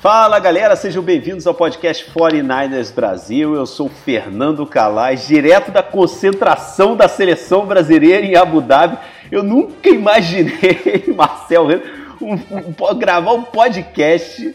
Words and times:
Fala 0.00 0.38
galera, 0.38 0.76
sejam 0.76 1.02
bem-vindos 1.02 1.44
ao 1.44 1.52
podcast 1.52 2.08
49ers 2.12 2.94
Brasil. 2.94 3.56
Eu 3.56 3.66
sou 3.66 3.88
Fernando 3.88 4.64
Calais, 4.64 5.26
direto 5.26 5.72
da 5.72 5.82
concentração 5.82 6.96
da 6.96 7.08
seleção 7.08 7.66
brasileira 7.66 8.24
em 8.24 8.36
Abu 8.36 8.60
Dhabi. 8.60 8.96
Eu 9.28 9.42
nunca 9.42 9.88
imaginei, 9.88 11.02
Marcel, 11.16 11.66
um, 12.22 12.34
um, 12.34 12.96
gravar 12.96 13.32
um 13.32 13.42
podcast 13.42 14.54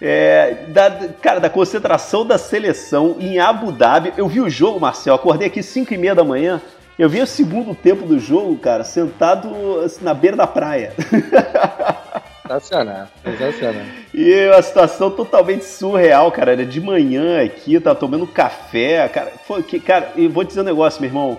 é, 0.00 0.58
da, 0.68 1.08
cara, 1.20 1.40
da 1.40 1.50
concentração 1.50 2.24
da 2.24 2.38
seleção 2.38 3.16
em 3.18 3.40
Abu 3.40 3.72
Dhabi. 3.72 4.12
Eu 4.16 4.28
vi 4.28 4.40
o 4.40 4.48
jogo, 4.48 4.78
Marcel, 4.78 5.16
acordei 5.16 5.48
aqui 5.48 5.60
5 5.60 5.92
e 5.92 5.98
meia 5.98 6.14
da 6.14 6.22
manhã. 6.22 6.62
Eu 6.96 7.10
vi 7.10 7.20
o 7.20 7.26
segundo 7.26 7.74
tempo 7.74 8.06
do 8.06 8.16
jogo, 8.20 8.56
cara, 8.58 8.84
sentado 8.84 9.80
assim, 9.84 10.04
na 10.04 10.14
beira 10.14 10.36
da 10.36 10.46
praia. 10.46 10.92
Sensacional, 12.46 13.08
sensacional. 13.24 13.86
E 14.12 14.48
uma 14.48 14.60
situação 14.60 15.10
totalmente 15.10 15.64
surreal, 15.64 16.30
cara. 16.30 16.52
Era 16.52 16.66
de 16.66 16.78
manhã 16.78 17.42
aqui, 17.42 17.80
tava 17.80 17.98
tomando 17.98 18.26
café, 18.26 19.08
cara. 19.08 19.32
Foi 19.46 19.62
que, 19.62 19.80
cara, 19.80 20.12
e 20.14 20.28
vou 20.28 20.44
dizer 20.44 20.60
um 20.60 20.64
negócio, 20.64 21.00
meu 21.00 21.08
irmão. 21.08 21.38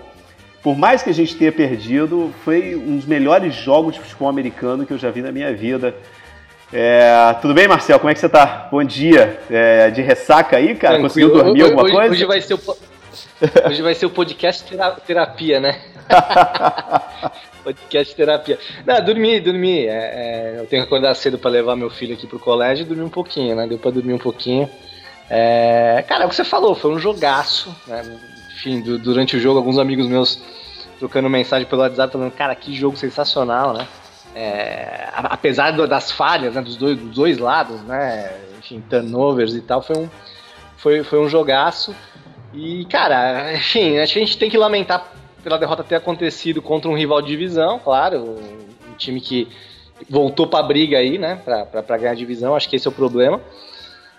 Por 0.64 0.76
mais 0.76 1.04
que 1.04 1.10
a 1.10 1.14
gente 1.14 1.36
tenha 1.36 1.52
perdido, 1.52 2.34
foi 2.44 2.74
um 2.74 2.96
dos 2.96 3.06
melhores 3.06 3.54
jogos 3.54 3.94
de 3.94 4.00
futebol 4.00 4.28
americano 4.28 4.84
que 4.84 4.92
eu 4.92 4.98
já 4.98 5.08
vi 5.12 5.22
na 5.22 5.30
minha 5.30 5.54
vida. 5.54 5.94
É, 6.72 7.36
tudo 7.40 7.54
bem, 7.54 7.68
Marcel? 7.68 8.00
Como 8.00 8.10
é 8.10 8.14
que 8.14 8.18
você 8.18 8.28
tá? 8.28 8.66
Bom 8.68 8.82
dia. 8.82 9.38
É, 9.48 9.90
de 9.90 10.02
ressaca 10.02 10.56
aí, 10.56 10.74
cara? 10.74 10.98
Tranquilo. 10.98 11.30
Conseguiu 11.30 11.32
dormir 11.32 11.62
hoje, 11.62 11.72
alguma 11.72 11.88
coisa? 11.88 12.12
Hoje 12.12 12.24
vai 12.24 12.40
ser 12.40 12.54
o, 12.54 12.60
hoje 13.68 13.82
vai 13.82 13.94
ser 13.94 14.06
o 14.06 14.10
podcast 14.10 14.76
terapia, 15.06 15.60
né? 15.60 15.80
podcast 17.62 18.14
terapia. 18.14 18.58
Não, 18.86 19.04
dormi, 19.04 19.40
dormi. 19.40 19.86
É, 19.86 19.90
é, 19.90 20.60
eu 20.60 20.66
tenho 20.66 20.82
que 20.82 20.86
acordar 20.86 21.14
cedo 21.14 21.38
para 21.38 21.50
levar 21.50 21.74
meu 21.74 21.90
filho 21.90 22.14
aqui 22.14 22.26
pro 22.26 22.38
colégio 22.38 22.84
e 22.84 22.86
dormir 22.86 23.02
um 23.02 23.10
pouquinho, 23.10 23.56
né? 23.56 23.66
Deu 23.66 23.78
pra 23.78 23.90
dormir 23.90 24.12
um 24.12 24.18
pouquinho. 24.18 24.70
É, 25.28 26.04
cara, 26.06 26.22
é 26.22 26.26
o 26.26 26.28
que 26.28 26.36
você 26.36 26.44
falou, 26.44 26.74
foi 26.74 26.92
um 26.92 26.98
jogaço. 26.98 27.74
Né? 27.86 28.18
Enfim, 28.54 28.80
do, 28.80 28.98
durante 28.98 29.36
o 29.36 29.40
jogo, 29.40 29.58
alguns 29.58 29.78
amigos 29.78 30.06
meus 30.06 30.40
trocando 30.98 31.28
mensagem 31.28 31.66
pelo 31.66 31.82
WhatsApp 31.82 32.12
falando, 32.12 32.32
cara, 32.32 32.54
que 32.54 32.74
jogo 32.74 32.96
sensacional, 32.96 33.74
né? 33.74 33.86
É, 34.34 35.08
apesar 35.14 35.70
das 35.70 36.10
falhas 36.12 36.54
né, 36.54 36.60
dos, 36.60 36.76
dois, 36.76 36.98
dos 36.98 37.14
dois 37.14 37.38
lados, 37.38 37.80
né? 37.82 38.32
Enfim, 38.58 38.82
turnovers 38.88 39.54
e 39.54 39.60
tal, 39.60 39.82
foi 39.82 39.96
um, 39.96 40.08
foi, 40.76 41.02
foi 41.02 41.18
um 41.18 41.28
jogaço. 41.28 41.94
E, 42.54 42.84
cara, 42.86 43.54
enfim, 43.54 43.98
acho 43.98 44.12
que 44.12 44.18
a 44.18 44.24
gente 44.24 44.38
tem 44.38 44.50
que 44.50 44.56
lamentar 44.56 45.12
pela 45.46 45.60
derrota 45.60 45.84
ter 45.84 45.94
acontecido 45.94 46.60
contra 46.60 46.90
um 46.90 46.96
rival 46.96 47.22
de 47.22 47.28
divisão, 47.28 47.78
claro, 47.78 48.36
um, 48.90 48.94
time 48.96 49.20
que 49.20 49.46
voltou 50.10 50.48
para 50.48 50.58
a 50.58 50.62
briga 50.66 50.98
aí, 50.98 51.18
né, 51.18 51.40
para 51.44 51.96
ganhar 51.98 52.10
a 52.10 52.16
divisão, 52.16 52.56
acho 52.56 52.68
que 52.68 52.74
esse 52.74 52.88
é 52.88 52.90
o 52.90 52.92
problema. 52.92 53.40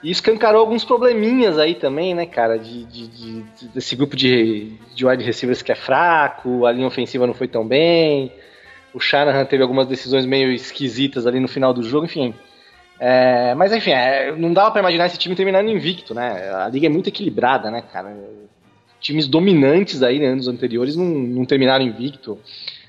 E 0.02 0.10
escancarou 0.10 0.62
alguns 0.62 0.86
probleminhas 0.86 1.60
aí 1.60 1.76
também, 1.76 2.16
né, 2.16 2.26
cara, 2.26 2.58
de, 2.58 2.86
de, 2.86 3.08
de, 3.10 3.68
desse 3.74 3.94
grupo 3.98 4.16
de, 4.16 4.72
de 4.96 5.06
wide 5.06 5.22
receivers 5.22 5.62
que 5.62 5.70
é 5.70 5.76
fraco, 5.76 6.66
a 6.66 6.72
linha 6.72 6.88
ofensiva 6.88 7.28
não 7.28 7.34
foi 7.34 7.50
tão 7.50 7.68
bem, 7.68 8.32
o 8.94 9.00
Shanahan 9.00 9.44
teve 9.44 9.62
algumas 9.62 9.86
decisões 9.86 10.26
meio 10.26 10.50
esquisitas 10.54 11.28
ali 11.28 11.42
no 11.42 11.50
final 11.50 11.74
do 11.74 11.84
jogo, 11.84 12.06
enfim. 12.06 12.34
É, 12.98 13.54
mas 13.54 13.74
enfim, 13.74 13.92
é, 13.92 14.32
não 14.32 14.54
dava 14.54 14.72
para 14.72 14.80
imaginar 14.80 15.08
esse 15.08 15.18
time 15.18 15.36
terminando 15.36 15.68
invicto, 15.68 16.14
né? 16.14 16.54
A 16.54 16.70
liga 16.70 16.86
é 16.86 16.90
muito 16.90 17.10
equilibrada, 17.10 17.70
né, 17.70 17.84
cara? 17.92 18.16
Times 19.00 19.28
dominantes 19.28 20.02
aí, 20.04 20.20
né, 20.20 20.28
anos 20.28 20.48
anteriores, 20.48 20.96
não, 20.96 21.06
não 21.06 21.46
terminaram 21.46 21.86
invicto, 21.86 22.38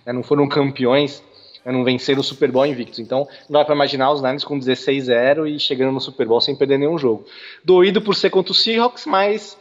né, 0.05 0.13
não 0.13 0.23
foram 0.23 0.49
campeões, 0.49 1.23
né, 1.65 1.73
não 1.73 1.85
venceram 1.85 2.21
o 2.21 2.25
Super 2.25 2.51
Bowl 2.51 2.67
invictos. 2.67 2.99
Então, 2.99 3.29
não 3.49 3.61
dá 3.61 3.65
para 3.65 3.75
imaginar 3.75 4.13
os 4.13 4.23
Niners 4.23 4.45
com 4.45 4.59
16-0 4.59 5.47
e 5.49 5.59
chegando 5.59 5.93
no 5.93 6.01
Super 6.01 6.27
Bowl 6.27 6.41
sem 6.41 6.57
perder 6.57 6.79
nenhum 6.79 6.99
jogo. 6.99 7.27
Doído 7.65 8.01
por 8.01 8.15
ser 8.15 8.31
contra 8.31 8.53
o 8.53 8.55
Seahawks, 8.55 9.07
mas 9.07 9.57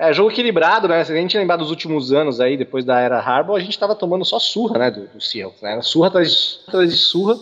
é, 0.00 0.12
jogo 0.14 0.30
equilibrado, 0.30 0.88
né? 0.88 1.04
Se 1.04 1.12
a 1.12 1.16
gente 1.16 1.36
lembrar 1.36 1.56
dos 1.56 1.68
últimos 1.68 2.10
anos 2.10 2.40
aí, 2.40 2.56
depois 2.56 2.86
da 2.86 2.98
era 2.98 3.18
Harbaugh, 3.18 3.56
a 3.56 3.60
gente 3.60 3.72
estava 3.72 3.94
tomando 3.94 4.24
só 4.24 4.38
surra, 4.38 4.78
né, 4.78 4.90
do, 4.90 5.06
do 5.08 5.20
Seahawks, 5.20 5.60
né? 5.60 5.80
Surra 5.82 6.08
atrás, 6.08 6.60
de 6.88 6.96
surra, 6.96 7.38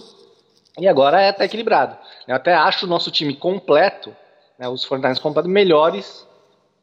e 0.76 0.88
agora 0.88 1.20
é 1.20 1.28
até 1.28 1.44
equilibrado. 1.44 1.96
Eu 2.26 2.34
até 2.34 2.54
acho 2.54 2.84
o 2.84 2.88
nosso 2.88 3.10
time 3.10 3.34
completo, 3.34 4.14
né, 4.58 4.68
os 4.68 4.84
49ers 4.86 5.20
completos, 5.20 5.50
melhores 5.50 6.27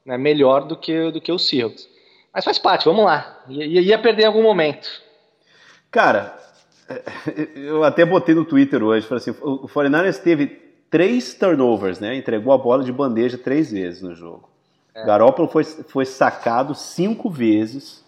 né, 0.06 0.18
melhor 0.18 0.66
do 0.66 0.78
que, 0.78 1.12
do 1.12 1.20
que 1.20 1.32
o 1.32 1.40
Seahawks. 1.40 1.90
Mas 2.34 2.46
faz 2.46 2.60
parte, 2.60 2.86
vamos 2.86 3.06
lá. 3.06 3.44
Ia, 3.48 3.82
ia 3.82 4.00
perder 4.00 4.24
em 4.24 4.28
algum 4.28 4.44
momento. 4.44 4.88
Cara, 5.90 6.38
eu 7.56 7.84
até 7.84 8.06
botei 8.06 8.36
no 8.36 8.46
Twitter 8.46 8.84
hoje, 8.84 9.08
falei 9.08 9.22
assim, 9.22 9.32
o 9.42 9.68
49ers 9.68 10.22
teve 10.22 10.48
três 10.90 11.34
turnovers, 11.34 12.00
né? 12.00 12.16
Entregou 12.16 12.54
a 12.54 12.58
bola 12.58 12.84
de 12.84 12.92
bandeja 12.92 13.38
três 13.38 13.72
vezes 13.72 14.02
no 14.02 14.14
jogo. 14.14 14.50
É. 14.94 15.06
Garoppolo 15.06 15.48
foi, 15.48 15.64
foi 15.64 16.06
sacado 16.06 16.76
cinco 16.76 17.30
vezes. 17.30 18.04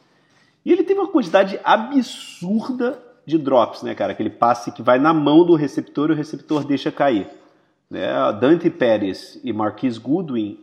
E 0.63 0.71
ele 0.71 0.83
teve 0.83 0.99
uma 0.99 1.09
quantidade 1.09 1.59
absurda 1.63 3.01
de 3.25 3.37
drops, 3.37 3.83
né, 3.83 3.95
cara? 3.95 4.13
Aquele 4.13 4.29
passe 4.29 4.71
que 4.71 4.81
vai 4.81 4.99
na 4.99 5.13
mão 5.13 5.45
do 5.45 5.55
receptor 5.55 6.09
e 6.09 6.13
o 6.13 6.15
receptor 6.15 6.63
deixa 6.63 6.91
cair. 6.91 7.27
Né? 7.89 8.07
Dante 8.39 8.69
Pérez 8.69 9.39
e 9.43 9.51
Marquis 9.51 9.97
Goodwin 9.97 10.59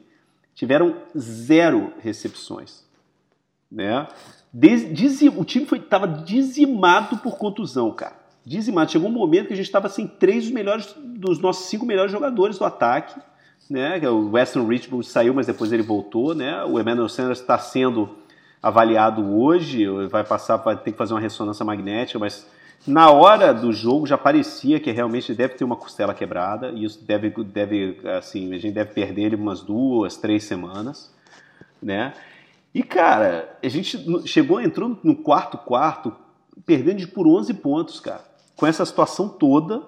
tiveram 0.54 0.96
zero 1.16 1.92
recepções. 2.00 2.84
Né? 3.70 4.06
o 5.36 5.44
time 5.44 5.66
estava 5.72 6.06
dizimado 6.06 7.18
por 7.18 7.36
contusão, 7.36 7.90
cara. 7.90 8.14
Dizimado. 8.46 8.92
Chegou 8.92 9.08
um 9.08 9.12
momento 9.12 9.48
que 9.48 9.54
a 9.54 9.56
gente 9.56 9.66
estava 9.66 9.88
sem 9.88 10.06
três 10.06 10.44
dos 10.44 10.52
melhores 10.52 10.94
dos 10.96 11.40
nossos 11.40 11.66
cinco 11.66 11.84
melhores 11.84 12.12
jogadores 12.12 12.58
do 12.58 12.64
ataque. 12.64 13.18
Né? 13.68 13.98
É 14.02 14.08
o 14.08 14.30
Weston 14.30 14.66
Richburg 14.66 15.04
saiu, 15.06 15.34
mas 15.34 15.46
depois 15.46 15.72
ele 15.72 15.82
voltou. 15.82 16.34
Né? 16.34 16.62
O 16.64 16.78
Emmanuel 16.78 17.08
Sanders 17.08 17.40
está 17.40 17.58
sendo 17.58 18.16
avaliado 18.62 19.36
hoje, 19.36 19.86
vai 20.08 20.24
passar, 20.24 20.56
vai 20.56 20.76
ter 20.76 20.92
que 20.92 20.96
fazer 20.96 21.12
uma 21.12 21.20
ressonância 21.20 21.64
magnética, 21.64 22.18
mas 22.18 22.46
na 22.86 23.10
hora 23.10 23.52
do 23.52 23.72
jogo 23.72 24.06
já 24.06 24.18
parecia 24.18 24.78
que 24.78 24.90
realmente 24.90 25.34
deve 25.34 25.54
ter 25.54 25.64
uma 25.64 25.76
costela 25.76 26.12
quebrada 26.12 26.70
e 26.70 26.84
isso 26.84 27.02
deve, 27.02 27.30
deve 27.44 27.98
assim, 28.08 28.52
a 28.52 28.58
gente 28.58 28.74
deve 28.74 28.92
perder 28.92 29.22
ele 29.22 29.36
umas 29.36 29.62
duas, 29.62 30.18
três 30.18 30.44
semanas, 30.44 31.10
né? 31.82 32.12
E 32.74 32.82
cara, 32.82 33.56
a 33.62 33.68
gente 33.68 33.98
chegou, 34.26 34.60
entrou 34.60 34.98
no 35.02 35.16
quarto 35.16 35.56
quarto 35.56 36.14
perdendo 36.66 37.06
por 37.08 37.26
11 37.26 37.54
pontos, 37.54 38.00
cara, 38.00 38.24
com 38.54 38.66
essa 38.66 38.84
situação 38.84 39.28
toda 39.28 39.82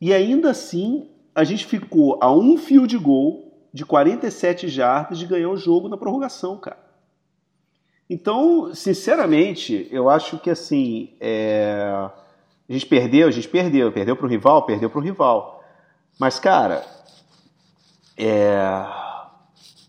e 0.00 0.12
ainda 0.12 0.50
assim 0.50 1.08
a 1.34 1.44
gente 1.44 1.64
ficou 1.64 2.18
a 2.20 2.32
um 2.32 2.56
fio 2.56 2.88
de 2.88 2.98
gol 2.98 3.52
de 3.72 3.84
47 3.84 4.66
jardas 4.68 5.18
de 5.18 5.26
ganhar 5.26 5.48
o 5.48 5.56
jogo 5.56 5.88
na 5.88 5.96
prorrogação, 5.96 6.58
cara. 6.58 6.82
Então, 8.10 8.74
sinceramente, 8.74 9.88
eu 9.90 10.10
acho 10.10 10.38
que 10.38 10.50
assim, 10.50 11.14
é 11.20 12.10
a 12.68 12.72
gente 12.72 12.86
perdeu, 12.86 13.28
a 13.28 13.30
gente 13.30 13.48
perdeu, 13.48 13.92
perdeu 13.92 14.16
para 14.16 14.26
o 14.26 14.28
rival, 14.28 14.62
perdeu 14.62 14.88
para 14.88 14.98
o 14.98 15.02
rival. 15.02 15.62
Mas, 16.18 16.38
cara, 16.38 16.84
é... 18.16 18.84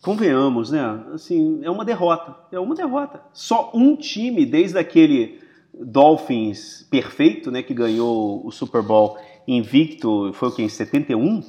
convenhamos, 0.02 0.72
né? 0.72 1.04
Assim, 1.14 1.62
é 1.64 1.70
uma 1.70 1.86
derrota, 1.86 2.36
é 2.52 2.60
uma 2.60 2.76
derrota. 2.76 3.22
Só 3.32 3.72
um 3.74 3.96
time, 3.96 4.46
desde 4.46 4.78
aquele 4.78 5.40
Dolphins 5.74 6.88
perfeito, 6.90 7.52
né, 7.52 7.64
que 7.64 7.74
ganhou 7.74 8.46
o 8.46 8.52
Super 8.52 8.82
Bowl 8.82 9.18
invicto, 9.48 10.32
foi 10.34 10.50
o 10.50 10.52
que, 10.52 10.64
em 10.64 10.70
71? 10.70 11.44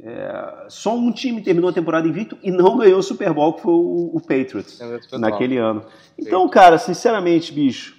É... 0.00 0.66
só 0.68 0.96
um 0.96 1.10
time 1.10 1.42
terminou 1.42 1.70
a 1.70 1.72
temporada 1.72 2.06
invicto 2.06 2.38
e 2.42 2.52
não 2.52 2.76
ganhou 2.78 3.00
o 3.00 3.02
Super 3.02 3.32
Bowl, 3.32 3.54
que 3.54 3.62
foi 3.62 3.72
o, 3.72 4.10
o 4.14 4.20
Patriots, 4.20 4.80
naquele 5.12 5.56
ano. 5.56 5.84
Então, 6.16 6.48
cara, 6.48 6.78
sinceramente, 6.78 7.52
bicho, 7.52 7.97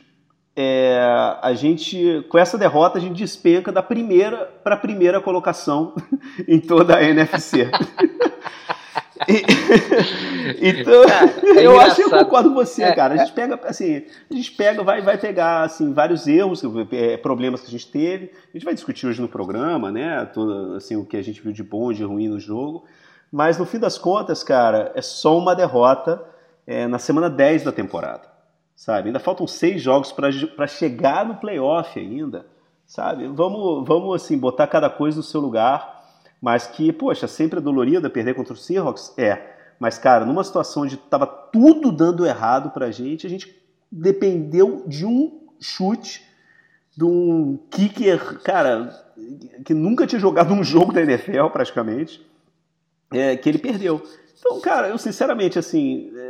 é, 0.62 1.00
a 1.42 1.54
gente, 1.54 2.26
com 2.28 2.38
essa 2.38 2.58
derrota, 2.58 2.98
a 2.98 3.02
gente 3.02 3.16
despenca 3.16 3.72
da 3.72 3.82
primeira 3.82 4.52
para 4.62 4.76
a 4.76 4.78
primeira 4.78 5.22
colocação 5.22 5.94
em 6.46 6.60
toda 6.60 6.98
a 6.98 7.04
NFC. 7.04 7.70
então, 10.62 11.04
é 11.04 11.66
eu 11.66 11.80
acho 11.80 11.96
que 11.96 12.02
eu 12.04 12.10
concordo 12.10 12.50
com 12.50 12.56
você, 12.56 12.84
é, 12.84 12.94
cara. 12.94 13.14
A 13.14 13.18
gente 13.18 13.32
pega, 13.32 13.60
assim, 13.64 14.04
a 14.30 14.34
gente 14.34 14.52
pega, 14.52 14.84
vai, 14.84 15.02
vai 15.02 15.18
pegar 15.18 15.64
assim, 15.64 15.94
vários 15.94 16.28
erros, 16.28 16.62
é, 16.92 17.18
problemas 17.18 17.62
que 17.62 17.68
a 17.68 17.72
gente 17.72 17.90
teve. 17.90 18.32
A 18.50 18.58
gente 18.58 18.66
vai 18.66 18.74
discutir 18.74 19.08
hoje 19.08 19.22
no 19.22 19.28
programa, 19.28 19.92
né? 19.92 20.26
Todo, 20.26 20.76
assim, 20.76 20.96
o 20.96 21.06
que 21.06 21.16
a 21.16 21.22
gente 21.22 21.42
viu 21.42 21.52
de 21.52 21.64
bom, 21.64 21.94
de 21.94 22.04
ruim 22.04 22.28
no 22.28 22.40
jogo. 22.40 22.86
Mas 23.32 23.58
no 23.58 23.66
fim 23.66 23.78
das 23.78 23.98
contas, 23.98 24.44
cara, 24.44 24.92
é 24.96 25.02
só 25.02 25.38
uma 25.38 25.56
derrota 25.56 26.24
é, 26.66 26.88
na 26.88 26.98
semana 26.98 27.30
10 27.30 27.64
da 27.64 27.72
temporada, 27.72 28.28
sabe? 28.80 29.10
Ainda 29.10 29.20
faltam 29.20 29.46
seis 29.46 29.82
jogos 29.82 30.14
para 30.14 30.66
chegar 30.66 31.26
no 31.26 31.36
playoff 31.36 32.00
ainda, 32.00 32.46
sabe? 32.86 33.28
Vamos, 33.28 33.86
vamos 33.86 34.16
assim, 34.16 34.38
botar 34.38 34.68
cada 34.68 34.90
coisa 34.90 35.18
no 35.18 35.24
seu 35.24 35.42
lugar, 35.42 36.02
mas 36.42 36.66
que, 36.66 36.94
poxa, 36.94 37.28
sempre 37.28 37.60
é 37.60 37.62
dolorida 37.62 38.10
perder 38.10 38.36
contra 38.36 38.54
o 38.54 38.58
Seahawks? 38.58 39.14
É. 39.18 39.58
Mas, 39.78 39.98
cara, 39.98 40.26
numa 40.26 40.46
situação 40.46 40.84
onde 40.84 40.96
tava 40.96 41.28
tudo 41.28 41.92
dando 41.92 42.26
errado 42.26 42.70
pra 42.70 42.90
gente, 42.90 43.28
a 43.28 43.30
gente 43.30 43.54
dependeu 43.92 44.86
de 44.88 45.06
um 45.06 45.42
chute 45.60 46.26
de 46.96 47.04
um 47.04 47.60
kicker, 47.70 48.40
cara, 48.44 48.98
que 49.66 49.74
nunca 49.74 50.08
tinha 50.08 50.22
jogado 50.22 50.54
um 50.54 50.64
jogo 50.64 50.94
da 50.94 51.02
NFL 51.02 51.48
praticamente, 51.52 52.26
é, 53.12 53.36
que 53.36 53.50
ele 53.50 53.58
perdeu. 53.58 54.02
Então, 54.40 54.62
cara, 54.62 54.88
eu 54.88 54.98
sinceramente, 54.98 55.60
assim, 55.60 56.14
é, 56.16 56.29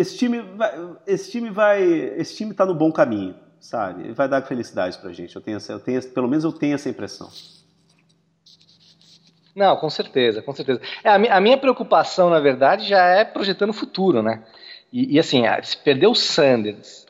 esse 0.00 0.16
time 0.16 0.40
vai, 0.40 0.96
esse 1.06 1.30
time 1.30 1.50
vai, 1.50 1.82
esse 1.82 2.36
time 2.36 2.54
tá 2.54 2.64
no 2.64 2.74
bom 2.74 2.92
caminho, 2.92 3.34
sabe? 3.60 4.12
Vai 4.12 4.28
dar 4.28 4.42
felicidade 4.42 4.96
pra 4.98 5.12
gente. 5.12 5.34
Eu 5.34 5.42
tenho, 5.42 5.58
eu 5.68 5.80
tenho, 5.80 6.02
pelo 6.10 6.28
menos 6.28 6.44
eu 6.44 6.52
tenho 6.52 6.74
essa 6.74 6.88
impressão. 6.88 7.28
Não, 9.54 9.76
com 9.76 9.90
certeza, 9.90 10.40
com 10.40 10.54
certeza. 10.54 10.80
É, 11.02 11.08
a, 11.08 11.14
a, 11.14 11.40
minha 11.40 11.58
preocupação, 11.58 12.30
na 12.30 12.38
verdade, 12.38 12.86
já 12.86 13.04
é 13.04 13.24
projetando 13.24 13.70
o 13.70 13.74
futuro, 13.74 14.22
né? 14.22 14.44
E, 14.92 15.16
e 15.16 15.18
assim, 15.18 15.42
se 15.64 15.76
perder 15.76 16.06
o 16.06 16.14
Sanders, 16.14 17.06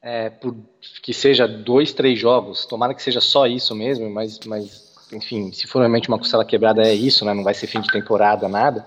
é, 0.00 0.30
por 0.30 0.56
que 1.02 1.12
seja 1.12 1.46
dois, 1.46 1.92
três 1.92 2.18
jogos, 2.18 2.64
tomara 2.64 2.94
que 2.94 3.02
seja 3.02 3.20
só 3.20 3.46
isso 3.46 3.74
mesmo, 3.74 4.08
mas, 4.08 4.40
mas 4.46 4.94
enfim, 5.12 5.52
se 5.52 5.66
for 5.66 5.80
realmente 5.80 6.08
uma 6.08 6.18
costela 6.18 6.44
quebrada 6.44 6.82
é 6.82 6.94
isso, 6.94 7.24
né? 7.24 7.34
Não 7.34 7.44
vai 7.44 7.52
ser 7.54 7.66
fim 7.66 7.80
de 7.80 7.90
temporada, 7.90 8.48
nada. 8.48 8.86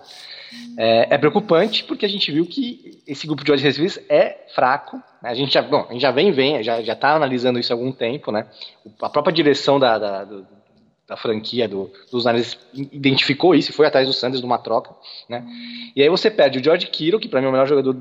É, 0.77 1.15
é 1.15 1.17
preocupante 1.17 1.83
porque 1.83 2.05
a 2.05 2.09
gente 2.09 2.31
viu 2.31 2.45
que 2.45 3.01
esse 3.07 3.25
grupo 3.25 3.43
de 3.43 3.51
wide 3.51 3.63
receivers 3.63 3.99
é 4.09 4.45
fraco. 4.53 4.97
Né? 5.21 5.29
A 5.29 5.33
gente 5.33 5.53
já, 5.53 5.61
bom, 5.61 5.85
a 5.89 5.93
gente 5.93 6.01
já 6.01 6.11
vem, 6.11 6.31
vem, 6.31 6.63
já 6.63 6.79
está 6.81 7.15
analisando 7.15 7.59
isso 7.59 7.73
há 7.73 7.75
algum 7.75 7.91
tempo, 7.91 8.31
né? 8.31 8.47
A 9.01 9.09
própria 9.09 9.33
direção 9.33 9.79
da, 9.79 9.97
da 9.97 10.27
da 11.07 11.15
franquia 11.15 11.69
do, 11.69 11.89
dos 12.11 12.25
Niners 12.25 12.59
identificou 12.73 13.55
isso 13.55 13.71
e 13.71 13.73
foi 13.73 13.87
atrás 13.87 14.05
do 14.05 14.13
Sanders 14.13 14.41
numa 14.41 14.57
troca, 14.57 14.93
né? 15.29 15.45
E 15.95 16.03
aí 16.03 16.09
você 16.09 16.29
perde 16.29 16.59
o 16.59 16.63
George 16.63 16.87
Kittle, 16.87 17.19
que 17.19 17.29
para 17.29 17.39
mim 17.39 17.45
é 17.45 17.49
o 17.49 17.51
melhor 17.53 17.67
jogador 17.67 17.95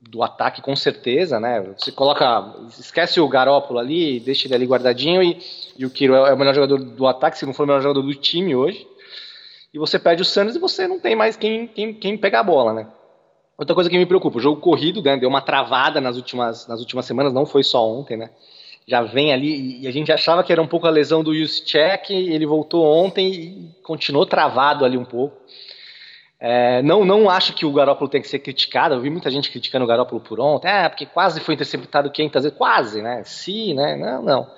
do 0.00 0.22
ataque 0.22 0.62
com 0.62 0.74
certeza, 0.74 1.38
né? 1.38 1.60
Você 1.76 1.92
coloca, 1.92 2.54
esquece 2.78 3.20
o 3.20 3.28
Garópolo 3.28 3.78
ali, 3.78 4.20
deixa 4.20 4.46
ele 4.46 4.54
ali 4.54 4.66
guardadinho 4.66 5.22
e, 5.22 5.38
e 5.76 5.84
o 5.84 5.90
Kittle 5.90 6.16
é 6.16 6.32
o 6.32 6.38
melhor 6.38 6.54
jogador 6.54 6.78
do 6.78 7.06
ataque, 7.06 7.38
se 7.38 7.44
não 7.44 7.52
for 7.52 7.64
o 7.64 7.66
melhor 7.66 7.82
jogador 7.82 8.02
do 8.02 8.14
time 8.14 8.56
hoje. 8.56 8.86
E 9.74 9.78
você 9.78 9.98
perde 9.98 10.22
o 10.22 10.24
Sanders 10.24 10.56
e 10.56 10.60
você 10.60 10.88
não 10.88 10.98
tem 10.98 11.14
mais 11.14 11.36
quem, 11.36 11.66
quem, 11.66 11.92
quem 11.92 12.16
pegar 12.16 12.40
a 12.40 12.44
bola, 12.44 12.72
né? 12.72 12.86
Outra 13.58 13.74
coisa 13.74 13.90
que 13.90 13.98
me 13.98 14.06
preocupa, 14.06 14.38
o 14.38 14.40
jogo 14.40 14.60
corrido, 14.60 15.02
né, 15.02 15.16
deu 15.16 15.28
uma 15.28 15.42
travada 15.42 16.00
nas 16.00 16.16
últimas, 16.16 16.66
nas 16.66 16.80
últimas 16.80 17.04
semanas, 17.04 17.32
não 17.32 17.44
foi 17.44 17.62
só 17.62 17.86
ontem, 17.86 18.16
né? 18.16 18.30
já 18.86 19.02
vem 19.02 19.32
ali, 19.32 19.80
e 19.80 19.88
a 19.88 19.90
gente 19.90 20.12
achava 20.12 20.42
que 20.44 20.52
era 20.52 20.60
um 20.60 20.66
pouco 20.66 20.86
a 20.86 20.90
lesão 20.90 21.22
do 21.22 21.34
Juszczyk, 21.34 22.12
ele 22.12 22.44
voltou 22.44 22.84
ontem 22.84 23.32
e 23.32 23.70
continuou 23.82 24.26
travado 24.26 24.84
ali 24.84 24.98
um 24.98 25.04
pouco. 25.04 25.36
É, 26.38 26.82
não, 26.82 27.04
não 27.04 27.30
acho 27.30 27.54
que 27.54 27.64
o 27.64 27.72
Garópolo 27.72 28.10
tem 28.10 28.20
que 28.20 28.28
ser 28.28 28.40
criticado, 28.40 28.94
eu 28.94 29.00
vi 29.00 29.08
muita 29.08 29.30
gente 29.30 29.50
criticando 29.50 29.84
o 29.84 29.88
Garópolo 29.88 30.20
por 30.20 30.38
ontem, 30.38 30.68
é, 30.68 30.88
porque 30.88 31.06
quase 31.06 31.40
foi 31.40 31.54
interceptado 31.54 32.10
500 32.10 32.42
vezes, 32.42 32.58
quase, 32.58 33.00
né, 33.00 33.22
sim, 33.24 33.72
né, 33.72 33.96
não, 33.96 34.22
não. 34.22 34.50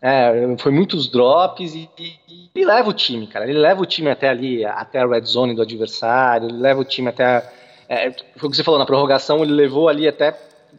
É, 0.00 0.56
foi 0.58 0.70
muitos 0.70 1.08
drops 1.08 1.74
e, 1.74 1.90
e, 1.98 2.50
e, 2.54 2.64
leva 2.64 2.88
o 2.88 2.92
time, 2.92 3.26
cara, 3.26 3.48
ele 3.48 3.58
leva 3.58 3.82
o 3.82 3.86
time 3.86 4.08
até 4.08 4.28
ali, 4.28 4.64
até 4.64 5.00
a 5.00 5.06
red 5.06 5.22
zone 5.22 5.54
do 5.54 5.62
adversário, 5.62 6.48
ele 6.48 6.58
leva 6.58 6.80
o 6.80 6.84
time 6.84 7.08
até, 7.08 7.52
é, 7.88 8.12
foi 8.36 8.48
o 8.48 8.50
que 8.50 8.56
você 8.56 8.62
falou, 8.62 8.78
na 8.78 8.86
prorrogação 8.86 9.42
ele 9.42 9.52
levou 9.52 9.88
ali 9.88 10.06
até 10.06 10.30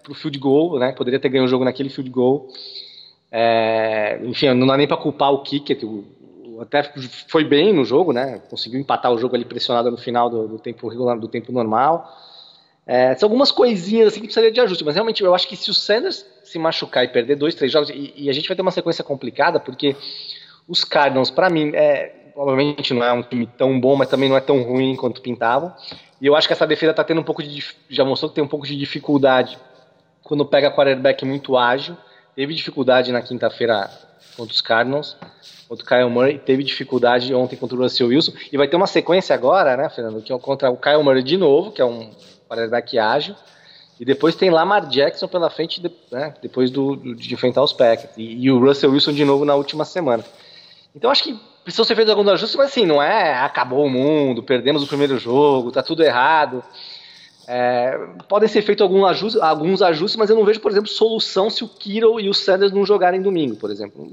pro 0.01 0.13
field 0.13 0.39
goal, 0.39 0.79
né, 0.79 0.93
poderia 0.93 1.19
ter 1.19 1.27
ganho 1.27 1.43
o 1.43 1.49
jogo 1.49 1.65
naquele 1.65 1.89
field 1.89 2.09
goal, 2.09 2.47
é, 3.29 4.21
enfim, 4.23 4.53
não 4.53 4.65
dá 4.65 4.77
nem 4.77 4.87
para 4.87 4.95
culpar 4.95 5.33
o 5.33 5.43
Kicker, 5.43 5.77
até 6.61 6.83
foi 7.27 7.43
bem 7.43 7.73
no 7.73 7.85
jogo, 7.85 8.11
né? 8.11 8.41
Conseguiu 8.49 8.79
empatar 8.79 9.11
o 9.11 9.17
jogo 9.17 9.35
ali 9.35 9.45
pressionado 9.45 9.89
no 9.89 9.97
final 9.97 10.29
do, 10.29 10.47
do 10.47 10.59
tempo 10.59 10.87
regular, 10.87 11.17
do 11.17 11.27
tempo 11.27 11.51
normal. 11.51 12.11
É, 12.91 13.15
são 13.15 13.27
algumas 13.27 13.51
coisinhas 13.51 14.07
assim 14.07 14.19
que 14.19 14.25
precisaria 14.25 14.51
de 14.51 14.59
ajuste, 14.59 14.83
mas 14.83 14.95
realmente 14.95 15.23
eu 15.23 15.35
acho 15.35 15.47
que 15.47 15.55
se 15.55 15.69
o 15.69 15.75
Sanders 15.75 16.25
se 16.43 16.57
machucar 16.57 17.03
e 17.03 17.07
perder 17.07 17.35
dois, 17.35 17.53
três 17.53 17.71
jogos, 17.71 17.91
e, 17.91 18.13
e 18.15 18.29
a 18.31 18.33
gente 18.33 18.47
vai 18.47 18.55
ter 18.55 18.63
uma 18.63 18.71
sequência 18.71 19.03
complicada, 19.03 19.59
porque 19.59 19.95
os 20.67 20.83
Cardinals, 20.83 21.29
para 21.29 21.51
mim, 21.51 21.71
é, 21.75 22.31
obviamente 22.35 22.91
não 22.95 23.03
é 23.03 23.13
um 23.13 23.21
time 23.21 23.45
tão 23.45 23.79
bom, 23.79 23.95
mas 23.95 24.09
também 24.09 24.27
não 24.27 24.35
é 24.35 24.41
tão 24.41 24.63
ruim 24.63 24.95
quanto 24.95 25.21
pintavam. 25.21 25.71
E 26.19 26.25
eu 26.25 26.35
acho 26.35 26.47
que 26.47 26.53
essa 26.53 26.65
defesa 26.65 26.91
tá 26.91 27.03
tendo 27.03 27.21
um 27.21 27.23
pouco 27.23 27.43
de. 27.43 27.63
Já 27.89 28.03
mostrou 28.03 28.29
que 28.29 28.35
tem 28.35 28.43
um 28.43 28.47
pouco 28.47 28.65
de 28.65 28.75
dificuldade 28.75 29.59
quando 30.23 30.43
pega 30.43 30.71
quarterback 30.71 31.23
muito 31.23 31.55
ágil 31.55 31.95
teve 32.39 32.53
dificuldade 32.53 33.11
na 33.11 33.21
quinta-feira 33.21 33.89
contra 34.37 34.53
os 34.53 34.61
Cardinals, 34.61 35.17
contra 35.67 35.83
o 35.83 35.87
Kyle 35.87 36.09
Murray, 36.09 36.39
teve 36.39 36.63
dificuldade 36.63 37.33
ontem 37.33 37.57
contra 37.57 37.75
o 37.75 37.81
Russell 37.81 38.07
Wilson, 38.07 38.31
e 38.49 38.55
vai 38.55 38.65
ter 38.65 38.77
uma 38.77 38.87
sequência 38.87 39.35
agora, 39.35 39.75
né, 39.75 39.89
Fernando, 39.89 40.21
que 40.21 40.31
é 40.31 40.39
contra 40.39 40.71
o 40.71 40.77
Kyle 40.77 41.03
Murray 41.03 41.21
de 41.21 41.35
novo, 41.35 41.73
que 41.73 41.81
é 41.81 41.85
um 41.85 42.09
quarterback 42.49 42.97
ágil, 42.97 43.35
e 43.99 44.05
depois 44.05 44.35
tem 44.35 44.49
Lamar 44.49 44.87
Jackson 44.87 45.27
pela 45.27 45.49
frente, 45.49 45.81
né, 46.11 46.33
depois 46.41 46.71
do, 46.71 46.95
do, 46.95 47.15
de 47.15 47.33
enfrentar 47.33 47.61
os 47.61 47.73
Packers, 47.73 48.17
e, 48.17 48.45
e, 48.45 48.51
o 48.51 48.59
Russell 48.59 48.91
Wilson 48.91 49.13
de 49.13 49.23
novo 49.23 49.45
na 49.45 49.55
última 49.55 49.85
semana. 49.85 50.23
Então 50.95 51.11
acho 51.11 51.23
que 51.23 51.39
precisam 51.63 51.85
ser 51.85 51.95
feitos 51.95 52.11
alguns 52.11 52.27
ajustes, 52.29 52.57
mas 52.57 52.71
assim, 52.71 52.85
não 52.85 53.01
é 53.01 53.35
acabou 53.35 53.85
o 53.85 53.89
mundo, 53.89 54.41
perdemos 54.41 54.81
o 54.81 54.87
primeiro 54.87 55.19
jogo, 55.19 55.71
tá 55.71 55.83
tudo 55.83 56.03
errado. 56.03 56.63
É, 57.51 57.97
podem 58.27 58.47
ser 58.47 58.61
feitos 58.61 58.83
algum 58.83 59.05
ajuste, 59.05 59.39
alguns 59.41 59.81
ajustes, 59.81 60.15
mas 60.15 60.29
eu 60.29 60.35
não 60.35 60.45
vejo, 60.45 60.59
por 60.59 60.71
exemplo, 60.71 60.87
solução 60.87 61.49
se 61.49 61.63
o 61.63 61.67
Kiro 61.67 62.19
e 62.19 62.29
o 62.29 62.33
Sanders 62.33 62.71
não 62.71 62.85
jogarem 62.85 63.21
domingo, 63.21 63.55
por 63.55 63.71
exemplo. 63.71 64.07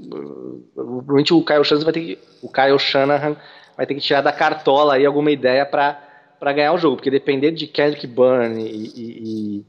Provavelmente 0.73 1.33
o 1.33 1.45
Kyle 1.45 1.63
Shanahan 1.63 1.83
vai 1.83 1.93
ter 1.93 2.01
que, 2.01 2.19
o 2.41 2.51
Kyle 2.51 2.79
Shanahan 2.79 3.35
vai 3.77 3.85
ter 3.85 3.93
que 3.93 4.01
tirar 4.01 4.21
da 4.21 4.31
cartola 4.31 4.95
aí 4.95 5.05
alguma 5.05 5.29
ideia 5.29 5.65
para 5.67 6.06
ganhar 6.53 6.73
o 6.73 6.77
jogo, 6.77 6.95
porque 6.95 7.11
dependendo 7.11 7.57
de 7.57 7.67
Kendrick 7.67 8.07
Byrne 8.07 8.63
e, 8.63 8.91
e, 8.95 9.65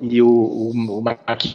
e, 0.00 0.22
o, 0.22 0.28
o, 0.28 0.98
o 0.98 1.02
Marquis 1.02 1.52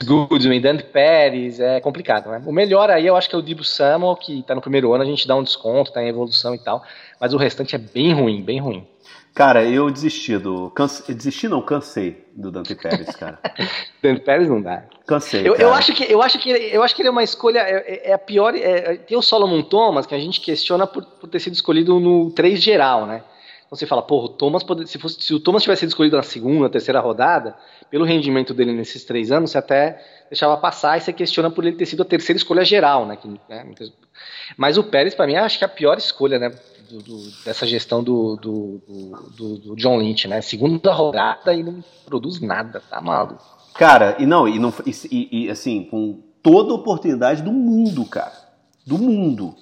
Dante 0.62 0.84
Pérez 0.86 1.60
é 1.60 1.80
complicado, 1.80 2.30
né? 2.30 2.42
O 2.46 2.52
melhor 2.52 2.90
aí 2.90 3.06
eu 3.06 3.16
acho 3.16 3.30
que 3.30 3.36
é 3.36 3.38
o 3.38 3.42
Dibu 3.42 3.64
Samuel, 3.64 4.16
que 4.16 4.40
está 4.40 4.56
no 4.56 4.62
primeiro 4.62 4.94
ano, 4.94 5.04
a 5.04 5.08
gente 5.08 5.28
dá 5.28 5.36
um 5.36 5.44
desconto, 5.44 5.90
está 5.90 6.04
em 6.04 6.10
evolução 6.10 6.56
e 6.56 6.60
tal, 6.60 6.84
mas 7.20 7.34
o 7.34 7.38
restante 7.38 7.76
é 7.76 7.80
bem 7.80 8.14
ruim, 8.14 8.42
bem 8.42 8.60
ruim. 8.60 8.88
Cara, 9.34 9.64
eu 9.66 9.90
desisti 9.90 10.38
do. 10.38 10.70
Canse... 10.70 11.12
Desisti 11.12 11.48
não, 11.48 11.62
cansei 11.62 12.24
do 12.36 12.52
Dante 12.52 12.76
Pérez, 12.76 13.16
cara. 13.16 13.40
Dante 14.02 14.22
Pérez 14.22 14.48
não 14.48 14.62
dá. 14.62 14.84
Cansei. 15.08 15.42
Eu, 15.48 15.56
eu, 15.56 15.74
acho 15.74 15.92
que, 15.94 16.04
eu, 16.04 16.22
acho 16.22 16.40
que, 16.40 16.50
eu 16.50 16.84
acho 16.84 16.96
que 16.96 17.02
ele 17.02 17.10
é 17.10 17.12
uma 17.12 17.24
escolha. 17.24 17.60
É, 17.60 17.78
é, 17.78 18.10
é 18.12 18.14
a 18.14 18.18
pior. 18.20 18.56
É, 18.56 18.96
tem 18.98 19.18
o 19.18 19.24
Solomon 19.24 19.64
Thomas, 19.64 20.06
que 20.06 20.14
a 20.14 20.20
gente 20.20 20.40
questiona 20.40 20.86
por, 20.86 21.04
por 21.04 21.28
ter 21.28 21.40
sido 21.40 21.54
escolhido 21.54 22.00
no 22.00 22.30
3 22.30 22.62
geral, 22.62 23.08
né? 23.08 23.24
Então 23.74 23.80
você 23.80 23.88
fala, 23.88 24.04
pô, 24.04 24.26
o 24.26 24.30
Thomas 24.30 24.62
pode, 24.62 24.88
se, 24.88 25.00
fosse, 25.00 25.20
se 25.20 25.34
o 25.34 25.40
Thomas 25.40 25.64
tivesse 25.64 25.80
sido 25.80 25.90
escolhido 25.90 26.16
na 26.16 26.22
segunda, 26.22 26.70
terceira 26.70 27.00
rodada, 27.00 27.56
pelo 27.90 28.06
rendimento 28.06 28.54
dele 28.54 28.72
nesses 28.72 29.04
três 29.04 29.32
anos, 29.32 29.50
você 29.50 29.58
até 29.58 30.00
deixava 30.30 30.56
passar 30.58 30.96
e 30.96 31.02
você 31.02 31.12
questiona 31.12 31.50
por 31.50 31.66
ele 31.66 31.76
ter 31.76 31.88
sido 31.88 32.04
a 32.04 32.06
terceira 32.06 32.38
escolha 32.38 32.64
geral, 32.64 33.08
né? 33.08 33.16
Que, 33.16 33.28
né? 33.28 33.66
Mas 34.56 34.78
o 34.78 34.84
Pérez, 34.84 35.16
para 35.16 35.26
mim, 35.26 35.38
acho 35.38 35.58
que 35.58 35.64
é 35.64 35.68
a 35.68 35.70
pior 35.70 35.98
escolha, 35.98 36.38
né? 36.38 36.52
do, 36.88 37.02
do, 37.02 37.32
dessa 37.44 37.66
gestão 37.66 38.04
do, 38.04 38.36
do, 38.36 39.76
John 39.76 39.98
Lynch, 39.98 40.28
né? 40.28 40.40
Segunda 40.42 40.94
rodada 40.94 41.52
e 41.52 41.64
não 41.64 41.84
produz 42.06 42.40
nada, 42.40 42.80
tá 42.88 43.02
maluco. 43.02 43.44
Cara, 43.74 44.18
e 44.20 44.26
não, 44.28 44.48
e, 44.48 44.60
não 44.60 44.72
e, 44.86 45.46
e 45.46 45.50
assim, 45.50 45.86
com 45.86 46.22
toda 46.44 46.76
oportunidade 46.76 47.42
do 47.42 47.52
mundo, 47.52 48.06
cara. 48.06 48.34
Do 48.86 49.00
mundo. 49.00 49.56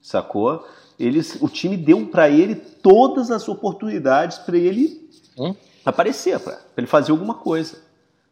Sacou? 0.00 0.64
Eles, 0.98 1.40
o 1.40 1.48
time 1.48 1.76
deu 1.76 2.06
para 2.06 2.28
ele 2.28 2.54
todas 2.56 3.30
as 3.30 3.48
oportunidades 3.48 4.38
para 4.38 4.56
ele 4.56 5.08
hum? 5.38 5.54
aparecer, 5.84 6.40
para 6.40 6.58
ele 6.76 6.86
fazer 6.86 7.12
alguma 7.12 7.34
coisa. 7.34 7.78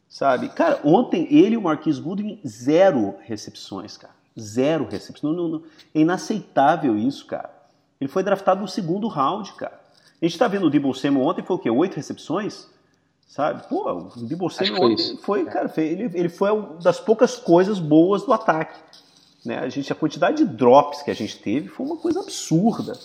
Sabe? 0.09 0.49
Cara, 0.49 0.81
ontem 0.85 1.27
ele 1.31 1.55
e 1.55 1.59
o 1.59 1.63
Marquis 1.63 1.99
Goodwin, 1.99 2.41
zero 2.47 3.15
recepções, 3.23 3.97
cara. 3.97 4.15
Zero 4.39 4.87
recepções. 4.89 5.23
Não, 5.23 5.43
não, 5.43 5.49
não. 5.49 5.63
É 5.95 6.01
inaceitável 6.01 6.97
isso, 6.97 7.27
cara. 7.27 7.51
Ele 8.01 8.09
foi 8.09 8.23
draftado 8.23 8.61
no 8.61 8.69
segundo 8.69 9.09
round, 9.09 9.53
cara. 9.55 9.81
A 10.21 10.25
gente 10.25 10.39
tá 10.39 10.49
vendo 10.49 10.67
o 10.67 10.71
Debo 10.71 10.95
Samuel 10.95 11.27
ontem, 11.27 11.43
foi 11.43 11.57
o 11.57 11.59
quê? 11.59 11.71
Oito 11.71 11.97
recepções? 11.97 12.67
Sabe? 13.27 13.69
Pô, 13.69 13.91
o 13.91 14.27
Debo 14.27 14.49
Samuel 14.49 14.77
foi 14.77 14.93
ontem 14.93 15.17
foi, 15.19 15.45
cara, 15.45 15.69
foi, 15.69 15.85
ele, 15.85 16.11
ele 16.15 16.29
foi 16.29 16.51
uma 16.51 16.77
das 16.77 17.01
poucas 17.01 17.37
coisas 17.37 17.79
boas 17.79 18.23
do 18.23 18.33
ataque. 18.33 18.79
Né? 19.47 19.59
A, 19.59 19.69
gente, 19.69 19.93
a 19.93 19.97
quantidade 19.97 20.39
de 20.39 20.45
drops 20.45 21.03
que 21.03 21.11
a 21.11 21.15
gente 21.15 21.39
teve 21.39 21.69
foi 21.69 21.87
uma 21.87 21.97
coisa 21.97 22.21
absurda. 22.21 22.99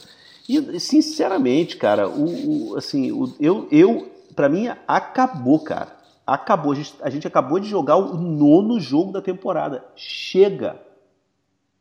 E, 0.50 0.79
sinceramente, 0.79 1.77
cara, 1.77 2.10
o, 2.10 2.71
o 2.71 2.77
assim, 2.77 3.12
o, 3.12 3.33
eu, 3.39 3.67
eu 3.71 4.12
para 4.36 4.50
mim, 4.50 4.67
acabou, 4.88 5.60
cara. 5.60 5.95
Acabou. 6.25 6.71
A 6.74 6.75
gente, 6.75 6.95
a 7.01 7.10
gente 7.10 7.27
acabou 7.27 7.60
de 7.60 7.67
jogar 7.67 7.98
o 7.98 8.17
nono 8.17 8.79
jogo 8.79 9.12
da 9.12 9.21
temporada. 9.21 9.83
Chega 9.95 10.79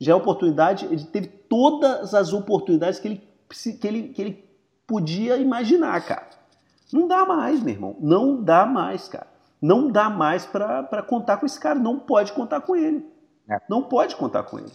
já 0.00 0.12
é 0.12 0.14
oportunidade, 0.14 0.87
ele 0.87 1.05
teve 1.05 1.26
todas 1.26 2.14
as 2.14 2.33
oportunidades 2.33 2.99
que 2.99 3.07
ele, 3.07 3.23
que 3.79 3.87
ele, 3.87 4.02
que 4.09 4.23
ele 4.23 4.45
podia 4.87 5.37
imaginar, 5.37 6.00
cara. 6.07 6.26
Não 6.90 7.07
dá 7.07 7.26
mais, 7.26 7.62
meu 7.62 7.75
irmão. 7.75 7.97
Não 8.00 8.43
dá 8.43 8.64
mais, 8.64 9.07
cara. 9.09 9.26
Não 9.61 9.90
dá 9.90 10.09
mais 10.09 10.47
para 10.47 11.02
contar 11.02 11.37
com 11.37 11.45
esse 11.45 11.61
cara. 11.61 11.79
Não 11.79 11.99
pode 11.99 12.33
contar 12.33 12.62
com 12.62 12.75
ele. 12.75 13.07
É. 13.50 13.61
Não 13.69 13.83
pode 13.83 14.16
contar 14.16 14.45
com 14.45 14.59
ele. 14.59 14.71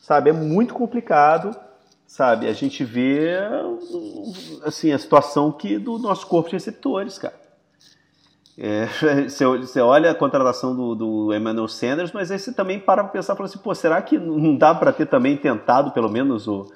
Sabe, 0.00 0.30
é 0.30 0.32
muito 0.32 0.74
complicado, 0.74 1.56
sabe? 2.06 2.48
A 2.48 2.52
gente 2.52 2.84
vê 2.84 3.38
assim 4.64 4.92
a 4.92 4.98
situação 4.98 5.50
que 5.52 5.78
do 5.78 5.98
nosso 5.98 6.26
corpo 6.26 6.50
de 6.50 6.56
receptores, 6.56 7.16
cara. 7.16 7.44
É, 8.56 8.86
você, 9.28 9.80
olha 9.80 10.10
a 10.10 10.14
contratação 10.14 10.74
do, 10.74 10.94
do 10.94 11.34
Emmanuel 11.34 11.68
Sanders, 11.68 12.12
mas 12.12 12.30
aí 12.30 12.38
você 12.38 12.52
também 12.52 12.78
para 12.78 13.02
para 13.02 13.12
pensar, 13.12 13.34
fala 13.34 13.48
assim, 13.48 13.58
pô, 13.58 13.74
será 13.74 14.00
que 14.02 14.18
não 14.18 14.56
dá 14.56 14.74
para 14.74 14.92
ter 14.92 15.06
também 15.06 15.36
tentado 15.36 15.90
pelo 15.92 16.10
menos 16.10 16.46
o, 16.46 16.66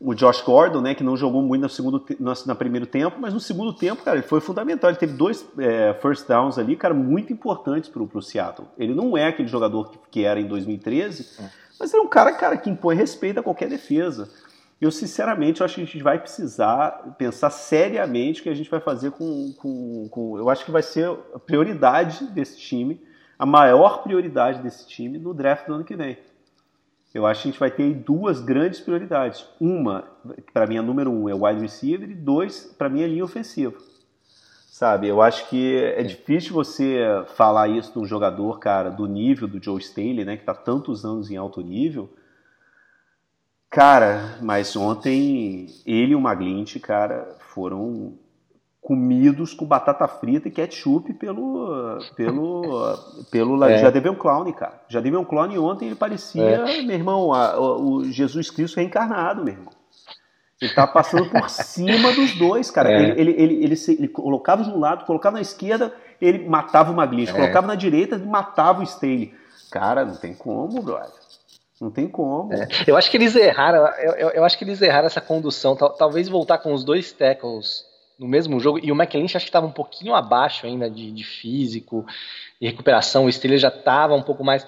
o 0.00 0.14
Josh 0.14 0.42
Gordon, 0.42 0.80
né, 0.80 0.94
que 0.94 1.04
não 1.04 1.16
jogou 1.16 1.42
muito 1.42 1.62
no 1.62 1.68
segundo 1.68 2.04
no, 2.18 2.32
no 2.46 2.56
primeiro 2.56 2.86
tempo, 2.86 3.16
mas 3.20 3.32
no 3.32 3.40
segundo 3.40 3.72
tempo, 3.72 4.02
cara, 4.02 4.18
ele 4.18 4.26
foi 4.26 4.40
fundamental. 4.40 4.90
Ele 4.90 4.98
teve 4.98 5.14
dois 5.14 5.46
é, 5.58 5.94
first 5.94 6.26
downs 6.26 6.58
ali, 6.58 6.76
cara, 6.76 6.92
muito 6.92 7.32
importantes 7.32 7.88
pro, 7.88 8.06
pro 8.06 8.20
Seattle. 8.20 8.68
Ele 8.76 8.94
não 8.94 9.16
é 9.16 9.28
aquele 9.28 9.48
jogador 9.48 9.90
que, 9.90 9.98
que 10.10 10.24
era 10.24 10.40
em 10.40 10.46
2013, 10.46 11.42
é. 11.42 11.50
mas 11.78 11.92
ele 11.92 12.02
é 12.02 12.04
um 12.04 12.08
cara, 12.08 12.32
cara, 12.32 12.56
que 12.56 12.68
impõe 12.68 12.96
respeito 12.96 13.40
a 13.40 13.42
qualquer 13.42 13.68
defesa. 13.68 14.28
Eu, 14.80 14.90
sinceramente, 14.90 15.60
eu 15.60 15.64
acho 15.64 15.76
que 15.76 15.80
a 15.80 15.84
gente 15.84 16.02
vai 16.02 16.18
precisar 16.18 17.14
pensar 17.16 17.48
seriamente 17.48 18.40
o 18.40 18.42
que 18.42 18.50
a 18.50 18.54
gente 18.54 18.70
vai 18.70 18.80
fazer 18.80 19.12
com, 19.12 19.54
com, 19.56 20.08
com. 20.10 20.38
Eu 20.38 20.50
acho 20.50 20.64
que 20.64 20.70
vai 20.70 20.82
ser 20.82 21.08
a 21.34 21.38
prioridade 21.38 22.26
desse 22.26 22.58
time, 22.58 23.00
a 23.38 23.46
maior 23.46 24.02
prioridade 24.02 24.60
desse 24.60 24.86
time 24.86 25.18
no 25.18 25.32
draft 25.32 25.66
do 25.66 25.74
ano 25.74 25.84
que 25.84 25.96
vem. 25.96 26.18
Eu 27.14 27.26
acho 27.26 27.42
que 27.42 27.48
a 27.48 27.50
gente 27.52 27.60
vai 27.60 27.70
ter 27.70 27.94
duas 27.94 28.40
grandes 28.40 28.80
prioridades. 28.80 29.46
Uma, 29.60 30.04
para 30.52 30.66
mim, 30.66 30.76
a 30.76 30.82
número 30.82 31.10
um 31.10 31.28
é 31.28 31.34
o 31.34 31.46
wide 31.46 31.60
receiver, 31.60 32.10
e 32.10 32.14
dois, 32.14 32.74
para 32.76 32.88
mim, 32.88 33.02
é 33.02 33.04
a 33.04 33.08
linha 33.08 33.24
ofensiva. 33.24 33.78
Sabe, 34.66 35.06
eu 35.06 35.22
acho 35.22 35.48
que 35.48 35.76
é 35.76 36.02
difícil 36.02 36.52
você 36.52 36.98
falar 37.36 37.68
isso 37.68 37.92
de 37.92 37.98
um 38.00 38.04
jogador, 38.04 38.58
cara, 38.58 38.90
do 38.90 39.06
nível 39.06 39.46
do 39.46 39.62
Joe 39.62 39.80
Staley, 39.80 40.24
né, 40.24 40.34
que 40.36 40.42
está 40.42 40.52
tantos 40.52 41.04
anos 41.04 41.30
em 41.30 41.36
alto 41.36 41.60
nível, 41.60 42.10
Cara, 43.74 44.38
mas 44.40 44.76
ontem 44.76 45.66
ele 45.84 46.12
e 46.12 46.14
o 46.14 46.20
Maglint, 46.20 46.78
cara, 46.78 47.36
foram 47.40 48.16
comidos 48.84 49.54
com 49.54 49.64
batata 49.64 50.06
frita 50.06 50.46
e 50.46 50.50
ketchup 50.50 51.14
pelo. 51.14 51.98
pelo. 52.14 52.98
pelo 53.30 53.64
é. 53.64 54.10
um 54.10 54.14
clown, 54.14 54.52
cara. 54.52 54.74
Já 54.88 55.00
teve 55.00 55.16
um 55.16 55.24
clown 55.24 55.58
ontem 55.64 55.86
ele 55.86 55.94
parecia, 55.94 56.42
é. 56.42 56.82
meu 56.82 56.94
irmão, 56.94 57.32
a, 57.32 57.58
o 57.58 58.04
Jesus 58.04 58.50
Cristo 58.50 58.76
reencarnado, 58.76 59.42
meu 59.42 59.54
irmão. 59.54 59.72
Ele 60.60 60.72
tá 60.74 60.86
passando 60.86 61.30
por 61.30 61.48
cima 61.48 62.12
dos 62.12 62.34
dois, 62.34 62.70
cara. 62.70 62.92
É. 62.92 63.00
Ele, 63.00 63.20
ele, 63.20 63.30
ele, 63.42 63.64
ele, 63.64 63.76
se, 63.76 63.92
ele, 63.92 64.06
colocava 64.06 64.62
de 64.62 64.68
um 64.68 64.78
lado, 64.78 65.06
colocava 65.06 65.36
na 65.36 65.42
esquerda, 65.42 65.92
ele 66.20 66.46
matava 66.46 66.92
o 66.92 66.94
Maglint. 66.94 67.30
É. 67.30 67.32
Colocava 67.32 67.66
na 67.66 67.74
direita, 67.74 68.16
ele 68.16 68.26
matava 68.26 68.80
o 68.80 68.84
Staley. 68.84 69.34
Cara, 69.70 70.04
não 70.04 70.14
tem 70.14 70.34
como, 70.34 70.82
brother. 70.82 71.24
Não 71.80 71.90
tem 71.90 72.06
como. 72.06 72.52
É, 72.52 72.68
eu 72.86 72.96
acho 72.98 73.10
que 73.10 73.16
eles 73.16 73.34
erraram. 73.34 73.86
Eu, 73.96 74.12
eu, 74.12 74.28
eu, 74.30 74.44
acho 74.44 74.58
que 74.58 74.64
eles 74.64 74.80
erraram 74.82 75.06
essa 75.06 75.22
condução. 75.22 75.74
Tal, 75.74 75.90
talvez 75.90 76.28
voltar 76.28 76.58
com 76.58 76.72
os 76.72 76.84
dois 76.84 77.12
tackles 77.12 77.93
no 78.18 78.28
mesmo 78.28 78.60
jogo. 78.60 78.78
E 78.82 78.90
o 78.90 78.94
McLinch 78.94 79.36
acho 79.36 79.46
que 79.46 79.50
estava 79.50 79.66
um 79.66 79.72
pouquinho 79.72 80.14
abaixo 80.14 80.66
ainda 80.66 80.88
de, 80.90 81.10
de 81.10 81.24
físico 81.24 82.04
e 82.60 82.66
recuperação. 82.66 83.26
O 83.26 83.32
Steelers 83.32 83.62
já 83.62 83.68
estava 83.68 84.14
um 84.14 84.22
pouco 84.22 84.44
mais. 84.44 84.66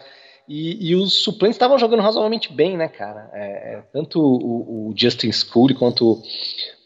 E, 0.49 0.91
e 0.91 0.95
os 0.95 1.23
suplentes 1.25 1.57
estavam 1.57 1.79
jogando 1.79 2.03
razoavelmente 2.03 2.53
bem, 2.53 2.77
né, 2.77 2.89
cara? 2.89 3.31
É, 3.33 3.75
é, 3.75 3.83
tanto 3.93 4.21
o, 4.21 4.91
o, 4.91 4.95
Justin 4.97 5.33
School 5.33 5.75
quanto 5.75 6.23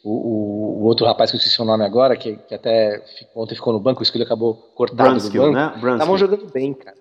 o, 0.03 0.81
o, 0.81 0.85
outro 0.85 1.05
rapaz 1.07 1.31
que 1.31 1.37
eu 1.37 1.39
esqueci 1.39 1.61
o 1.61 1.65
nome 1.67 1.85
agora, 1.85 2.17
que, 2.17 2.37
que 2.37 2.55
até 2.55 3.03
ficou, 3.19 3.43
ontem 3.43 3.55
ficou 3.55 3.73
no 3.73 3.81
banco, 3.81 4.03
o 4.03 4.07
School 4.07 4.23
acabou 4.23 4.55
cortado 4.75 5.11
Brunskill, 5.11 5.43
do 5.43 5.53
banco. 5.53 5.87
Né? 5.87 5.93
Estavam 5.93 6.17
jogando 6.17 6.51
bem, 6.51 6.73
cara. 6.73 6.97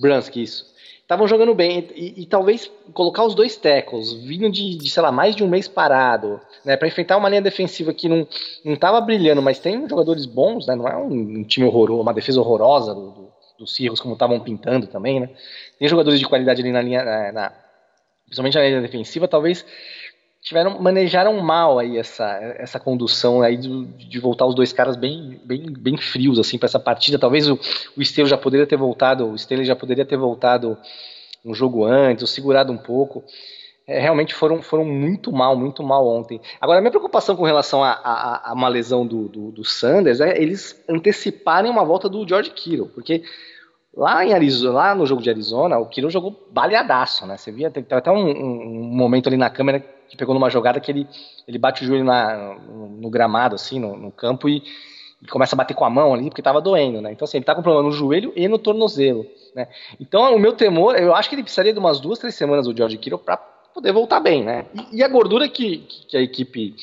Bransky, 0.00 0.42
isso 0.42 0.73
estavam 1.04 1.28
jogando 1.28 1.54
bem. 1.54 1.88
E, 1.94 2.22
e, 2.22 2.26
talvez 2.26 2.70
colocar 2.92 3.24
os 3.24 3.34
dois 3.34 3.56
tackles, 3.56 4.12
vindo 4.12 4.50
de, 4.50 4.76
de, 4.76 4.90
sei 4.90 5.02
lá, 5.02 5.12
mais 5.12 5.36
de 5.36 5.44
um 5.44 5.48
mês 5.48 5.68
parado, 5.68 6.40
né, 6.64 6.76
para 6.76 6.88
enfrentar 6.88 7.16
uma 7.16 7.28
linha 7.28 7.42
defensiva 7.42 7.94
que 7.94 8.08
não, 8.08 8.26
não 8.64 8.74
tava 8.74 9.00
brilhando, 9.00 9.40
mas 9.40 9.58
tem 9.58 9.88
jogadores 9.88 10.26
bons, 10.26 10.66
né, 10.66 10.74
não 10.74 10.88
é 10.88 10.96
um, 10.96 11.38
um 11.38 11.44
time 11.44 11.66
horroroso, 11.66 12.00
uma 12.00 12.14
defesa 12.14 12.40
horrorosa 12.40 12.94
do, 12.94 13.10
do, 13.10 13.32
dos 13.58 13.74
Cirros, 13.74 14.00
como 14.00 14.14
estavam 14.14 14.40
pintando 14.40 14.86
também, 14.86 15.20
né. 15.20 15.30
Tem 15.78 15.88
jogadores 15.88 16.18
de 16.18 16.26
qualidade 16.26 16.60
ali 16.60 16.72
na 16.72 16.82
linha, 16.82 17.04
na, 17.04 17.32
na, 17.32 17.52
principalmente 18.24 18.56
na 18.56 18.64
linha 18.64 18.80
defensiva, 18.80 19.28
talvez 19.28 19.64
tiveram 20.44 20.78
manejaram 20.78 21.40
mal 21.40 21.78
aí 21.78 21.96
essa, 21.96 22.38
essa 22.58 22.78
condução 22.78 23.40
aí 23.40 23.56
de, 23.56 23.86
de 23.86 24.20
voltar 24.20 24.44
os 24.44 24.54
dois 24.54 24.74
caras 24.74 24.94
bem 24.94 25.40
bem, 25.42 25.72
bem 25.72 25.96
frios 25.96 26.38
assim 26.38 26.58
para 26.58 26.66
essa 26.66 26.78
partida. 26.78 27.18
Talvez 27.18 27.48
o, 27.48 27.58
o 27.96 28.26
já 28.26 28.36
poderia 28.36 28.66
ter 28.66 28.76
voltado, 28.76 29.26
o 29.26 29.34
Esteu 29.34 29.64
já 29.64 29.74
poderia 29.74 30.04
ter 30.04 30.18
voltado 30.18 30.76
um 31.42 31.54
jogo 31.54 31.84
antes, 31.84 32.22
ou 32.22 32.28
segurado 32.28 32.70
um 32.70 32.76
pouco. 32.76 33.24
É, 33.86 34.00
realmente 34.00 34.34
foram, 34.34 34.62
foram 34.62 34.84
muito 34.84 35.30
mal, 35.30 35.54
muito 35.54 35.82
mal 35.82 36.06
ontem. 36.08 36.40
Agora, 36.58 36.78
a 36.78 36.80
minha 36.80 36.90
preocupação 36.90 37.36
com 37.36 37.44
relação 37.44 37.84
a, 37.84 37.92
a, 37.92 38.50
a 38.50 38.52
uma 38.54 38.68
lesão 38.68 39.06
do, 39.06 39.28
do, 39.28 39.50
do, 39.50 39.64
Sanders 39.64 40.20
é 40.20 40.40
eles 40.40 40.82
anteciparem 40.88 41.70
uma 41.70 41.84
volta 41.84 42.08
do 42.08 42.26
George 42.26 42.50
Kittle, 42.50 42.88
porque 42.88 43.22
lá 43.96 44.24
em 44.24 44.32
Arizona, 44.32 44.74
lá 44.74 44.94
no 44.94 45.06
jogo 45.06 45.22
de 45.22 45.30
Arizona, 45.30 45.78
o 45.78 45.86
Kittle 45.86 46.10
jogou 46.10 46.48
baleadaço, 46.50 47.26
né? 47.26 47.36
Você 47.36 47.52
via, 47.52 47.70
tem 47.70 47.84
até 47.90 48.10
um, 48.10 48.28
um, 48.28 48.82
momento 48.84 49.28
ali 49.28 49.36
na 49.36 49.48
câmera 49.48 49.80
que 50.08 50.16
pegou 50.16 50.34
numa 50.34 50.50
jogada 50.50 50.80
que 50.80 50.90
ele, 50.90 51.08
ele 51.46 51.58
bate 51.58 51.82
o 51.82 51.86
joelho 51.86 52.04
na, 52.04 52.54
no, 52.54 52.88
no 52.88 53.10
gramado, 53.10 53.54
assim, 53.54 53.78
no, 53.78 53.96
no 53.96 54.10
campo, 54.10 54.48
e, 54.48 54.62
e, 55.22 55.26
começa 55.28 55.54
a 55.54 55.58
bater 55.58 55.74
com 55.74 55.84
a 55.84 55.90
mão 55.90 56.12
ali, 56.12 56.24
porque 56.24 56.40
estava 56.40 56.60
doendo, 56.60 57.00
né? 57.00 57.12
Então, 57.12 57.24
assim, 57.24 57.38
ele 57.38 57.44
tá 57.44 57.54
com 57.54 57.62
problema 57.62 57.86
no 57.88 57.92
joelho 57.92 58.32
e 58.34 58.48
no 58.48 58.58
tornozelo, 58.58 59.24
né? 59.54 59.68
Então, 60.00 60.34
o 60.34 60.38
meu 60.38 60.52
temor, 60.52 60.96
eu 60.96 61.14
acho 61.14 61.28
que 61.28 61.36
ele 61.36 61.42
precisaria 61.42 61.72
de 61.72 61.78
umas 61.78 62.00
duas, 62.00 62.18
três 62.18 62.34
semanas 62.34 62.66
do 62.66 62.76
George 62.76 62.98
Kittle 62.98 63.18
para 63.18 63.36
poder 63.36 63.92
voltar 63.92 64.20
bem, 64.20 64.44
né? 64.44 64.66
E, 64.74 64.98
e 64.98 65.02
a 65.04 65.08
gordura 65.08 65.48
que, 65.48 65.78
que, 66.08 66.16
a 66.16 66.20
equipe 66.20 66.74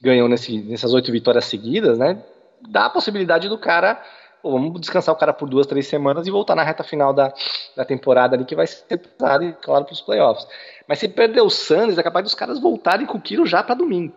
ganhou 0.00 0.28
nesse, 0.28 0.58
nessas 0.58 0.94
oito 0.94 1.10
vitórias 1.10 1.44
seguidas, 1.44 1.98
né? 1.98 2.22
Dá 2.68 2.86
a 2.86 2.90
possibilidade 2.90 3.48
do 3.48 3.58
cara 3.58 4.00
vamos 4.42 4.80
descansar 4.80 5.14
o 5.14 5.18
cara 5.18 5.32
por 5.32 5.48
duas, 5.48 5.66
três 5.66 5.86
semanas 5.86 6.26
e 6.26 6.30
voltar 6.30 6.54
na 6.54 6.62
reta 6.62 6.82
final 6.82 7.12
da, 7.12 7.32
da 7.76 7.84
temporada 7.84 8.36
ali, 8.36 8.44
que 8.44 8.54
vai 8.54 8.66
ser 8.66 8.98
pesado, 8.98 9.56
claro, 9.62 9.84
para 9.84 9.92
os 9.92 10.00
playoffs. 10.00 10.46
Mas 10.86 10.98
se 10.98 11.08
perder 11.08 11.42
o 11.42 11.50
Sanders, 11.50 11.98
é 11.98 12.02
capaz 12.02 12.24
dos 12.24 12.34
caras 12.34 12.58
voltarem 12.58 13.06
com 13.06 13.18
o 13.18 13.20
Kiro 13.20 13.46
já 13.46 13.62
para 13.62 13.74
domingo. 13.74 14.14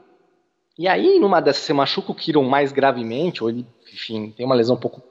E 0.78 0.88
aí, 0.88 1.20
numa 1.20 1.40
dessas, 1.40 1.64
você 1.64 1.74
machuca 1.74 2.12
o 2.12 2.16
Kiro 2.16 2.42
mais 2.42 2.72
gravemente, 2.72 3.44
ou 3.44 3.50
ele, 3.50 3.68
enfim, 3.94 4.32
tem 4.36 4.46
uma 4.46 4.56
lesão 4.56 4.76
um 4.76 4.80
pouco 4.80 5.02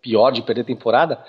pior 0.00 0.32
de 0.32 0.42
perder 0.42 0.62
a 0.62 0.64
temporada, 0.64 1.24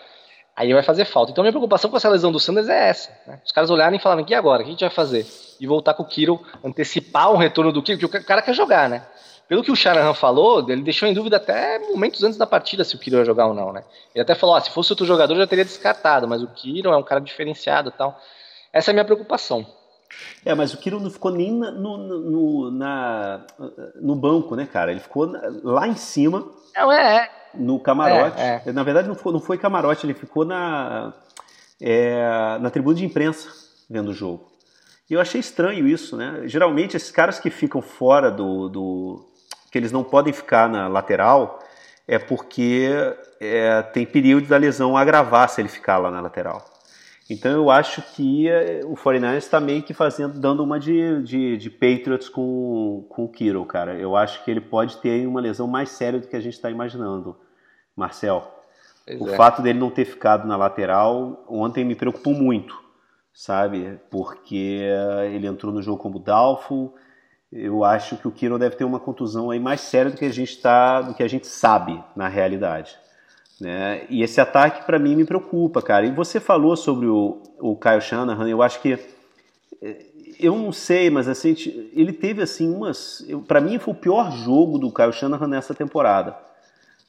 aí 0.56 0.74
vai 0.74 0.82
fazer 0.82 1.06
falta. 1.06 1.32
Então, 1.32 1.44
minha 1.44 1.52
preocupação 1.52 1.92
com 1.92 1.98
essa 1.98 2.10
lesão 2.10 2.32
do 2.32 2.40
Sanders 2.40 2.70
é 2.70 2.90
essa. 2.90 3.12
Né? 3.28 3.40
Os 3.46 3.52
caras 3.52 3.70
olharem 3.70 4.00
e 4.00 4.02
falarem, 4.02 4.26
e 4.28 4.34
agora? 4.34 4.62
O 4.62 4.66
que 4.66 4.70
a 4.70 4.74
gente 4.74 4.82
vai 4.82 4.90
fazer? 4.90 5.28
E 5.60 5.68
voltar 5.68 5.94
com 5.94 6.02
o 6.02 6.08
Kiro, 6.08 6.42
antecipar 6.64 7.32
o 7.32 7.38
retorno 7.38 7.72
do 7.72 7.84
Kiro, 7.84 8.00
porque 8.00 8.18
o 8.18 8.26
cara 8.26 8.42
quer 8.42 8.56
jogar, 8.56 8.90
né? 8.90 9.06
Pelo 9.48 9.64
que 9.64 9.72
o 9.72 9.76
Shanahan 9.76 10.14
falou, 10.14 10.68
ele 10.70 10.82
deixou 10.82 11.08
em 11.08 11.14
dúvida 11.14 11.38
até 11.38 11.80
momentos 11.80 12.24
antes 12.24 12.38
da 12.38 12.48
partida 12.48 12.84
se 12.84 12.96
o 12.96 13.00
Kiro 13.00 13.18
ia 13.18 13.26
jogar 13.26 13.48
ou 13.48 13.54
não, 13.54 13.74
né? 13.74 13.84
Ele 14.16 14.22
até 14.22 14.36
falou, 14.36 14.56
ah, 14.56 14.62
se 14.62 14.72
fosse 14.72 14.92
outro 14.92 15.06
jogador 15.06 15.36
já 15.36 15.46
teria 15.46 15.66
descartado, 15.66 16.28
mas 16.28 16.42
o 16.42 16.48
Kiro 16.48 16.92
é 16.92 16.98
um 16.98 17.04
cara 17.04 17.20
diferenciado 17.20 17.90
e 17.90 17.92
tal. 17.92 18.20
Essa 18.72 18.90
é 18.90 18.92
a 18.92 18.94
minha 18.94 19.06
preocupação. 19.06 19.66
É, 20.46 20.54
mas 20.54 20.74
o 20.74 20.78
Kiro 20.78 21.00
não 21.00 21.10
ficou 21.10 21.32
nem 21.32 21.52
no, 21.52 21.98
no, 21.98 22.72
na, 22.72 23.46
no 24.02 24.16
banco, 24.16 24.56
né, 24.56 24.68
cara? 24.72 24.92
Ele 24.92 25.00
ficou 25.00 25.32
lá 25.64 25.88
em 25.88 25.96
cima. 25.96 26.48
Não, 26.76 26.92
é, 26.92 27.16
é. 27.18 27.30
No 27.54 27.80
camarote. 27.80 28.40
É, 28.40 28.62
é. 28.66 28.72
Na 28.72 28.84
verdade, 28.84 29.08
não, 29.08 29.16
ficou, 29.16 29.32
não 29.32 29.40
foi 29.40 29.58
camarote, 29.58 30.06
ele 30.06 30.14
ficou 30.14 30.46
na, 30.46 31.14
é, 31.82 32.58
na 32.60 32.70
tribuna 32.70 32.96
de 32.96 33.06
imprensa 33.06 33.50
vendo 33.90 34.10
o 34.10 34.14
jogo. 34.14 34.52
E 35.10 35.14
eu 35.14 35.22
achei 35.22 35.40
estranho 35.40 35.88
isso, 35.88 36.16
né? 36.16 36.42
Geralmente, 36.46 36.98
esses 36.98 37.12
caras 37.12 37.40
que 37.40 37.50
ficam 37.50 37.82
fora 37.82 38.32
do. 38.32 38.70
do 38.70 39.33
que 39.74 39.77
eles 39.80 39.92
não 39.92 40.03
podem 40.03 40.32
ficar 40.32 40.70
na 40.70 40.88
lateral 40.88 41.60
é 42.08 42.20
porque 42.20 42.88
é, 43.42 43.82
tem 43.82 44.06
período 44.06 44.48
da 44.48 44.56
lesão 44.56 44.96
agravar 44.96 45.50
se 45.50 45.60
ele 45.62 45.68
ficar 45.68 45.98
lá 45.98 46.12
na 46.12 46.22
lateral. 46.22 46.63
Então 47.27 47.51
eu 47.51 47.72
acho 47.72 48.03
que 48.13 48.48
eh, 48.48 48.82
o 48.84 48.94
49ers 48.94 49.38
está 49.38 49.60
meio 49.60 49.82
que 49.82 49.94
fazendo, 49.94 50.39
dando 50.39 50.63
uma 50.63 50.80
de, 50.80 51.24
de, 51.24 51.58
de, 51.58 51.70
Patriots 51.72 52.30
com, 52.30 53.03
com 53.10 53.24
o 53.24 53.30
Kiro, 53.30 53.65
cara. 53.65 53.96
Eu 53.96 54.15
acho 54.15 54.44
que 54.44 54.51
ele 54.51 54.62
pode 54.62 54.98
ter 54.98 55.25
uma 55.25 55.42
lesão 55.42 55.65
mais 55.65 55.89
séria 55.89 56.20
do 56.20 56.27
que 56.27 56.36
a 56.36 56.42
gente 56.42 56.53
está 56.53 56.70
imaginando, 56.70 57.36
Marcel. 57.96 58.53
Pois 59.08 59.22
o 59.22 59.30
é. 59.30 59.36
fato 59.36 59.63
dele 59.63 59.80
não 59.80 59.89
ter 59.89 60.06
ficado 60.06 60.48
na 60.48 60.56
lateral 60.56 61.44
ontem 61.48 61.84
me 61.84 61.96
preocupou 61.96 62.36
muito, 62.36 62.80
sabe? 63.34 64.00
Porque 64.12 64.82
ele 65.32 65.48
entrou 65.48 65.74
no 65.74 65.82
jogo 65.82 65.98
como 65.98 66.20
Dalfo. 66.20 66.94
Eu 67.56 67.84
acho 67.84 68.18
que 68.18 68.28
o 68.28 68.32
Kiro 68.32 68.58
deve 68.58 68.76
ter 68.76 68.84
uma 68.84 69.00
contusão 69.00 69.52
aí 69.52 69.60
mais 69.60 69.82
séria 69.82 70.10
do 70.10 70.18
que 70.18 70.26
a 70.26 70.34
gente 70.34 70.58
tá, 70.60 71.02
do 71.02 71.14
que 71.14 71.22
a 71.22 71.28
gente 71.28 71.46
sabe 71.46 72.04
na 72.16 72.28
realidade. 72.28 72.98
Né? 73.62 74.06
E 74.10 74.24
esse 74.24 74.42
ataque 74.42 74.84
para 74.86 74.98
mim 74.98 75.16
me 75.16 75.24
preocupa, 75.24 75.80
cara. 75.80 76.06
E 76.06 76.12
você 76.12 76.40
falou 76.40 76.76
sobre 76.76 77.06
o, 77.06 77.42
o 77.60 77.76
Kyle 77.76 78.02
Shanahan, 78.02 78.50
eu 78.50 78.64
acho 78.64 78.82
que 78.82 78.98
Eu 80.40 80.58
não 80.58 80.72
sei, 80.72 81.12
mas 81.12 81.28
assim, 81.28 81.56
ele 81.94 82.12
teve 82.12 82.42
assim 82.42 82.68
umas. 82.74 83.24
Para 83.48 83.62
mim 83.62 83.78
foi 83.78 83.94
o 83.94 83.98
pior 83.98 84.32
jogo 84.32 84.80
do 84.80 84.92
Kyle 84.92 85.14
Shanahan 85.14 85.48
nessa 85.48 85.76
temporada. 85.76 86.36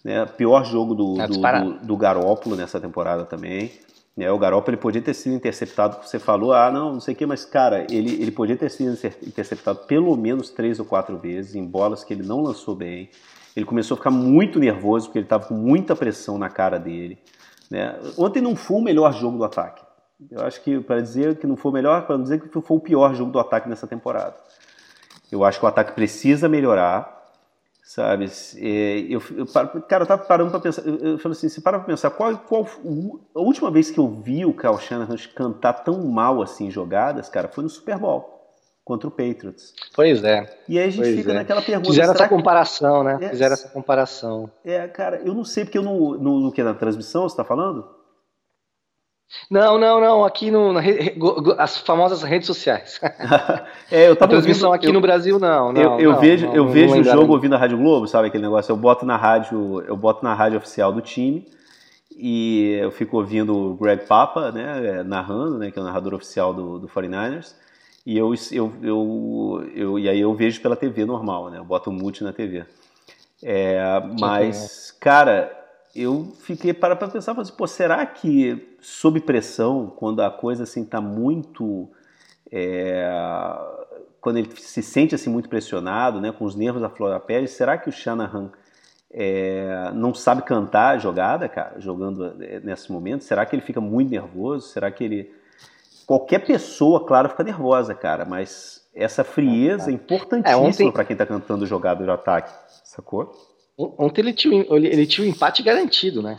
Né? 0.05 0.27
Pior 0.27 0.63
jogo 0.67 0.95
do, 0.95 1.15
do, 1.15 1.41
do, 1.41 1.87
do 1.87 1.97
Garópolo 1.97 2.55
nessa 2.55 2.79
temporada 2.79 3.25
também. 3.25 3.73
Né? 4.17 4.31
O 4.31 4.39
Garópolo 4.39 4.75
ele 4.75 4.81
podia 4.81 5.03
ter 5.03 5.15
sido 5.15 5.35
interceptado, 5.35 6.07
você 6.07 6.19
falou, 6.19 6.53
ah, 6.53 6.71
não, 6.71 6.93
não 6.93 7.01
sei 7.01 7.15
o 7.15 7.17
que, 7.17 7.27
mas 7.27 7.45
cara, 7.45 7.87
ele, 7.91 8.23
ele 8.23 8.31
podia 8.31 8.57
ter 8.57 8.71
sido 8.71 8.93
interceptado 9.27 9.81
pelo 9.81 10.17
menos 10.17 10.51
três 10.51 10.79
ou 10.79 10.85
quatro 10.85 11.19
vezes 11.19 11.55
em 11.55 11.65
bolas 11.65 12.05
que 12.05 12.15
ele 12.15 12.23
não 12.23 12.43
lançou 12.43 12.75
bem. 12.75 13.11
Ele 13.57 13.65
começou 13.67 13.95
a 13.95 13.99
ficar 13.99 14.11
muito 14.11 14.59
nervoso 14.59 15.07
porque 15.07 15.19
ele 15.19 15.27
estava 15.27 15.47
com 15.47 15.55
muita 15.55 15.95
pressão 15.95 16.39
na 16.39 16.49
cara 16.49 16.79
dele. 16.79 17.19
Né? 17.71 17.99
Ontem 18.19 18.41
não 18.41 18.57
foi 18.57 18.79
o 18.79 18.83
melhor 18.83 19.13
jogo 19.13 19.39
do 19.39 19.45
ataque. 19.45 19.83
Eu 20.31 20.43
acho 20.43 20.61
que, 20.63 20.81
para 20.81 21.01
dizer 21.01 21.37
que 21.37 21.47
não 21.47 21.57
foi 21.57 21.71
o 21.71 21.75
melhor, 21.75 22.07
para 22.07 22.17
dizer 22.17 22.41
que 22.41 22.49
foi 22.49 22.77
o 22.77 22.81
pior 22.81 23.15
jogo 23.15 23.33
do 23.33 23.39
ataque 23.39 23.69
nessa 23.69 23.87
temporada. 23.87 24.35
Eu 25.31 25.45
acho 25.45 25.59
que 25.59 25.65
o 25.65 25.69
ataque 25.69 25.93
precisa 25.93 26.49
melhorar, 26.49 27.24
sabe? 27.85 28.31
É, 28.57 28.99
eu, 29.09 29.23
eu, 29.37 29.47
cara, 29.87 30.03
eu 30.05 30.07
tava 30.07 30.25
parando 30.25 30.51
para 30.51 30.61
pensar. 30.61 30.83
Eu, 30.83 30.97
eu 30.97 31.19
falei 31.19 31.37
assim: 31.37 31.49
se 31.49 31.61
para 31.61 31.79
pra 31.79 31.87
pensar, 31.87 32.11
qual, 32.11 32.37
qual 32.39 32.67
a 33.35 33.41
última 33.41 33.71
vez 33.71 33.91
que 33.91 33.99
eu 33.99 34.09
vi 34.09 34.45
o 34.47 34.55
Kyle 34.55 34.79
Shanahan 34.79 35.17
cantar 35.35 35.75
tão 35.75 36.03
mal 36.07 36.41
assim 36.43 36.71
jogadas, 36.71 37.29
cara, 37.29 37.49
foi 37.49 37.63
no 37.63 37.71
Super 37.71 37.99
Bowl 37.99 38.33
contra 38.83 39.09
o 39.09 39.11
Patriots. 39.11 39.75
Pois 39.95 40.25
é. 40.25 40.47
E 40.69 40.79
aí 40.79 40.89
a 40.89 40.91
gente 40.91 41.17
fica 41.17 41.33
é. 41.33 41.35
naquela 41.35 41.63
pergunta. 41.63 41.91
Fizeram 41.91 42.13
essa 42.13 42.29
comparação, 42.29 43.05
né? 43.05 43.19
É, 43.21 43.29
Fizeram 43.31 43.55
essa 43.55 43.69
comparação. 43.69 44.51
É, 44.65 44.87
cara, 44.89 45.23
eu 45.25 45.35
não 45.35 45.45
sei, 45.45 45.65
porque 45.65 45.79
eu 45.79 45.83
no, 45.83 46.19
no, 46.19 46.41
no 46.41 46.53
que 46.53 46.63
na 46.63 46.75
transmissão 46.75 47.23
você 47.23 47.35
está 47.35 47.45
falando? 47.45 47.89
Não, 49.51 49.79
não, 49.79 50.01
não. 50.01 50.25
Aqui 50.25 50.51
no, 50.51 50.73
na, 50.73 50.81
as 51.59 51.79
famosas 51.79 52.23
redes 52.23 52.47
sociais. 52.47 53.01
é, 53.91 54.09
eu 54.09 54.17
tava 54.17 54.33
a 54.33 54.37
transmissão 54.37 54.71
ouvindo, 54.71 54.83
aqui 54.83 54.89
eu, 54.89 54.93
no 54.93 55.01
Brasil 55.01 55.39
não. 55.39 55.73
não 55.73 55.81
eu, 55.81 56.01
eu 56.01 56.13
não, 56.13 56.21
vejo, 56.21 56.47
não, 56.47 56.55
eu 56.55 56.69
vejo 56.69 56.95
o 57.01 57.05
jogo 57.05 57.33
ouvindo 57.33 57.55
a 57.55 57.59
Rádio 57.59 57.79
Globo, 57.79 58.07
sabe 58.07 58.29
aquele 58.29 58.45
negócio? 58.45 58.73
Eu 58.73 58.77
boto 58.77 59.05
na 59.05 59.17
rádio, 59.17 59.83
eu 59.87 59.97
boto 59.97 60.25
na 60.25 60.35
rádio 60.35 60.59
oficial 60.59 60.93
do 60.93 61.01
time 61.01 61.47
e 62.17 62.79
eu 62.81 62.91
fico 62.91 63.17
ouvindo 63.17 63.57
o 63.57 63.75
Greg 63.75 64.07
Papa, 64.07 64.53
né, 64.53 65.03
narrando, 65.03 65.59
né, 65.59 65.71
que 65.71 65.79
é 65.79 65.83
o 65.83 65.85
narrador 65.85 66.15
oficial 66.15 66.55
do, 66.55 66.79
do 66.79 66.89
49ers. 66.89 67.55
E 68.07 68.19
eu, 68.19 68.35
eu, 68.53 68.73
eu, 68.83 69.71
eu, 69.75 69.99
e 69.99 70.09
aí 70.09 70.21
eu 70.21 70.35
vejo 70.35 70.61
pela 70.61 70.77
TV 70.77 71.07
normal, 71.07 71.49
né? 71.49 71.59
Eu 71.59 71.65
boto 71.65 71.89
o 71.89 71.93
mute 71.93 72.23
na 72.23 72.35
TV. 72.35 72.67
É, 73.43 73.83
mas, 74.21 74.91
cara, 75.01 75.51
eu 75.95 76.33
fiquei 76.41 76.73
para 76.73 76.97
para 76.97 77.09
pensar, 77.09 77.39
assim, 77.39 77.53
pô, 77.57 77.67
será 77.67 78.05
que 78.05 78.77
sob 78.81 79.21
pressão, 79.21 79.93
quando 79.97 80.23
a 80.23 80.31
coisa 80.31 80.65
assim 80.65 80.85
tá 80.85 81.01
muito 81.01 81.89
é, 82.51 83.09
quando 84.21 84.39
ele 84.39 84.51
se 84.57 84.83
sente 84.83 85.15
assim 85.15 85.29
muito 85.29 85.49
pressionado, 85.49 86.21
né, 86.21 86.33
com 86.33 86.45
os 86.45 86.55
nervos 86.55 86.83
à 86.83 86.89
flor 86.89 87.11
da 87.11 87.21
pele, 87.21 87.47
será 87.47 87.77
que 87.77 87.89
o 87.89 87.93
Shanahan 87.93 88.51
é, 89.11 89.91
não 89.95 90.15
sabe 90.15 90.43
cantar 90.43 90.97
a 90.97 90.99
jogada, 90.99 91.49
cara, 91.49 91.79
jogando 91.79 92.43
é, 92.43 92.59
nesse 92.61 92.91
momento? 92.91 93.23
Será 93.23 93.45
que 93.45 93.55
ele 93.55 93.63
fica 93.63 93.81
muito 93.81 94.11
nervoso? 94.11 94.69
Será 94.69 94.91
que 94.91 95.05
ele 95.05 95.31
qualquer 96.07 96.41
pessoa, 96.41 97.05
claro, 97.07 97.29
fica 97.29 97.45
nervosa, 97.45 97.95
cara, 97.95 98.25
mas 98.25 98.89
essa 98.95 99.25
frieza 99.25 99.91
é, 99.91 99.93
é 99.93 99.95
importantíssima 99.95 100.53
é, 100.53 100.69
ontem... 100.69 100.91
para 100.91 101.05
quem 101.05 101.17
tá 101.17 101.27
cantando 101.27 101.67
jogada 101.67 102.03
de 102.03 102.11
ataque, 102.11 102.53
sacou? 102.85 103.33
Ontem 103.77 104.21
ele 104.21 104.33
tinha, 104.33 104.65
ele 104.71 105.07
tinha 105.07 105.27
um 105.27 105.31
empate 105.31 105.63
garantido, 105.63 106.23
né? 106.23 106.39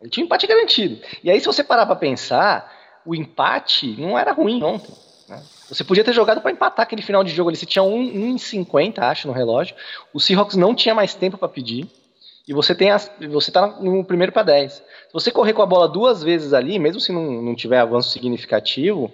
Ele 0.00 0.10
tinha 0.10 0.24
um 0.24 0.26
empate 0.26 0.46
garantido. 0.46 0.98
E 1.22 1.30
aí, 1.30 1.38
se 1.38 1.46
você 1.46 1.62
parar 1.62 1.86
para 1.86 1.96
pensar, 1.96 2.70
o 3.04 3.14
empate 3.14 3.94
não 3.98 4.18
era 4.18 4.32
ruim 4.32 4.62
ontem. 4.62 4.94
Né? 5.28 5.42
Você 5.68 5.84
podia 5.84 6.04
ter 6.04 6.12
jogado 6.12 6.40
para 6.40 6.50
empatar 6.50 6.84
aquele 6.84 7.02
final 7.02 7.22
de 7.22 7.30
jogo 7.34 7.50
ali. 7.50 7.56
Você 7.56 7.66
tinha 7.66 7.82
1,50, 7.82 8.98
acho, 8.98 9.26
no 9.26 9.34
relógio. 9.34 9.74
O 10.12 10.20
Seahawks 10.20 10.56
não 10.56 10.74
tinha 10.74 10.94
mais 10.94 11.14
tempo 11.14 11.38
para 11.38 11.48
pedir. 11.48 11.86
E 12.46 12.52
você 12.52 12.74
tem 12.74 12.90
as, 12.90 13.10
você 13.30 13.50
tá 13.50 13.66
no 13.66 14.04
primeiro 14.04 14.32
para 14.32 14.42
10. 14.42 14.72
Se 14.72 14.82
você 15.12 15.30
correr 15.30 15.54
com 15.54 15.62
a 15.62 15.66
bola 15.66 15.88
duas 15.88 16.22
vezes 16.22 16.52
ali, 16.52 16.78
mesmo 16.78 17.00
se 17.00 17.10
não, 17.10 17.42
não 17.42 17.54
tiver 17.54 17.78
avanço 17.78 18.10
significativo, 18.10 19.10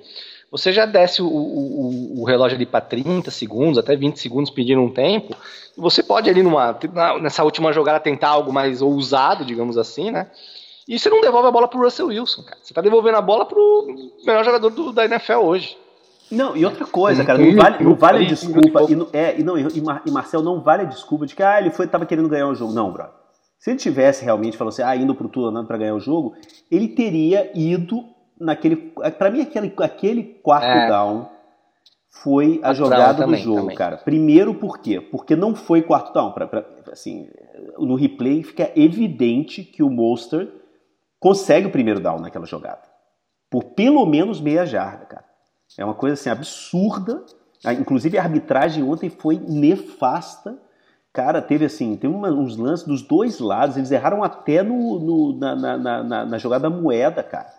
você 0.51 0.73
já 0.73 0.85
desce 0.85 1.23
o, 1.23 1.29
o, 1.29 2.21
o 2.21 2.25
relógio 2.25 2.57
ali 2.57 2.67
para 2.67 2.81
30 2.81 3.31
segundos, 3.31 3.79
até 3.79 3.95
20 3.95 4.19
segundos 4.19 4.51
pedindo 4.51 4.81
um 4.81 4.91
tempo. 4.91 5.37
E 5.77 5.81
você 5.81 6.03
pode 6.03 6.29
ali 6.29 6.43
numa, 6.43 6.77
nessa 7.21 7.45
última 7.45 7.73
jogada 7.73 8.01
tentar 8.01 8.31
algo 8.31 8.53
mais 8.53 8.83
ousado, 8.83 9.45
digamos 9.45 9.79
assim, 9.79 10.11
né? 10.11 10.27
E 10.89 10.99
você 10.99 11.09
não 11.09 11.21
devolve 11.21 11.47
a 11.47 11.53
bola 11.53 11.69
pro 11.69 11.81
Russell 11.81 12.09
Wilson, 12.09 12.43
cara. 12.43 12.59
Você 12.61 12.75
tá 12.75 12.81
devolvendo 12.81 13.17
a 13.17 13.23
bola 13.23 13.47
pro 13.47 13.87
melhor 14.27 14.45
jogador 14.45 14.71
do, 14.71 14.93
da 14.93 15.05
NFL 15.05 15.35
hoje. 15.35 15.79
Não, 16.29 16.57
e 16.57 16.65
outra 16.65 16.85
coisa, 16.85 17.25
cara, 17.25 17.39
não 17.39 17.57
vale, 17.57 17.85
não 17.85 17.95
vale 17.95 18.25
a 18.25 18.29
desculpa. 18.29 18.83
E, 18.89 19.17
é, 19.17 19.39
e, 19.39 19.43
não, 19.45 19.57
e, 19.59 19.81
Mar, 19.81 20.03
e 20.05 20.11
Marcel 20.11 20.43
não 20.43 20.61
vale 20.61 20.83
a 20.83 20.87
desculpa 20.87 21.27
de 21.27 21.35
que 21.35 21.43
ah, 21.43 21.61
ele 21.61 21.71
foi, 21.71 21.87
tava 21.87 22.07
querendo 22.07 22.29
ganhar 22.29 22.49
o 22.49 22.55
jogo. 22.55 22.73
Não, 22.73 22.93
brother. 22.93 23.15
Se 23.59 23.71
ele 23.71 23.79
tivesse 23.79 24.25
realmente 24.25 24.57
falou 24.57 24.71
assim, 24.71 24.83
ah, 24.83 24.97
indo 24.97 25.15
pro 25.15 25.47
andando 25.47 25.67
para 25.67 25.77
ganhar 25.77 25.95
o 25.95 26.01
jogo, 26.01 26.35
ele 26.71 26.89
teria 26.89 27.51
ido 27.55 28.05
naquele. 28.41 28.77
Para 28.77 29.31
mim, 29.31 29.43
aquele, 29.43 29.73
aquele 29.79 30.25
quarto 30.25 30.67
é. 30.67 30.89
down 30.89 31.29
foi 32.09 32.61
a, 32.63 32.71
a 32.71 32.75
jogada 32.75 33.23
também, 33.23 33.41
do 33.41 33.45
jogo, 33.45 33.61
também. 33.61 33.77
cara. 33.77 33.97
Primeiro, 33.99 34.55
por 34.55 34.79
quê? 34.79 35.01
Porque 35.01 35.37
não 35.37 35.55
foi 35.55 35.83
quarto 35.83 36.13
down. 36.13 36.33
Pra, 36.33 36.47
pra, 36.47 36.65
assim, 36.91 37.29
no 37.79 37.95
replay 37.95 38.43
fica 38.43 38.73
evidente 38.75 39.63
que 39.63 39.83
o 39.83 39.91
Monster 39.91 40.49
consegue 41.19 41.67
o 41.67 41.71
primeiro 41.71 42.01
down 42.01 42.19
naquela 42.19 42.47
jogada. 42.47 42.83
Por 43.51 43.65
pelo 43.65 44.07
menos 44.07 44.41
meia 44.41 44.65
jarda, 44.65 45.05
cara. 45.05 45.25
É 45.79 45.85
uma 45.85 45.95
coisa 45.95 46.15
assim 46.15 46.31
absurda. 46.31 47.25
Inclusive 47.79 48.17
a 48.17 48.23
arbitragem 48.23 48.83
ontem 48.83 49.11
foi 49.11 49.37
nefasta 49.37 50.59
Cara, 51.13 51.43
teve 51.43 51.65
assim, 51.65 51.97
tem 51.97 52.09
uma, 52.09 52.31
uns 52.31 52.57
lances 52.57 52.87
dos 52.87 53.03
dois 53.03 53.41
lados, 53.41 53.77
eles 53.77 53.91
erraram 53.91 54.23
até 54.23 54.63
no, 54.63 55.01
no 55.01 55.37
na, 55.37 55.57
na, 55.57 56.05
na, 56.05 56.25
na, 56.25 56.39
jogada 56.39 56.71
moeda, 56.71 57.21
cara, 57.21 57.53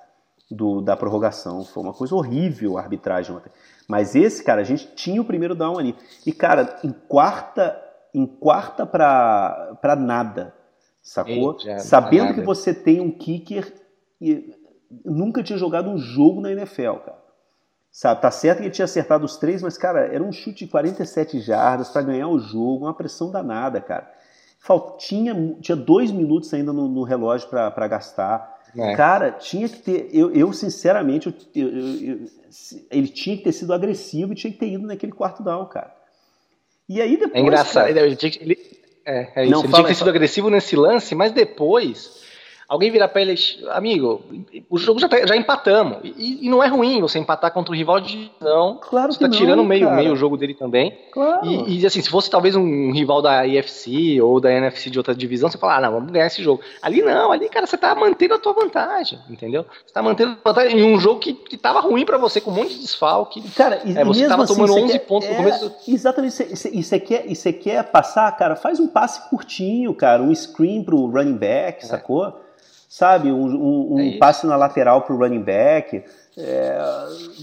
do, 0.51 0.81
da 0.81 0.95
prorrogação. 0.97 1.63
Foi 1.63 1.81
uma 1.81 1.93
coisa 1.93 2.13
horrível 2.15 2.77
a 2.77 2.81
arbitragem 2.81 3.35
ontem. 3.35 3.51
Mas 3.87 4.15
esse, 4.15 4.43
cara, 4.43 4.61
a 4.61 4.63
gente 4.63 4.87
tinha 4.95 5.21
o 5.21 5.25
primeiro 5.25 5.55
down 5.55 5.77
ali. 5.77 5.95
E, 6.25 6.31
cara, 6.31 6.79
em 6.83 6.91
quarta, 6.91 7.81
em 8.13 8.25
quarta 8.25 8.85
pra, 8.85 9.77
pra 9.81 9.95
nada, 9.95 10.53
sacou? 11.01 11.57
Sabendo 11.79 12.25
nada. 12.25 12.33
que 12.35 12.41
você 12.41 12.73
tem 12.73 13.01
um 13.01 13.11
kicker 13.11 13.73
e 14.19 14.55
nunca 15.03 15.41
tinha 15.41 15.57
jogado 15.57 15.89
um 15.89 15.97
jogo 15.97 16.41
na 16.41 16.51
NFL, 16.51 16.95
cara. 17.05 17.21
Sabe, 17.91 18.21
tá 18.21 18.31
certo 18.31 18.59
que 18.59 18.63
ele 18.63 18.71
tinha 18.71 18.85
acertado 18.85 19.25
os 19.25 19.35
três, 19.35 19.61
mas, 19.61 19.77
cara, 19.77 20.05
era 20.05 20.23
um 20.23 20.31
chute 20.31 20.63
de 20.65 20.71
47 20.71 21.41
jardas 21.41 21.89
para 21.89 22.01
ganhar 22.01 22.29
o 22.29 22.39
jogo, 22.39 22.85
uma 22.85 22.93
pressão 22.93 23.29
danada, 23.29 23.81
cara. 23.81 24.09
Faltinha, 24.57 25.57
tinha 25.59 25.75
dois 25.75 26.11
minutos 26.11 26.53
ainda 26.53 26.71
no, 26.71 26.87
no 26.87 27.03
relógio 27.03 27.49
para 27.49 27.87
gastar. 27.87 28.60
É. 28.77 28.95
Cara, 28.95 29.31
tinha 29.31 29.67
que 29.67 29.79
ter. 29.79 30.09
Eu, 30.13 30.31
eu 30.33 30.53
sinceramente, 30.53 31.27
eu, 31.55 31.67
eu, 31.67 32.19
ele 32.89 33.07
tinha 33.07 33.37
que 33.37 33.43
ter 33.43 33.51
sido 33.51 33.73
agressivo 33.73 34.31
e 34.31 34.35
tinha 34.35 34.51
que 34.51 34.59
ter 34.59 34.69
ido 34.69 34.87
naquele 34.87 35.11
quarto 35.11 35.43
down, 35.43 35.65
cara. 35.65 35.93
E 36.87 37.01
aí 37.01 37.17
depois. 37.17 37.35
É 37.35 37.39
engraçado. 37.39 37.93
Cara, 37.93 38.07
ele, 38.07 38.17
ele, 38.39 38.57
é, 39.05 39.27
é 39.35 39.43
isso. 39.43 39.51
Não, 39.51 39.63
ele 39.63 39.73
tinha 39.73 39.83
que 39.83 39.89
ter 39.89 39.95
sido 39.95 40.09
agressivo 40.09 40.49
nesse 40.49 40.75
lance, 40.75 41.15
mas 41.15 41.31
depois 41.31 42.20
alguém 42.71 42.89
virar 42.89 43.11
ele, 43.15 43.35
amigo, 43.71 44.21
o 44.69 44.77
jogo 44.77 44.97
já, 44.97 45.09
tá, 45.09 45.17
já 45.27 45.35
empatamos. 45.35 45.97
E, 46.05 46.47
e, 46.47 46.49
não 46.49 46.63
é 46.63 46.67
ruim 46.67 47.01
você 47.01 47.19
empatar 47.19 47.51
contra 47.51 47.73
o 47.73 47.75
rival 47.75 47.99
de 47.99 48.29
divisão. 48.29 48.79
Claro 48.81 49.11
você 49.11 49.19
tá 49.19 49.27
não, 49.27 49.37
tirando 49.37 49.61
meio, 49.61 49.91
meio 49.91 50.15
jogo 50.15 50.37
dele 50.37 50.53
também. 50.53 50.97
Claro. 51.11 51.45
E, 51.45 51.81
e, 51.81 51.85
assim, 51.85 52.01
se 52.01 52.09
fosse 52.09 52.29
talvez 52.29 52.55
um 52.55 52.93
rival 52.93 53.21
da 53.21 53.45
IFC 53.45 54.21
ou 54.21 54.39
da 54.39 54.53
NFC 54.53 54.89
de 54.89 54.97
outra 54.97 55.13
divisão, 55.13 55.51
você 55.51 55.57
fala, 55.57 55.75
ah, 55.75 55.81
não, 55.81 55.91
vamos 55.91 56.11
ganhar 56.11 56.27
esse 56.27 56.41
jogo. 56.41 56.61
Ali 56.81 57.01
não, 57.01 57.33
ali, 57.33 57.49
cara, 57.49 57.67
você 57.67 57.77
tá 57.77 57.93
mantendo 57.93 58.35
a 58.35 58.39
tua 58.39 58.53
vantagem, 58.53 59.19
entendeu? 59.29 59.65
Você 59.85 59.93
tá 59.93 60.01
mantendo 60.01 60.37
a 60.41 60.49
vantagem 60.49 60.79
em 60.79 60.95
um 60.95 60.97
jogo 60.97 61.19
que, 61.19 61.33
que 61.33 61.57
tava 61.57 61.81
ruim 61.81 62.05
para 62.05 62.17
você, 62.17 62.39
com 62.39 62.51
um 62.51 62.55
monte 62.55 62.73
de 62.73 62.79
desfalque. 62.79 63.41
Cara, 63.51 63.81
e, 63.83 63.97
é, 63.97 64.05
você 64.05 64.29
tava 64.29 64.43
assim, 64.43 64.53
tomando 64.53 64.75
11 64.75 64.93
quer, 64.93 64.99
pontos 64.99 65.27
é, 65.27 65.31
no 65.31 65.37
começo. 65.37 65.73
Exatamente, 65.85 66.47
e 66.71 66.81
você 66.81 66.99
quer, 67.01 67.29
e 67.29 67.35
você 67.35 67.51
quer 67.51 67.83
passar, 67.91 68.31
cara, 68.37 68.55
faz 68.55 68.79
um 68.79 68.87
passe 68.87 69.29
curtinho, 69.29 69.93
cara, 69.93 70.23
um 70.23 70.33
screen 70.33 70.85
pro 70.85 71.07
running 71.07 71.35
back, 71.35 71.83
é. 71.83 71.85
sacou? 71.85 72.33
Sabe? 72.91 73.31
Um, 73.31 73.45
um, 73.45 73.93
um 73.93 73.99
é 74.01 74.17
passe 74.17 74.45
na 74.45 74.57
lateral 74.57 75.03
para 75.03 75.15
o 75.15 75.17
running 75.17 75.41
back. 75.41 76.03
É, 76.37 76.77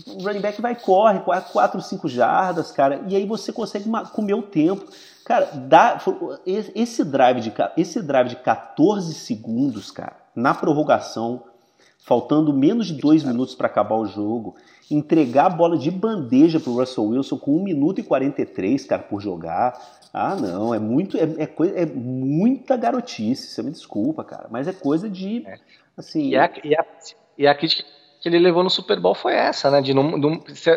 o 0.06 0.22
running 0.22 0.42
back 0.42 0.60
vai 0.60 0.74
corre 0.74 1.20
4, 1.20 1.80
5 1.80 2.06
jardas, 2.06 2.70
cara, 2.70 3.02
e 3.08 3.16
aí 3.16 3.24
você 3.24 3.50
consegue 3.50 3.86
comer 4.12 4.34
o 4.34 4.42
tempo. 4.42 4.84
Cara, 5.24 5.48
dá, 5.54 5.98
esse, 6.46 7.02
drive 7.02 7.40
de, 7.40 7.52
esse 7.78 8.02
drive 8.02 8.28
de 8.28 8.36
14 8.36 9.14
segundos, 9.14 9.90
cara, 9.90 10.16
na 10.36 10.52
prorrogação, 10.52 11.44
faltando 11.98 12.52
menos 12.52 12.88
de 12.88 12.94
2 12.94 13.24
minutos 13.24 13.54
para 13.54 13.68
acabar 13.68 13.96
o 13.96 14.06
jogo, 14.06 14.54
entregar 14.90 15.46
a 15.46 15.50
bola 15.50 15.78
de 15.78 15.90
bandeja 15.90 16.60
para 16.60 16.70
o 16.70 16.78
Russell 16.78 17.06
Wilson 17.06 17.38
com 17.38 17.56
1 17.56 17.64
minuto 17.64 18.00
e 18.00 18.02
43, 18.02 18.84
cara, 18.84 19.02
por 19.02 19.20
jogar. 19.22 19.97
Ah, 20.12 20.34
não, 20.34 20.74
é 20.74 20.78
muito, 20.78 21.16
é, 21.16 21.28
é, 21.38 21.46
coisa, 21.46 21.74
é 21.78 21.84
muita 21.86 22.76
garotice, 22.76 23.48
você 23.48 23.62
me 23.62 23.70
desculpa, 23.70 24.24
cara, 24.24 24.48
mas 24.50 24.66
é 24.66 24.72
coisa 24.72 25.08
de, 25.08 25.46
é. 25.46 25.58
assim... 25.96 26.30
E 26.30 26.36
a, 26.36 26.50
e, 26.64 26.74
a, 26.74 26.86
e 27.36 27.46
a 27.46 27.54
crítica 27.54 27.84
que 28.20 28.28
ele 28.28 28.38
levou 28.38 28.64
no 28.64 28.70
Super 28.70 28.98
Bowl 28.98 29.14
foi 29.14 29.34
essa, 29.34 29.70
né? 29.70 29.80
De, 29.80 29.92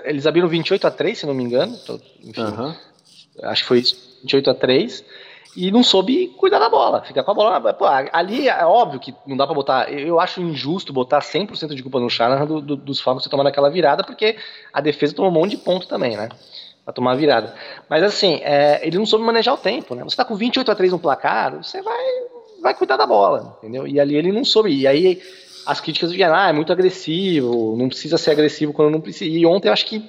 eles 0.06 0.28
abriram 0.28 0.48
28 0.48 0.86
a 0.86 0.92
3 0.92 1.18
se 1.18 1.26
não 1.26 1.34
me 1.34 1.44
engano. 1.44 1.76
Enfim, 2.24 2.42
uhum. 2.42 2.76
Acho 3.44 3.64
que 3.64 3.68
foi 3.68 3.80
isso, 3.80 3.96
28 4.22 4.50
a 4.50 4.54
3 4.54 5.04
e 5.56 5.72
não 5.72 5.84
soube 5.84 6.28
cuidar 6.38 6.60
da 6.60 6.70
bola. 6.70 7.02
Fica 7.04 7.24
com 7.24 7.32
a 7.32 7.34
bola. 7.34 7.74
Pô, 7.74 7.86
ali 7.86 8.48
é 8.48 8.66
óbvio 8.66 9.00
que 9.00 9.14
não 9.26 9.36
dá 9.36 9.46
para 9.46 9.56
botar. 9.56 9.92
Eu 9.92 10.20
acho 10.20 10.42
injusto 10.42 10.94
botar 10.94 11.20
100% 11.20 11.74
de 11.74 11.82
culpa 11.82 12.00
no 12.00 12.10
Shanahan 12.10 12.46
do, 12.46 12.62
do, 12.62 12.76
dos 12.76 13.02
Falcons 13.02 13.28
tomando 13.28 13.48
aquela 13.48 13.70
virada, 13.70 14.04
porque 14.04 14.38
a 14.72 14.80
defesa 14.80 15.16
tomou 15.16 15.32
um 15.32 15.34
monte 15.34 15.52
de 15.52 15.58
ponto 15.58 15.88
também, 15.88 16.16
né? 16.16 16.30
Pra 16.84 16.94
tomar 16.94 17.12
a 17.12 17.16
virada. 17.16 17.54
Mas 17.90 18.04
assim, 18.04 18.40
é, 18.42 18.86
ele 18.86 18.98
não 18.98 19.06
soube 19.06 19.24
manejar 19.24 19.54
o 19.54 19.58
tempo, 19.58 19.94
né? 19.94 20.04
Você 20.04 20.16
tá 20.16 20.26
com 20.26 20.36
28 20.36 20.72
a 20.72 20.76
3 20.76 20.92
no 20.92 21.00
placar, 21.00 21.56
você 21.64 21.82
vai, 21.82 22.04
vai 22.62 22.74
cuidar 22.74 22.98
da 22.98 23.06
bola, 23.06 23.56
entendeu? 23.60 23.88
E 23.88 24.00
ali 24.00 24.16
ele 24.16 24.32
não 24.32 24.44
soube. 24.44 24.74
E 24.74 24.88
aí 24.88 25.22
as 25.66 25.80
críticas 25.80 26.12
vieram, 26.12 26.36
ah, 26.36 26.50
é 26.50 26.54
muito 26.54 26.74
agressivo, 26.74 27.76
não 27.78 27.88
precisa 27.88 28.18
ser 28.18 28.32
agressivo 28.32 28.74
quando 28.74 28.90
não 28.90 29.02
precisa. 29.02 29.30
E 29.30 29.46
ontem 29.46 29.68
eu 29.68 29.74
acho 29.74 29.86
que 29.86 30.04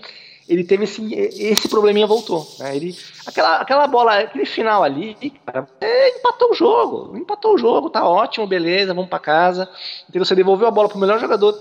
ele 0.49 0.65
teve 0.65 0.85
esse, 0.85 1.15
esse 1.15 1.69
probleminha 1.69 2.07
voltou. 2.07 2.47
Né? 2.59 2.77
Ele, 2.77 2.97
aquela, 3.27 3.57
aquela 3.57 3.87
bola, 3.87 4.19
aquele 4.19 4.45
final 4.45 4.83
ali, 4.83 5.15
cara, 5.47 5.69
é, 5.81 6.19
empatou 6.19 6.51
o 6.51 6.55
jogo. 6.55 7.17
Empatou 7.17 7.55
o 7.55 7.59
jogo, 7.59 7.91
tá 7.91 8.07
ótimo, 8.07 8.47
beleza, 8.47 8.95
vamos 8.95 9.09
para 9.09 9.19
casa. 9.19 9.69
Então 10.09 10.25
você 10.25 10.35
devolveu 10.35 10.67
a 10.67 10.71
bola 10.71 10.89
pro 10.89 10.99
melhor 10.99 11.19
jogador 11.19 11.59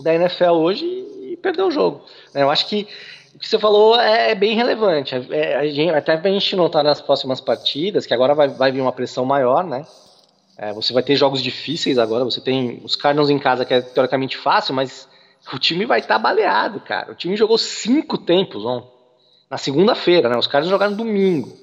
da 0.00 0.14
NFL 0.14 0.52
hoje 0.52 0.84
e 0.84 1.36
perdeu 1.40 1.66
o 1.66 1.70
jogo. 1.70 2.02
Eu 2.34 2.50
acho 2.50 2.68
que 2.68 2.86
o 3.34 3.38
que 3.38 3.48
você 3.48 3.58
falou 3.58 3.98
é, 3.98 4.30
é 4.30 4.34
bem 4.34 4.54
relevante. 4.54 5.14
É, 5.30 5.56
a 5.56 5.66
gente, 5.66 5.90
até 5.90 6.16
pra 6.16 6.30
gente 6.30 6.54
notar 6.54 6.84
nas 6.84 7.00
próximas 7.00 7.40
partidas, 7.40 8.06
que 8.06 8.14
agora 8.14 8.34
vai, 8.34 8.48
vai 8.48 8.70
vir 8.70 8.80
uma 8.80 8.92
pressão 8.92 9.24
maior, 9.24 9.64
né? 9.64 9.84
É, 10.56 10.72
você 10.72 10.92
vai 10.92 11.02
ter 11.02 11.16
jogos 11.16 11.42
difíceis 11.42 11.98
agora. 11.98 12.24
Você 12.24 12.40
tem 12.40 12.80
os 12.84 12.94
Cardinals 12.94 13.30
em 13.30 13.38
casa, 13.38 13.64
que 13.64 13.74
é 13.74 13.80
teoricamente 13.80 14.36
fácil, 14.36 14.74
mas 14.74 15.08
o 15.52 15.58
time 15.58 15.84
vai 15.84 15.98
estar 15.98 16.14
tá 16.14 16.20
baleado, 16.20 16.80
cara. 16.80 17.10
O 17.10 17.14
time 17.14 17.36
jogou 17.36 17.58
cinco 17.58 18.16
tempos 18.16 18.64
ontem. 18.64 18.88
Na 19.50 19.58
segunda-feira, 19.58 20.28
né? 20.28 20.36
Os 20.36 20.46
caras 20.46 20.68
jogaram 20.68 20.94
domingo. 20.94 21.56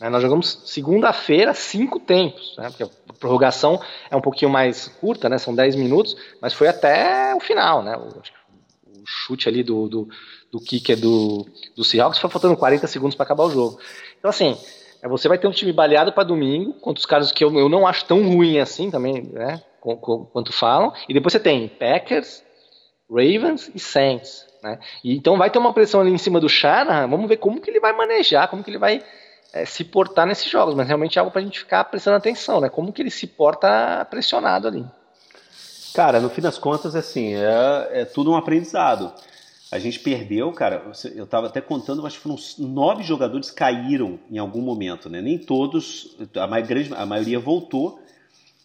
Né? 0.00 0.08
Nós 0.08 0.22
jogamos 0.22 0.62
segunda-feira, 0.64 1.52
cinco 1.52 2.00
tempos, 2.00 2.54
né? 2.56 2.68
Porque 2.70 2.82
a 2.82 3.12
prorrogação 3.20 3.80
é 4.10 4.16
um 4.16 4.20
pouquinho 4.22 4.50
mais 4.50 4.88
curta, 4.88 5.28
né? 5.28 5.36
São 5.36 5.54
dez 5.54 5.76
minutos, 5.76 6.16
mas 6.40 6.54
foi 6.54 6.68
até 6.68 7.34
o 7.34 7.40
final, 7.40 7.82
né? 7.82 7.94
O, 7.96 8.08
o 8.08 9.06
chute 9.06 9.48
ali 9.50 9.62
do, 9.62 9.86
do, 9.88 10.08
do 10.54 10.60
kicker 10.60 10.96
do, 10.96 11.44
do 11.76 11.82
Seahawks 11.82 12.20
foi 12.20 12.30
faltando 12.30 12.56
40 12.56 12.86
segundos 12.86 13.16
para 13.16 13.24
acabar 13.24 13.42
o 13.42 13.50
jogo. 13.50 13.80
Então, 14.16 14.28
assim, 14.28 14.56
é, 15.02 15.08
você 15.08 15.26
vai 15.26 15.36
ter 15.36 15.48
um 15.48 15.50
time 15.50 15.72
baleado 15.72 16.12
para 16.12 16.22
domingo, 16.22 16.74
contra 16.74 17.00
os 17.00 17.06
caras 17.06 17.32
que 17.32 17.42
eu, 17.42 17.52
eu 17.58 17.68
não 17.68 17.84
acho 17.88 18.04
tão 18.04 18.22
ruim 18.22 18.60
assim 18.60 18.88
também, 18.88 19.22
né? 19.32 19.60
Quanto 19.80 20.52
falam. 20.52 20.92
E 21.08 21.12
depois 21.12 21.32
você 21.32 21.40
tem 21.40 21.66
Packers, 21.66 22.42
Ravens 23.10 23.68
e 23.74 23.80
Saints. 23.80 24.46
Né? 24.62 24.78
E 25.02 25.16
então 25.16 25.36
vai 25.36 25.50
ter 25.50 25.58
uma 25.58 25.74
pressão 25.74 26.00
ali 26.00 26.10
em 26.10 26.18
cima 26.18 26.40
do 26.40 26.48
Shanahan, 26.48 27.08
vamos 27.08 27.28
ver 27.28 27.36
como 27.36 27.60
que 27.60 27.68
ele 27.68 27.80
vai 27.80 27.92
manejar, 27.92 28.48
como 28.48 28.62
que 28.62 28.70
ele 28.70 28.78
vai 28.78 29.02
é, 29.52 29.66
se 29.66 29.82
portar 29.82 30.24
nesses 30.24 30.48
jogos, 30.48 30.74
mas 30.74 30.86
realmente 30.86 31.18
é 31.18 31.20
algo 31.20 31.32
para 31.32 31.40
a 31.42 31.44
gente 31.44 31.58
ficar 31.58 31.82
prestando 31.84 32.16
atenção, 32.16 32.60
né? 32.60 32.68
Como 32.68 32.92
que 32.92 33.02
ele 33.02 33.10
se 33.10 33.26
porta 33.26 34.06
pressionado 34.08 34.68
ali. 34.68 34.86
Cara, 35.94 36.20
no 36.20 36.30
fim 36.30 36.40
das 36.40 36.58
contas, 36.58 36.94
assim, 36.94 37.34
é, 37.34 37.88
é 37.92 38.04
tudo 38.04 38.30
um 38.30 38.36
aprendizado. 38.36 39.12
A 39.74 39.78
gente 39.80 39.98
perdeu, 39.98 40.52
cara, 40.52 40.88
eu 41.16 41.24
estava 41.24 41.48
até 41.48 41.60
contando, 41.60 42.06
acho 42.06 42.18
que 42.18 42.22
foram 42.22 42.38
nove 42.60 43.02
jogadores 43.02 43.50
caíram 43.50 44.20
em 44.30 44.38
algum 44.38 44.60
momento, 44.60 45.10
né? 45.10 45.20
Nem 45.20 45.36
todos, 45.36 46.16
a, 46.32 46.60
grande, 46.60 46.94
a 46.94 47.04
maioria 47.04 47.40
voltou, 47.40 48.00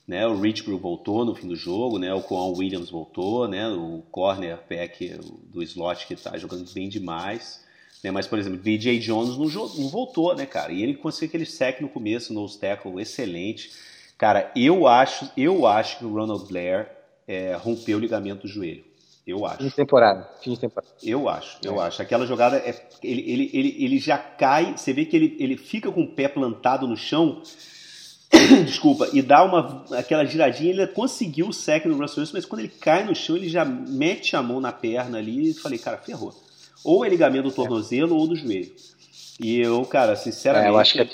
né? 0.07 0.27
O 0.27 0.39
Richburg 0.39 0.79
voltou 0.79 1.25
no 1.25 1.33
fim 1.33 1.47
do 1.47 1.55
jogo, 1.55 1.97
né? 1.97 2.13
O 2.13 2.21
Coan 2.21 2.55
Williams 2.55 2.91
voltou, 2.91 3.47
né? 3.47 3.67
O 3.69 4.03
corner 4.11 4.59
pack 4.69 5.19
do 5.51 5.63
slot 5.63 6.05
que 6.05 6.13
está 6.13 6.37
jogando 6.37 6.71
bem 6.71 6.87
demais. 6.87 7.65
Né? 8.03 8.11
Mas, 8.11 8.27
por 8.27 8.37
exemplo, 8.37 8.59
DJ 8.59 8.99
Jones 8.99 9.35
não, 9.35 9.67
não 9.67 9.89
voltou, 9.89 10.35
né, 10.35 10.45
cara? 10.45 10.71
E 10.71 10.83
ele 10.83 10.93
conseguiu 10.93 11.29
aquele 11.29 11.45
sec 11.47 11.81
no 11.81 11.89
começo, 11.89 12.31
no 12.35 12.47
tackle 12.47 13.01
excelente. 13.01 13.71
Cara, 14.15 14.51
eu 14.55 14.85
acho, 14.85 15.27
eu 15.35 15.65
acho 15.65 15.97
que 15.97 16.05
o 16.05 16.13
Ronald 16.13 16.47
Blair 16.47 16.87
é, 17.27 17.55
rompeu 17.55 17.97
o 17.97 17.99
ligamento 17.99 18.43
do 18.43 18.47
joelho. 18.47 18.88
Eu 19.29 19.45
acho. 19.45 19.57
Fim 19.57 19.67
de 19.67 19.75
temporada. 19.75 20.29
Fim 20.41 20.53
de 20.53 20.59
temporada. 20.59 20.91
Eu 21.03 21.29
acho, 21.29 21.57
eu 21.63 21.81
é. 21.81 21.87
acho. 21.87 22.01
Aquela 22.01 22.25
jogada, 22.25 22.57
é, 22.57 22.75
ele, 23.03 23.21
ele, 23.31 23.49
ele, 23.53 23.75
ele 23.79 23.99
já 23.99 24.17
cai, 24.17 24.75
você 24.75 24.93
vê 24.93 25.05
que 25.05 25.15
ele, 25.15 25.37
ele 25.39 25.57
fica 25.57 25.91
com 25.91 26.01
o 26.01 26.07
pé 26.07 26.27
plantado 26.27 26.87
no 26.87 26.97
chão 26.97 27.41
desculpa, 28.65 29.09
e 29.11 29.21
dá 29.21 29.43
uma 29.43 29.85
aquela 29.97 30.23
giradinha, 30.23 30.69
ele 30.69 30.87
conseguiu 30.87 31.47
o 31.47 31.53
sec 31.53 31.85
no 31.85 31.97
Russell 31.97 32.21
Wilson, 32.21 32.33
mas 32.35 32.45
quando 32.45 32.59
ele 32.59 32.69
cai 32.69 33.03
no 33.03 33.15
chão, 33.15 33.35
ele 33.35 33.49
já 33.49 33.65
mete 33.65 34.35
a 34.35 34.43
mão 34.43 34.61
na 34.61 34.71
perna 34.71 35.17
ali 35.17 35.49
e 35.49 35.53
falei, 35.53 35.79
cara, 35.79 35.97
ferrou. 35.97 36.33
Ou 36.83 37.03
é 37.03 37.09
ligamento 37.09 37.49
do 37.49 37.51
tornozelo 37.51 38.15
é. 38.15 38.17
ou 38.19 38.27
do 38.27 38.35
joelho. 38.35 38.71
E 39.39 39.59
eu, 39.59 39.83
cara, 39.85 40.15
sinceramente. 40.15 40.67
É, 40.67 40.71
eu 40.71 40.77
acho 40.77 40.93
que 40.93 41.01
é... 41.01 41.09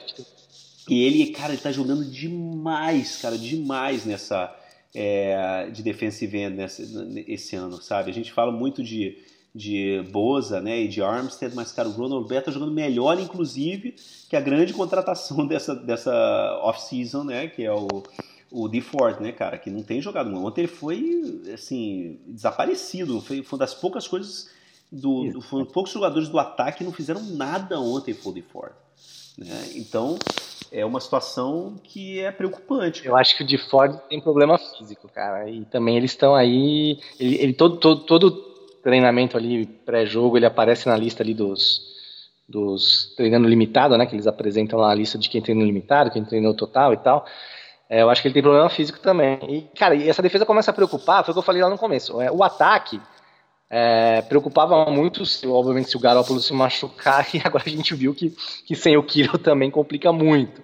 E 0.88 1.04
ele, 1.04 1.28
cara, 1.28 1.54
ele 1.54 1.62
tá 1.62 1.72
jogando 1.72 2.06
demais, 2.06 3.18
cara, 3.18 3.38
demais 3.38 4.06
nessa. 4.06 4.54
É, 4.98 5.70
de 5.70 5.84
defensive 5.84 6.38
end 6.38 6.56
nessa, 6.56 6.82
esse 7.28 7.56
ano, 7.56 7.82
sabe? 7.82 8.10
A 8.10 8.14
gente 8.14 8.32
fala 8.32 8.52
muito 8.52 8.82
de 8.82 9.18
de 9.56 10.04
Boza 10.12 10.60
né, 10.60 10.82
e 10.82 10.88
de 10.90 11.02
Armstead, 11.02 11.56
mas, 11.56 11.72
cara, 11.72 11.88
o 11.88 11.92
Ronald 11.94 12.28
Blair 12.28 12.44
tá 12.44 12.52
jogando 12.52 12.74
melhor, 12.74 13.18
inclusive, 13.18 13.96
que 14.30 14.36
a 14.36 14.42
grande 14.42 14.74
contratação 14.74 15.48
dessa, 15.48 15.74
dessa 15.74 16.60
off-season, 16.62 17.24
né, 17.24 17.48
que 17.48 17.64
é 17.64 17.72
o, 17.72 18.04
o 18.52 18.68
DeFord, 18.68 19.24
né, 19.24 19.32
cara, 19.32 19.58
que 19.58 19.70
não 19.70 19.82
tem 19.82 20.02
jogado 20.02 20.30
muito. 20.30 20.46
Ontem 20.46 20.62
ele 20.62 20.68
foi, 20.68 21.42
assim, 21.54 22.20
desaparecido, 22.28 23.22
foi, 23.22 23.42
foi 23.44 23.58
uma 23.58 23.66
das 23.66 23.74
poucas 23.74 24.06
coisas, 24.06 24.50
do, 24.92 25.32
do 25.32 25.42
foi 25.42 25.64
poucos 25.64 25.94
jogadores 25.94 26.28
do 26.28 26.38
ataque 26.38 26.80
que 26.80 26.84
não 26.84 26.92
fizeram 26.92 27.24
nada 27.24 27.80
ontem 27.80 28.14
foi 28.14 28.34
o 28.34 28.36
DeFord. 28.36 28.76
Né? 29.38 29.72
Então, 29.76 30.20
é 30.72 30.86
uma 30.86 31.00
situação 31.00 31.76
que 31.84 32.20
é 32.20 32.32
preocupante. 32.32 33.06
Eu 33.06 33.16
acho 33.16 33.36
que 33.36 33.44
o 33.44 33.48
DeFord 33.48 34.00
tem 34.10 34.20
problema 34.20 34.58
físico, 34.58 35.10
cara, 35.10 35.50
e 35.50 35.66
também 35.66 35.98
eles 35.98 36.12
estão 36.12 36.36
aí, 36.36 37.00
ele, 37.20 37.36
ele 37.36 37.54
todo, 37.54 37.78
todo, 37.78 38.02
todo 38.02 38.32
treinamento 38.84 39.36
ali 39.36 39.66
pré-jogo, 39.66 40.38
ele 40.38 40.46
aparece 40.46 40.88
na 40.88 40.96
lista 40.96 41.24
ali 41.24 41.34
dos, 41.34 41.82
dos 42.48 43.14
treinando 43.16 43.48
limitado, 43.48 43.98
né? 43.98 44.06
Que 44.06 44.16
eles 44.16 44.28
apresentam 44.28 44.80
lá 44.80 44.92
a 44.92 44.96
lista 44.96 45.18
de 45.18 45.30
quem 45.30 45.42
treinou 45.42 45.66
limitado, 45.66 46.12
quem 46.12 46.24
treinou 46.24 46.54
total 46.54 46.94
e 46.94 46.98
tal. 46.98 47.26
É, 47.90 48.02
eu 48.02 48.10
acho 48.10 48.22
que 48.22 48.28
ele 48.28 48.34
tem 48.34 48.44
problema 48.44 48.70
físico 48.70 49.00
também. 49.00 49.40
E, 49.48 49.62
cara, 49.78 49.96
e 49.96 50.10
essa 50.10 50.22
defesa 50.22 50.46
começa 50.46 50.72
a 50.72 50.74
preocupar, 50.74 51.24
foi 51.24 51.32
o 51.32 51.36
que 51.36 51.40
eu 51.40 51.44
falei 51.44 51.62
lá 51.62 51.70
no 51.70 51.78
começo. 51.78 52.22
É, 52.22 52.32
o 52.32 52.44
ataque 52.44 53.00
é, 53.70 54.22
preocupava 54.22 54.86
muito, 54.90 55.26
se, 55.26 55.48
obviamente, 55.48 55.90
se 55.90 55.98
o 55.98 56.00
Garoppolo 56.00 56.40
se 56.40 56.54
machucar, 56.54 57.28
e 57.34 57.42
agora 57.44 57.64
a 57.66 57.70
gente 57.70 57.94
viu 57.96 58.14
que, 58.14 58.34
que 58.66 58.76
sem 58.76 58.98
o 58.98 59.04
Kiro 59.04 59.38
também 59.38 59.72
complica 59.72 60.12
muito. 60.12 60.62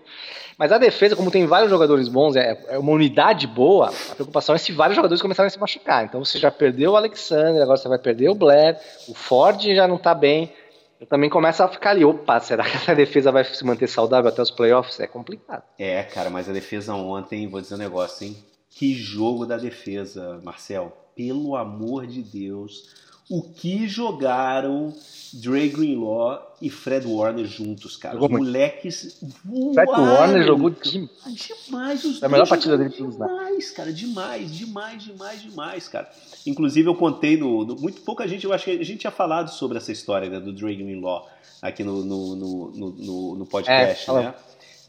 Mas 0.57 0.71
a 0.71 0.77
defesa, 0.77 1.15
como 1.15 1.31
tem 1.31 1.47
vários 1.47 1.71
jogadores 1.71 2.07
bons, 2.07 2.35
é, 2.35 2.65
é, 2.67 2.77
uma 2.77 2.91
unidade 2.91 3.47
boa, 3.47 3.89
a 4.11 4.13
preocupação 4.13 4.53
é 4.53 4.59
se 4.59 4.71
vários 4.71 4.95
jogadores 4.95 5.19
começarem 5.19 5.47
a 5.47 5.49
se 5.49 5.59
machucar. 5.59 6.05
Então 6.05 6.23
você 6.23 6.37
já 6.37 6.51
perdeu 6.51 6.91
o 6.91 6.95
Alexander, 6.95 7.63
agora 7.63 7.77
você 7.77 7.89
vai 7.89 7.97
perder 7.97 8.29
o 8.29 8.35
Blair, 8.35 8.77
o 9.07 9.13
Ford 9.15 9.59
já 9.59 9.87
não 9.87 9.97
tá 9.97 10.13
bem. 10.13 10.53
Eu 10.99 11.07
também 11.07 11.31
começa 11.31 11.65
a 11.65 11.67
ficar 11.67 11.89
ali, 11.89 12.05
opa, 12.05 12.39
será 12.39 12.63
que 12.63 12.77
essa 12.77 12.93
defesa 12.93 13.31
vai 13.31 13.43
se 13.43 13.65
manter 13.65 13.87
saudável 13.87 14.29
até 14.29 14.39
os 14.39 14.51
playoffs? 14.51 14.99
É 14.99 15.07
complicado. 15.07 15.63
É, 15.79 16.03
cara, 16.03 16.29
mas 16.29 16.47
a 16.47 16.53
defesa 16.53 16.93
ontem, 16.93 17.47
vou 17.47 17.59
dizer 17.59 17.73
um 17.73 17.79
negócio, 17.79 18.27
hein? 18.27 18.37
Que 18.69 18.93
jogo 18.93 19.47
da 19.47 19.57
defesa, 19.57 20.39
Marcel. 20.43 20.95
Pelo 21.15 21.55
amor 21.55 22.07
de 22.07 22.21
Deus 22.21 23.01
o 23.31 23.41
que 23.41 23.87
jogaram 23.87 24.93
Dre 25.33 25.69
Greenlaw 25.69 26.57
e 26.61 26.69
Fred 26.69 27.07
Warner 27.07 27.45
juntos, 27.45 27.95
cara. 27.95 28.15
Jogou 28.15 28.29
os 28.29 28.37
moleques 28.37 29.17
voaram. 29.45 29.73
Fred 29.73 29.89
Warner 29.89 30.45
jogou 30.45 30.69
demais. 30.69 31.49
Demais. 31.65 32.03
Os 32.03 32.21
é 32.21 32.25
a 32.25 32.29
melhor 32.29 32.49
partida 32.49 32.77
dele 32.77 32.89
pelos 32.89 33.13
Demais, 33.13 33.71
cara. 33.71 33.93
Demais, 33.93 34.53
demais, 34.53 35.03
demais, 35.03 35.41
demais, 35.41 35.87
cara. 35.87 36.11
Inclusive 36.45 36.89
eu 36.89 36.95
contei 36.95 37.37
no, 37.37 37.63
no, 37.63 37.77
Muito 37.77 38.01
pouca 38.01 38.27
gente, 38.27 38.43
eu 38.43 38.51
acho 38.51 38.65
que 38.65 38.71
a 38.71 38.83
gente 38.83 38.97
tinha 38.99 39.11
falado 39.11 39.49
sobre 39.49 39.77
essa 39.77 39.93
história 39.93 40.29
né, 40.29 40.37
do 40.37 40.51
Dre 40.51 40.75
Greenlaw 40.75 41.29
aqui 41.61 41.85
no, 41.85 42.03
no, 42.03 42.35
no, 42.35 42.71
no, 42.71 43.35
no 43.37 43.45
podcast, 43.45 44.09
é, 44.09 44.13
né? 44.13 44.33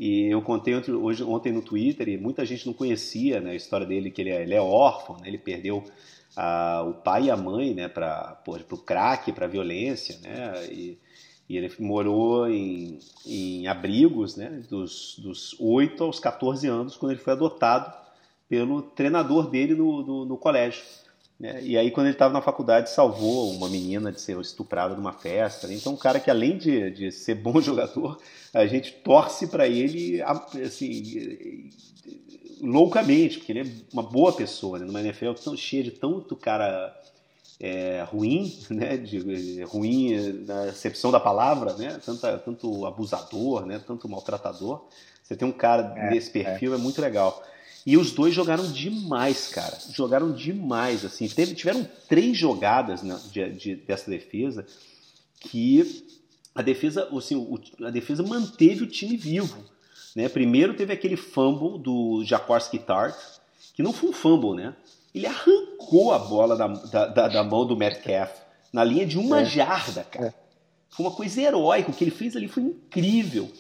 E 0.05 0.27
eu 0.27 0.43
contei 0.43 0.75
hoje, 0.75 1.23
ontem 1.23 1.53
no 1.53 1.63
Twitter 1.63 2.09
e 2.09 2.19
muita 2.19 2.45
gente 2.45 2.67
não 2.67 2.73
conhecia 2.73 3.41
né, 3.41 3.53
a 3.53 3.55
história 3.55 3.87
dele, 3.87 4.11
que 4.11 4.21
ele 4.21 4.31
é, 4.31 4.43
ele 4.43 4.53
é 4.53 4.61
órfão, 4.61 5.17
né, 5.19 5.29
ele 5.29 5.39
perdeu 5.39 5.85
a, 6.35 6.83
o 6.83 6.95
pai 6.95 7.27
e 7.27 7.31
a 7.31 7.37
mãe 7.37 7.73
né, 7.73 7.87
para 7.87 8.37
o 8.49 8.79
crack, 8.79 9.31
para 9.31 9.47
a 9.47 9.49
violência, 9.49 10.19
né, 10.21 10.67
e, 10.73 10.99
e, 11.49 11.57
ele 11.57 11.73
morou 11.79 12.49
em, 12.49 12.99
em 13.25 13.69
abrigos 13.69 14.35
né, 14.35 14.65
dos, 14.69 15.21
dos 15.21 15.55
8 15.61 16.03
aos 16.03 16.19
14 16.19 16.67
anos, 16.67 16.97
quando 16.97 17.13
ele 17.13 17.21
foi 17.21 17.35
adotado 17.35 17.97
pelo 18.49 18.83
treinador 18.83 19.49
dele 19.49 19.77
no, 19.77 20.03
no, 20.05 20.25
no 20.25 20.37
colégio. 20.37 20.83
Né? 21.43 21.61
E 21.61 21.77
aí, 21.77 21.91
quando 21.91 22.07
ele 22.07 22.15
estava 22.15 22.33
na 22.33 22.41
faculdade, 22.41 22.89
salvou 22.89 23.51
uma 23.51 23.69
menina 23.69 24.13
de 24.13 24.21
ser 24.21 24.39
estuprada 24.39 24.95
numa 24.95 25.13
festa. 25.13 25.67
Né? 25.67 25.75
Então, 25.75 25.95
um 25.95 25.97
cara 25.97 26.21
que, 26.21 26.31
além 26.31 26.57
de, 26.57 26.89
de 26.93 27.11
ser 27.11 27.35
bom 27.35 27.59
jogador, 27.61 28.21
a 28.55 28.65
gente 28.65 28.93
torce 28.93 29.49
para 29.49 29.67
ele 29.67 30.23
assim, 30.23 31.69
loucamente, 32.63 33.39
porque 33.39 33.51
ele 33.51 33.61
é 33.61 33.73
uma 33.93 34.05
boa 34.05 34.33
pessoa, 34.33 34.79
né? 34.79 34.85
Numa 34.85 35.01
NFL 35.01 35.33
tão 35.33 35.57
cheia 35.57 35.83
de 35.83 35.91
tanto 35.91 36.37
cara 36.37 36.97
é, 37.59 38.05
ruim, 38.09 38.57
né, 38.71 38.97
de, 38.97 39.63
ruim 39.65 40.45
na 40.47 40.65
acepção 40.65 41.11
da 41.11 41.19
palavra, 41.19 41.75
né, 41.75 41.99
tanto, 42.05 42.21
tanto 42.45 42.87
abusador, 42.87 43.67
né, 43.67 43.81
tanto 43.85 44.09
maltratador. 44.09 44.87
Você 45.23 45.35
tem 45.35 45.49
um 45.49 45.53
cara 45.53 45.93
é, 45.97 46.11
desse 46.11 46.31
perfil, 46.31 46.73
é. 46.73 46.77
é. 46.77 46.79
muito 46.79 47.01
legal. 47.01 47.43
E 47.85 47.97
os 47.97 48.13
dois 48.13 48.35
jogaram 48.35 48.71
demais, 48.71 49.49
cara. 49.49 49.77
Jogaram 49.91 50.33
demais, 50.33 51.05
assim. 51.05 51.29
Teve, 51.29 51.55
tiveram 51.55 51.87
três 52.09 52.37
jogadas 52.37 53.03
né, 53.03 53.19
de, 53.31 53.51
de, 53.53 53.77
dessa 53.77 54.11
defesa 54.11 54.65
que 55.41 56.05
a 56.55 56.63
defesa, 56.63 57.09
assim, 57.17 57.35
o, 57.35 57.59
a 57.85 57.91
defesa 57.91 58.23
manteve 58.23 58.85
o 58.85 58.87
time 58.87 59.17
vivo. 59.17 59.59
Né? 60.15 60.29
Primeiro 60.29 60.75
teve 60.75 60.93
aquele 60.93 61.17
fumble 61.17 61.79
do 61.79 62.23
Jaworski 62.25 62.79
Tart, 62.79 63.17
que 63.75 63.83
não 63.83 63.93
foi 63.93 64.11
um 64.11 64.13
fumble, 64.13 64.55
né? 64.55 64.77
Ele 65.15 65.27
arrancou 65.27 66.13
a 66.13 66.19
bola 66.19 66.57
da, 66.57 66.69
da, 66.69 67.07
da, 67.07 67.29
da 67.29 67.45
mão 67.45 67.67
do 67.67 67.77
Metcalf 67.77 68.31
na 68.73 68.85
linha 68.85 69.05
de 69.05 69.19
uma 69.19 69.43
é. 69.43 69.45
jarda, 69.45 70.05
cara. 70.05 70.29
É. 70.29 70.35
Foi 70.89 71.07
uma 71.07 71.15
coisa 71.15 71.41
heróica. 71.41 71.91
O 71.91 71.95
que 71.95 72.05
ele 72.05 72.11
fez 72.11 72.37
ali 72.37 72.49
foi 72.49 72.63
incrível. 72.63 73.51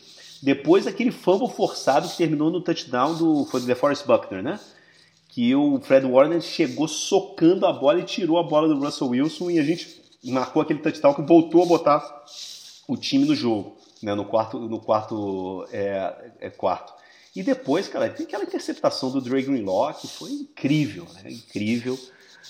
Depois 0.42 0.88
aquele 0.88 1.12
fumble 1.12 1.48
forçado 1.48 2.08
que 2.08 2.16
terminou 2.16 2.50
no 2.50 2.60
touchdown 2.60 3.14
do 3.14 3.44
foi 3.44 3.60
do 3.60 3.66
DeForest 3.66 4.04
Buckner, 4.04 4.42
né? 4.42 4.58
Que 5.28 5.54
o 5.54 5.80
Fred 5.80 6.04
Warner 6.04 6.40
chegou 6.40 6.88
socando 6.88 7.64
a 7.64 7.72
bola 7.72 8.00
e 8.00 8.04
tirou 8.04 8.38
a 8.38 8.42
bola 8.42 8.66
do 8.66 8.78
Russell 8.78 9.10
Wilson 9.10 9.50
e 9.52 9.60
a 9.60 9.62
gente 9.62 10.02
marcou 10.24 10.60
aquele 10.60 10.80
touchdown 10.80 11.14
que 11.14 11.22
voltou 11.22 11.62
a 11.62 11.66
botar 11.66 12.24
o 12.88 12.96
time 12.96 13.24
no 13.24 13.36
jogo, 13.36 13.76
né? 14.02 14.16
No 14.16 14.24
quarto, 14.24 14.58
no 14.58 14.80
quarto, 14.80 15.64
é, 15.72 16.32
é 16.40 16.50
quarto. 16.50 16.92
E 17.34 17.42
depois, 17.42 17.86
cara, 17.86 18.10
tem 18.10 18.26
aquela 18.26 18.42
interceptação 18.42 19.12
do 19.12 19.20
Dre 19.20 19.42
Greenlaw 19.42 19.94
que 19.94 20.08
foi 20.08 20.32
incrível, 20.32 21.06
né? 21.14 21.30
Incrível. 21.30 21.96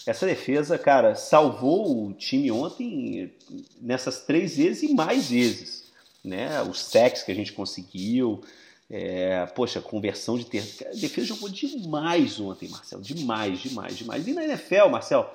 Essa 0.06 0.24
defesa, 0.24 0.78
cara, 0.78 1.14
salvou 1.14 2.06
o 2.06 2.14
time 2.14 2.50
ontem 2.50 3.32
nessas 3.80 4.22
três 4.22 4.56
vezes 4.56 4.82
e 4.82 4.94
mais 4.94 5.28
vezes. 5.28 5.81
Né? 6.24 6.62
Os 6.62 6.80
sacks 6.80 7.22
que 7.22 7.32
a 7.32 7.34
gente 7.34 7.52
conseguiu, 7.52 8.42
é, 8.90 9.46
poxa, 9.46 9.80
conversão 9.80 10.36
de 10.36 10.44
ter. 10.44 10.60
A 10.86 10.94
defesa 10.94 11.28
jogou 11.28 11.48
demais 11.48 12.38
ontem, 12.38 12.68
Marcel. 12.68 13.00
Demais, 13.00 13.60
demais, 13.60 13.96
demais. 13.96 14.26
E 14.26 14.32
na 14.32 14.44
NFL, 14.44 14.88
Marcel, 14.90 15.28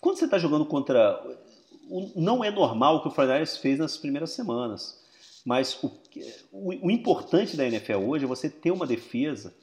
quando 0.00 0.18
você 0.18 0.24
está 0.24 0.38
jogando 0.38 0.64
contra. 0.66 1.22
Não 2.16 2.42
é 2.42 2.50
normal 2.50 2.96
o 2.96 3.02
que 3.02 3.08
o 3.08 3.10
Fortnite 3.12 3.60
fez 3.60 3.78
nas 3.78 3.96
primeiras 3.96 4.30
semanas. 4.30 4.98
Mas 5.44 5.78
o, 5.80 5.86
o, 6.50 6.86
o 6.86 6.90
importante 6.90 7.56
da 7.56 7.64
NFL 7.64 7.98
hoje 7.98 8.24
é 8.24 8.26
você 8.26 8.50
ter 8.50 8.72
uma 8.72 8.84
defesa 8.84 9.54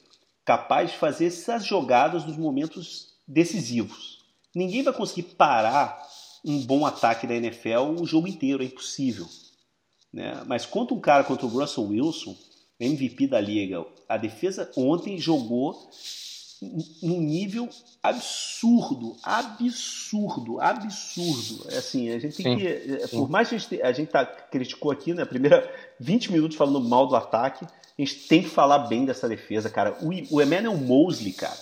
capaz 0.44 0.92
de 0.92 0.96
fazer 0.96 1.26
essas 1.26 1.66
jogadas 1.66 2.24
nos 2.24 2.38
momentos 2.38 3.14
decisivos. 3.28 4.24
Ninguém 4.54 4.82
vai 4.82 4.94
conseguir 4.94 5.34
parar 5.34 6.02
um 6.44 6.64
bom 6.64 6.86
ataque 6.86 7.26
da 7.26 7.34
NFL 7.34 8.00
o 8.00 8.06
jogo 8.06 8.28
inteiro, 8.28 8.62
é 8.62 8.66
impossível. 8.66 9.26
Né? 10.14 10.44
Mas 10.46 10.64
contra 10.64 10.94
um 10.94 11.00
cara 11.00 11.24
contra 11.24 11.44
o 11.44 11.48
Russell 11.48 11.88
Wilson, 11.88 12.36
MVP 12.78 13.26
da 13.26 13.40
liga, 13.40 13.84
a 14.08 14.16
defesa 14.16 14.70
ontem 14.76 15.18
jogou 15.18 15.90
num 17.02 17.20
nível 17.20 17.68
absurdo, 18.00 19.16
absurdo, 19.24 20.60
absurdo. 20.60 21.66
É 21.68 21.78
assim, 21.78 22.10
a 22.10 22.18
gente 22.20 22.36
tem 22.36 22.56
sim, 22.56 22.58
que, 22.58 22.66
é, 22.66 23.06
sim. 23.08 23.16
por 23.18 23.28
mais 23.28 23.48
que 23.48 23.56
a 23.56 23.58
gente, 23.58 23.82
a 23.82 23.92
gente 23.92 24.08
tá, 24.08 24.24
criticou 24.24 24.92
aqui, 24.92 25.12
né, 25.12 25.24
primeira 25.24 25.68
20 25.98 26.30
minutos 26.30 26.56
falando 26.56 26.80
mal 26.80 27.08
do 27.08 27.16
ataque, 27.16 27.64
a 27.64 28.00
gente 28.00 28.28
tem 28.28 28.42
que 28.44 28.48
falar 28.48 28.78
bem 28.86 29.04
dessa 29.04 29.28
defesa, 29.28 29.68
cara. 29.68 29.98
O, 30.00 30.36
o 30.36 30.40
Emmanuel 30.40 30.76
Mosley, 30.76 31.32
cara, 31.32 31.58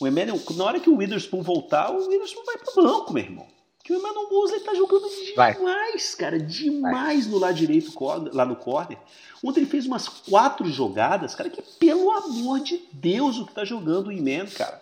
o 0.00 0.06
Emmanuel, 0.06 0.40
na 0.56 0.64
hora 0.64 0.80
que 0.80 0.90
o 0.90 0.96
Witherspoon 0.96 1.42
voltar, 1.42 1.92
o 1.92 2.08
Witherspoon 2.08 2.44
vai 2.44 2.58
pro 2.58 2.82
banco, 2.82 3.12
meu 3.12 3.22
irmão. 3.22 3.57
Que 3.88 3.94
o 3.94 3.96
Emmanuel 3.96 4.28
Mosley 4.28 4.60
tá 4.60 4.74
jogando 4.74 5.08
demais, 5.08 5.56
vai. 5.58 5.98
cara, 6.18 6.38
demais 6.38 7.24
vai. 7.24 7.32
no 7.32 7.38
lado 7.38 7.54
direito, 7.54 7.90
lá 8.34 8.44
no 8.44 8.54
corner. 8.54 8.98
Ontem 9.42 9.60
ele 9.60 9.70
fez 9.70 9.86
umas 9.86 10.06
quatro 10.06 10.70
jogadas, 10.70 11.34
cara, 11.34 11.48
que 11.48 11.62
pelo 11.62 12.10
amor 12.10 12.60
de 12.60 12.82
Deus 12.92 13.38
o 13.38 13.46
que 13.46 13.54
tá 13.54 13.64
jogando 13.64 14.08
o 14.08 14.12
Iman, 14.12 14.44
cara. 14.44 14.78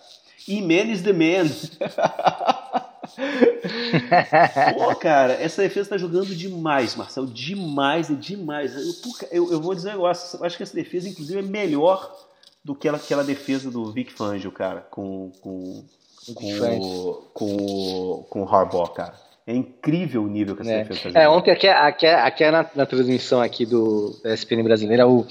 Iman 0.48 0.90
is 0.90 1.02
the 1.02 1.12
man. 1.12 1.48
Pô, 4.74 4.92
cara, 4.96 5.34
essa 5.34 5.62
defesa 5.62 5.90
tá 5.90 5.98
jogando 5.98 6.34
demais, 6.34 6.96
Marcelo. 6.96 7.28
Demais, 7.28 8.10
é 8.10 8.14
demais. 8.14 8.74
Eu, 8.74 8.92
eu, 9.30 9.52
eu, 9.52 9.60
vou 9.60 9.72
dizer 9.72 9.90
um 9.90 9.92
negócio. 9.92 10.44
Acho 10.44 10.56
que 10.56 10.64
essa 10.64 10.74
defesa, 10.74 11.08
inclusive, 11.08 11.38
é 11.38 11.42
melhor 11.42 12.12
do 12.64 12.74
que 12.74 12.88
aquela, 12.88 13.00
aquela 13.00 13.22
defesa 13.22 13.70
do 13.70 13.92
Vic 13.92 14.12
Fangio, 14.12 14.50
cara, 14.50 14.80
com, 14.80 15.30
com, 15.40 15.84
com, 16.34 17.22
com, 17.32 18.26
com 18.28 18.42
o 18.42 18.48
Harbaugh, 18.48 18.88
cara. 18.88 19.14
É 19.46 19.54
incrível 19.54 20.24
o 20.24 20.26
nível 20.26 20.56
que 20.56 20.62
essa 20.62 20.72
é. 20.72 20.78
defesa 20.78 21.02
tá 21.02 21.08
jogando. 21.08 21.22
É, 21.22 21.28
ontem 21.28 21.50
aqui, 21.52 21.68
aqui, 21.68 22.06
aqui 22.06 22.50
na, 22.50 22.66
na 22.74 22.84
transmissão 22.84 23.40
aqui 23.40 23.64
do 23.64 24.18
da 24.22 24.34
SPN 24.34 24.64
brasileira, 24.64 25.06
o, 25.06 25.24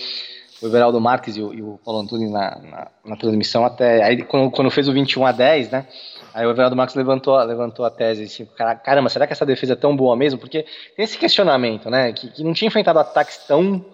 o 0.61 0.65
Everaldo 0.65 1.01
Marques 1.01 1.35
e 1.35 1.41
o, 1.41 1.53
e 1.53 1.61
o 1.61 1.77
Paulo 1.83 1.99
Antunes 1.99 2.31
na, 2.31 2.57
na, 2.59 2.87
na, 3.03 3.15
transmissão 3.17 3.65
até. 3.65 4.01
Aí 4.03 4.23
quando, 4.23 4.49
quando 4.51 4.71
fez 4.71 4.87
o 4.87 4.93
21 4.93 5.25
a 5.25 5.31
10, 5.33 5.69
né? 5.69 5.85
Aí 6.33 6.45
o 6.45 6.51
Everaldo 6.51 6.75
Marques 6.75 6.95
levantou, 6.95 7.37
levantou 7.43 7.85
a 7.85 7.89
tese 7.89 8.23
assim, 8.23 8.47
caramba, 8.83 9.09
será 9.09 9.27
que 9.27 9.33
essa 9.33 9.45
defesa 9.45 9.73
é 9.73 9.75
tão 9.75 9.95
boa 9.95 10.15
mesmo? 10.15 10.39
Porque 10.39 10.65
tem 10.95 11.03
esse 11.03 11.17
questionamento, 11.17 11.89
né? 11.89 12.13
Que, 12.13 12.29
que 12.29 12.43
não 12.43 12.53
tinha 12.53 12.67
enfrentado 12.67 12.99
ataques 12.99 13.37
tão. 13.45 13.85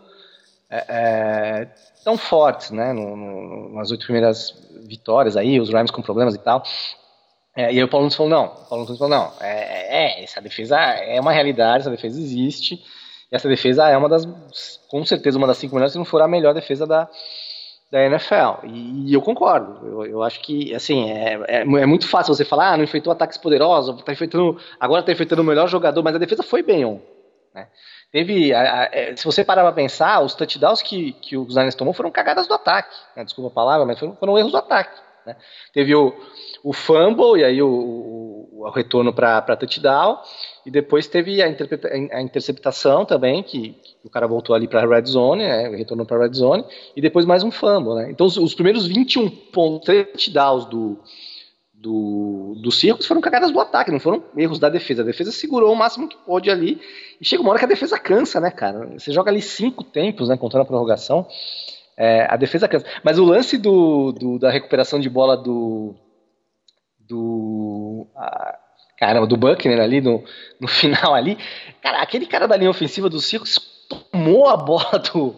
É, 0.72 0.86
é, 0.88 1.68
tão 2.04 2.18
fortes, 2.18 2.72
né? 2.72 2.94
No, 2.94 3.16
no, 3.16 3.76
nas 3.76 3.92
oito 3.92 4.06
primeiras 4.06 4.54
vitórias 4.88 5.36
aí, 5.36 5.60
os 5.60 5.70
Rams 5.70 5.92
com 5.92 6.02
problemas 6.02 6.34
e 6.34 6.40
tal. 6.40 6.64
É, 7.54 7.66
e 7.74 7.78
aí 7.78 7.84
o 7.84 7.88
Paulo 7.90 8.06
Nunes 8.06 8.16
falou, 8.16 8.30
não, 8.30 8.46
o 8.46 8.70
Paulo 8.70 8.86
Nunes 8.86 8.98
falou, 8.98 9.10
não, 9.10 9.34
é, 9.42 10.22
é, 10.22 10.24
essa 10.24 10.40
defesa 10.40 10.78
é 10.80 11.20
uma 11.20 11.34
realidade, 11.34 11.82
essa 11.82 11.92
defesa 11.92 12.18
existe, 12.18 12.76
e 13.30 13.36
essa 13.36 13.50
defesa 13.50 13.90
é 13.90 13.98
uma 13.98 14.08
das, 14.08 14.26
com 14.88 15.06
certeza, 15.06 15.38
uma 15.38 15.48
das 15.48 15.58
cinco 15.58 15.76
melhores, 15.76 15.92
se 15.92 15.98
não 15.98 16.06
for 16.06 16.22
a 16.22 16.30
melhor 16.30 16.54
defesa 16.54 16.88
da, 16.88 17.10
da 17.92 18.06
NFL. 18.06 18.66
E, 18.68 19.10
e 19.10 19.14
eu 19.14 19.22
concordo, 19.22 19.86
eu, 19.86 20.06
eu, 20.06 20.24
acho 20.24 20.40
que, 20.40 20.74
assim, 20.74 21.12
é, 21.12 21.42
é, 21.46 21.62
é, 21.62 21.86
muito 21.86 22.08
fácil 22.08 22.34
você 22.34 22.46
falar, 22.46 22.72
ah, 22.72 22.78
não 22.78 22.86
enfrentou 22.86 23.12
ataques 23.12 23.38
poderosos, 23.38 24.02
tá 24.02 24.14
enfrentando, 24.14 24.58
agora 24.80 25.02
está 25.02 25.12
enfrentando 25.12 25.42
o 25.42 25.46
melhor 25.46 25.68
jogador, 25.68 26.02
mas 26.02 26.16
a 26.16 26.20
defesa 26.20 26.44
foi 26.44 26.64
bem 26.64 26.86
né? 27.54 27.68
Teve, 28.12 28.54
a, 28.54 28.62
a, 28.62 28.89
é, 28.91 29.15
se 29.15 29.24
você 29.24 29.43
parar 29.43 29.63
para 29.63 29.71
pensar, 29.71 30.21
os 30.21 30.36
touchdowns 30.36 30.82
que, 30.82 31.13
que 31.13 31.38
os 31.38 31.56
Niners 31.56 31.76
tomou 31.76 31.93
foram 31.93 32.12
cagadas 32.12 32.45
do 32.45 32.54
ataque, 32.54 32.93
né? 33.15 33.24
desculpa 33.24 33.50
a 33.50 33.54
palavra, 33.54 33.86
mas 33.86 33.97
foram, 33.97 34.15
foram 34.15 34.38
erros 34.38 34.52
do 34.52 34.58
ataque. 34.58 35.00
Né? 35.26 35.36
Teve 35.74 35.95
o, 35.95 36.13
o 36.62 36.74
fumble 36.74 37.39
e 37.39 37.45
aí 37.45 37.62
o, 37.62 37.69
o, 37.69 38.63
o 38.63 38.69
retorno 38.69 39.13
para 39.13 39.56
touchdown, 39.56 40.19
e 40.65 40.71
depois 40.71 41.08
teve 41.08 41.41
a, 41.41 41.45
a 41.45 42.21
interceptação 42.21 43.06
também, 43.06 43.41
que, 43.41 43.69
que, 43.82 44.08
o 44.08 44.10
cara 44.10 44.28
voltou 44.28 44.54
ali 44.54 44.67
para 44.67 44.84
a 44.84 44.88
red 44.88 45.06
zone, 45.06 45.43
né? 45.43 45.69
retornou 45.69 46.06
para 46.06 46.17
a 46.17 46.21
red 46.24 46.34
zone, 46.34 46.65
e 46.93 47.00
depois 47.00 47.26
mais 47.26 47.43
um 47.43 47.52
fumble. 47.52 47.95
Né? 47.95 48.12
Então 48.12 48.28
os, 48.28 48.36
os 48.36 48.54
primeiros 48.54 48.86
21 48.88 49.30
pontos, 49.30 49.86
touchdowns 49.86 50.65
do, 50.65 51.00
do, 51.82 52.54
do 52.62 52.72
Circos 52.72 53.08
foram 53.08 53.20
cagadas 53.20 53.52
do 53.52 53.60
ataque, 53.60 53.91
não 53.91 54.00
foram 54.00 54.24
erros 54.38 54.60
da 54.60 54.70
defesa. 54.70 55.02
A 55.02 55.06
defesa 55.06 55.32
segurou 55.32 55.74
o 55.74 55.76
máximo 55.76 56.08
que 56.08 56.15
pôde 56.15 56.52
ali, 56.52 56.80
e 57.20 57.26
chega 57.26 57.41
uma 57.41 57.50
hora 57.50 57.60
que 57.60 57.65
a 57.65 57.67
defesa 57.67 57.98
cansa, 57.98 58.39
né, 58.39 58.52
cara? 58.52 58.86
Você 58.98 59.12
joga 59.12 59.32
ali 59.32 59.41
cinco 59.41 59.84
tempos, 59.84 60.30
né, 60.30 60.38
contando 60.38 60.62
a 60.62 60.65
prorrogação. 60.65 61.28
É, 61.98 62.28
a 62.30 62.38
defesa 62.38 62.67
cansa. 62.67 62.86
Mas 63.04 63.17
o 63.17 63.26
lance 63.26 63.58
do, 63.58 64.12
do 64.12 64.39
da 64.39 64.52
recuperação 64.52 65.00
de 65.00 65.10
bola 65.10 65.36
do. 65.36 65.96
do. 67.00 68.08
A, 68.15 68.60
caramba, 68.98 69.26
do 69.26 69.36
Buckner 69.36 69.80
ali 69.80 70.02
no, 70.02 70.24
no 70.60 70.67
final 70.70 71.15
ali. 71.15 71.38
Cara, 71.82 72.02
aquele 72.02 72.28
cara 72.28 72.48
da 72.48 72.56
linha 72.56 72.70
ofensiva 72.70 73.10
do 73.10 73.20
Circos 73.20 73.60
tomou 73.89 74.48
a 74.48 74.56
bola 74.56 75.00
do, 75.12 75.36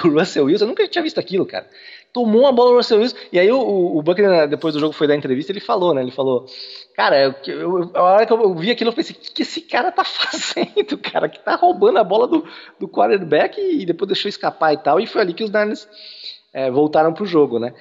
do 0.00 0.18
Russell 0.18 0.44
Wilson. 0.44 0.64
Eu 0.64 0.68
nunca 0.68 0.86
tinha 0.86 1.02
visto 1.02 1.18
aquilo, 1.18 1.44
cara 1.44 1.66
tomou 2.12 2.42
uma 2.42 2.52
bola 2.52 2.70
do 2.70 2.76
Russell 2.76 3.00
Wilson. 3.00 3.16
E 3.32 3.38
aí 3.38 3.50
o, 3.50 3.96
o 3.96 4.02
Buckner, 4.02 4.48
depois 4.48 4.74
do 4.74 4.80
jogo, 4.80 4.92
foi 4.92 5.06
dar 5.06 5.16
entrevista, 5.16 5.52
ele 5.52 5.60
falou, 5.60 5.94
né? 5.94 6.02
Ele 6.02 6.10
falou, 6.10 6.46
cara, 6.94 7.18
eu, 7.18 7.34
eu, 7.46 7.90
a 7.94 8.02
hora 8.02 8.26
que 8.26 8.32
eu 8.32 8.54
vi 8.54 8.70
aquilo, 8.70 8.90
eu 8.90 8.94
pensei, 8.94 9.14
o 9.16 9.18
que, 9.18 9.32
que 9.32 9.42
esse 9.42 9.60
cara 9.60 9.90
tá 9.92 10.02
fazendo, 10.04 10.98
cara? 10.98 11.28
Que 11.28 11.38
tá 11.40 11.54
roubando 11.54 11.98
a 11.98 12.04
bola 12.04 12.26
do, 12.26 12.44
do 12.78 12.88
quarterback 12.88 13.60
e, 13.60 13.84
depois 13.84 14.08
deixou 14.08 14.28
escapar 14.28 14.72
e 14.72 14.78
tal. 14.78 15.00
E 15.00 15.06
foi 15.06 15.20
ali 15.20 15.32
que 15.32 15.44
os 15.44 15.50
Niners 15.50 15.88
é, 16.52 16.70
voltaram 16.70 17.12
pro 17.12 17.24
jogo, 17.24 17.58
né? 17.58 17.72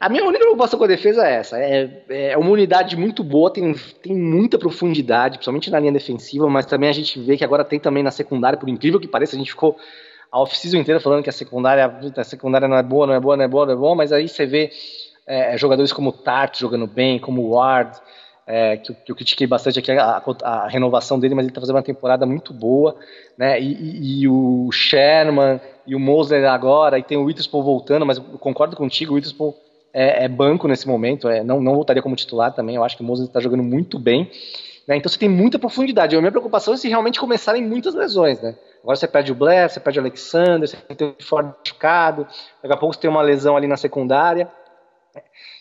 A 0.00 0.08
minha 0.08 0.24
única 0.24 0.40
preocupação 0.40 0.78
com 0.78 0.84
a 0.84 0.88
defesa 0.88 1.26
é 1.26 1.34
essa. 1.34 1.58
É, 1.58 2.02
é 2.08 2.36
uma 2.36 2.50
unidade 2.50 2.96
muito 2.96 3.22
boa, 3.22 3.52
tem, 3.52 3.72
tem 4.02 4.16
muita 4.16 4.58
profundidade, 4.58 5.38
principalmente 5.38 5.70
na 5.70 5.78
linha 5.78 5.92
defensiva, 5.92 6.48
mas 6.48 6.66
também 6.66 6.88
a 6.88 6.92
gente 6.92 7.20
vê 7.20 7.36
que 7.36 7.44
agora 7.44 7.64
tem 7.64 7.78
também 7.78 8.02
na 8.02 8.10
secundária, 8.10 8.58
por 8.58 8.68
incrível 8.68 8.98
que 8.98 9.06
pareça, 9.06 9.36
a 9.36 9.38
gente 9.38 9.52
ficou 9.52 9.76
a 10.36 10.40
off-season 10.40 10.76
inteira 10.76 11.00
falando 11.00 11.22
que 11.22 11.30
a 11.30 11.32
secundária, 11.32 11.90
a 12.16 12.24
secundária 12.24 12.68
não 12.68 12.76
é 12.76 12.82
boa, 12.82 13.06
não 13.06 13.14
é 13.14 13.20
boa, 13.20 13.36
não 13.36 13.44
é 13.44 13.48
boa, 13.48 13.66
não 13.66 13.72
é 13.72 13.76
boa, 13.76 13.94
mas 13.94 14.12
aí 14.12 14.28
você 14.28 14.44
vê 14.44 14.70
é, 15.26 15.56
jogadores 15.56 15.92
como 15.92 16.12
Tart 16.12 16.60
jogando 16.60 16.86
bem, 16.86 17.18
como 17.18 17.48
Ward, 17.48 17.96
é, 18.46 18.76
que, 18.76 18.92
que, 18.92 19.10
eu 19.10 19.16
critiquei 19.16 19.46
bastante 19.46 19.78
aqui 19.78 19.90
a, 19.90 20.22
a, 20.22 20.48
a, 20.48 20.68
renovação 20.68 21.18
dele, 21.18 21.34
mas 21.34 21.44
ele 21.44 21.50
está 21.50 21.60
fazendo 21.60 21.76
uma 21.76 21.82
temporada 21.82 22.26
muito 22.26 22.52
boa, 22.52 22.96
né? 23.36 23.60
E, 23.60 23.72
e, 23.72 24.20
e, 24.20 24.28
o 24.28 24.70
Sherman 24.70 25.58
e 25.86 25.96
o 25.96 25.98
Mosley 25.98 26.44
agora, 26.44 26.98
e 26.98 27.02
tem 27.02 27.16
o 27.16 27.24
Witherspoon 27.24 27.62
voltando, 27.62 28.04
mas 28.04 28.18
eu 28.18 28.24
concordo 28.38 28.76
contigo, 28.76 29.12
o 29.12 29.14
Witherspoon 29.14 29.54
é, 29.92 30.24
é 30.24 30.28
banco 30.28 30.68
nesse 30.68 30.86
momento, 30.86 31.28
é, 31.28 31.42
não, 31.42 31.60
não 31.60 31.74
voltaria 31.74 32.02
como 32.02 32.14
titular 32.14 32.52
também, 32.52 32.76
eu 32.76 32.84
acho 32.84 32.96
que 32.96 33.02
o 33.02 33.06
Mosley 33.06 33.26
está 33.26 33.40
jogando 33.40 33.62
muito 33.62 33.98
bem. 33.98 34.30
Né? 34.86 34.96
Então 34.96 35.10
você 35.10 35.18
tem 35.18 35.28
muita 35.28 35.58
profundidade. 35.58 36.16
A 36.16 36.20
minha 36.20 36.30
preocupação 36.30 36.74
é 36.74 36.76
se 36.76 36.88
realmente 36.88 37.18
começarem 37.18 37.62
muitas 37.62 37.94
lesões. 37.94 38.40
Né? 38.40 38.56
Agora 38.82 38.96
você 38.96 39.08
perde 39.08 39.32
o 39.32 39.34
Blair, 39.34 39.68
você 39.68 39.80
perde 39.80 39.98
o 39.98 40.02
Alexander, 40.02 40.68
você 40.68 40.76
tem 40.76 41.08
o 41.08 41.24
Ford 41.24 41.54
machucado, 41.58 42.26
daqui 42.62 42.74
a 42.74 42.76
pouco 42.76 42.94
você 42.94 43.00
tem 43.00 43.10
uma 43.10 43.22
lesão 43.22 43.56
ali 43.56 43.66
na 43.66 43.76
secundária. 43.76 44.50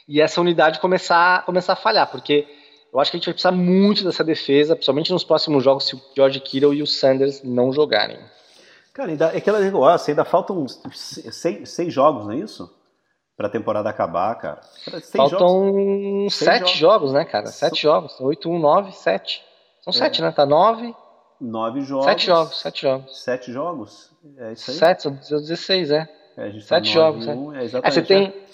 E 0.07 0.21
essa 0.21 0.39
unidade 0.39 0.79
começar, 0.79 1.43
começar 1.45 1.73
a 1.73 1.77
falhar, 1.77 2.09
porque 2.11 2.47
eu 2.93 2.99
acho 2.99 3.09
que 3.09 3.17
a 3.17 3.19
gente 3.19 3.25
vai 3.25 3.33
precisar 3.33 3.51
muito 3.51 4.03
dessa 4.03 4.23
defesa, 4.23 4.75
principalmente 4.75 5.11
nos 5.11 5.23
próximos 5.23 5.63
jogos, 5.63 5.87
se 5.87 5.95
o 5.95 6.01
George 6.15 6.39
Kittle 6.39 6.73
e 6.73 6.83
o 6.83 6.87
Sanders 6.87 7.41
não 7.43 7.73
jogarem. 7.73 8.19
Cara, 8.93 9.09
ainda, 9.09 9.25
é 9.33 9.37
aquela 9.37 9.59
negócio, 9.59 10.11
ainda 10.11 10.23
faltam 10.23 10.65
seis, 10.93 11.67
seis 11.69 11.93
jogos, 11.93 12.25
não 12.25 12.31
é 12.31 12.37
isso? 12.37 12.71
Pra 13.37 13.49
temporada 13.49 13.89
acabar, 13.89 14.33
cara. 14.35 14.61
Faltam 15.11 15.73
jogos. 15.73 16.35
sete 16.35 16.77
jogos. 16.77 16.77
jogos. 16.77 17.13
né, 17.13 17.25
cara? 17.25 17.47
Sete 17.47 17.81
São... 17.81 17.91
jogos. 17.91 18.19
Oito, 18.21 18.49
um, 18.49 18.57
nove, 18.57 18.93
sete. 18.93 19.43
São 19.81 19.91
é. 19.91 19.93
sete, 19.93 20.21
né? 20.21 20.31
Tá 20.31 20.45
nove. 20.45 20.95
Nove 21.39 21.81
jogos. 21.81 22.05
Sete 22.05 22.25
jogos, 22.27 22.61
sete 22.61 22.81
jogos. 22.81 23.23
Sete 23.23 23.51
jogos? 23.51 24.11
É 24.37 24.53
isso 24.53 24.71
aí? 24.71 24.77
Sete, 24.77 25.03
são 25.03 25.13
16, 25.13 25.91
é. 25.91 26.09
é 26.37 26.51
tá 26.51 26.59
sete 26.61 26.67
tá 26.67 26.81
jogos, 26.81 27.27
um, 27.27 27.53
é. 27.53 27.59
é 27.59 27.63
exatamente. 27.65 27.85
Aí 27.85 27.91
você 27.91 28.01
tem 28.01 28.45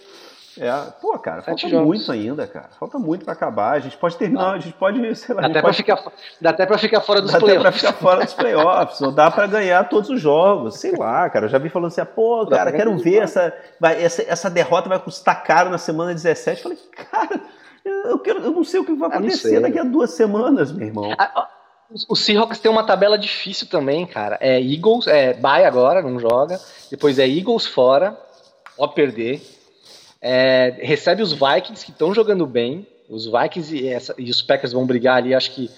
é, 0.57 0.71
pô, 1.01 1.17
cara, 1.17 1.41
falta 1.41 1.67
jogos. 1.67 1.85
muito 1.85 2.11
ainda, 2.11 2.45
cara. 2.45 2.69
Falta 2.77 2.99
muito 2.99 3.23
para 3.23 3.33
acabar. 3.33 3.71
A 3.73 3.79
gente 3.79 3.95
pode 3.97 4.17
terminar, 4.17 4.53
a 4.53 4.59
gente 4.59 4.73
pode, 4.73 5.15
sei 5.15 5.33
lá. 5.33 5.41
Dá 5.43 5.47
até, 5.47 5.61
pode... 5.61 5.77
ficar, 5.77 6.03
dá 6.41 6.49
até 6.49 6.65
pra 6.65 6.77
ficar 6.77 7.01
fora 7.01 7.21
dos 7.21 7.31
dá 7.31 7.39
playoffs. 7.39 7.63
Dá 7.63 7.69
até 7.69 7.79
pra 7.79 7.93
ficar 7.93 8.03
fora 8.03 8.25
dos 8.25 8.33
playoffs. 8.33 9.01
ou 9.01 9.11
dá 9.11 9.31
para 9.31 9.47
ganhar 9.47 9.87
todos 9.87 10.09
os 10.09 10.19
jogos. 10.19 10.77
Sei 10.77 10.91
lá, 10.91 11.29
cara. 11.29 11.45
Eu 11.45 11.49
já 11.49 11.57
vi 11.57 11.69
falando 11.69 11.87
assim, 11.87 12.03
pô, 12.03 12.45
cara, 12.47 12.71
quero 12.71 12.97
ver 12.97 13.23
essa, 13.23 13.53
vai, 13.79 14.03
essa, 14.03 14.23
essa 14.27 14.49
derrota 14.49 14.89
vai 14.89 14.99
custar 14.99 15.41
caro 15.43 15.69
na 15.69 15.77
semana 15.77 16.13
17. 16.13 16.57
Eu 16.57 16.63
falei, 16.63 16.77
cara, 17.09 17.41
eu, 17.85 18.19
quero, 18.19 18.39
eu 18.39 18.51
não 18.51 18.63
sei 18.63 18.81
o 18.81 18.85
que 18.85 18.93
vai 18.93 19.09
acontecer 19.09 19.59
daqui 19.61 19.79
a 19.79 19.83
duas 19.83 20.11
semanas, 20.11 20.71
meu 20.71 20.87
irmão. 20.87 21.09
O 22.07 22.15
Seahawks 22.15 22.59
tem 22.59 22.71
uma 22.71 22.85
tabela 22.85 23.17
difícil 23.17 23.67
também, 23.67 24.05
cara. 24.05 24.37
É 24.41 24.61
Eagles, 24.61 25.07
é 25.07 25.33
bye 25.33 25.63
agora, 25.63 26.01
não 26.01 26.19
joga. 26.19 26.59
Depois 26.89 27.19
é 27.19 27.27
Eagles 27.27 27.65
fora, 27.65 28.17
ó 28.77 28.87
perder. 28.87 29.60
É, 30.21 30.75
recebe 30.79 31.23
os 31.23 31.33
Vikings, 31.33 31.83
que 31.83 31.91
estão 31.91 32.13
jogando 32.13 32.45
bem. 32.45 32.85
Os 33.09 33.25
Vikings 33.25 33.75
e, 33.75 33.87
essa, 33.87 34.13
e, 34.17 34.29
os 34.29 34.41
Packers 34.41 34.71
vão 34.71 34.85
brigar 34.85 35.17
ali, 35.17 35.33
acho 35.33 35.51
que 35.51 35.69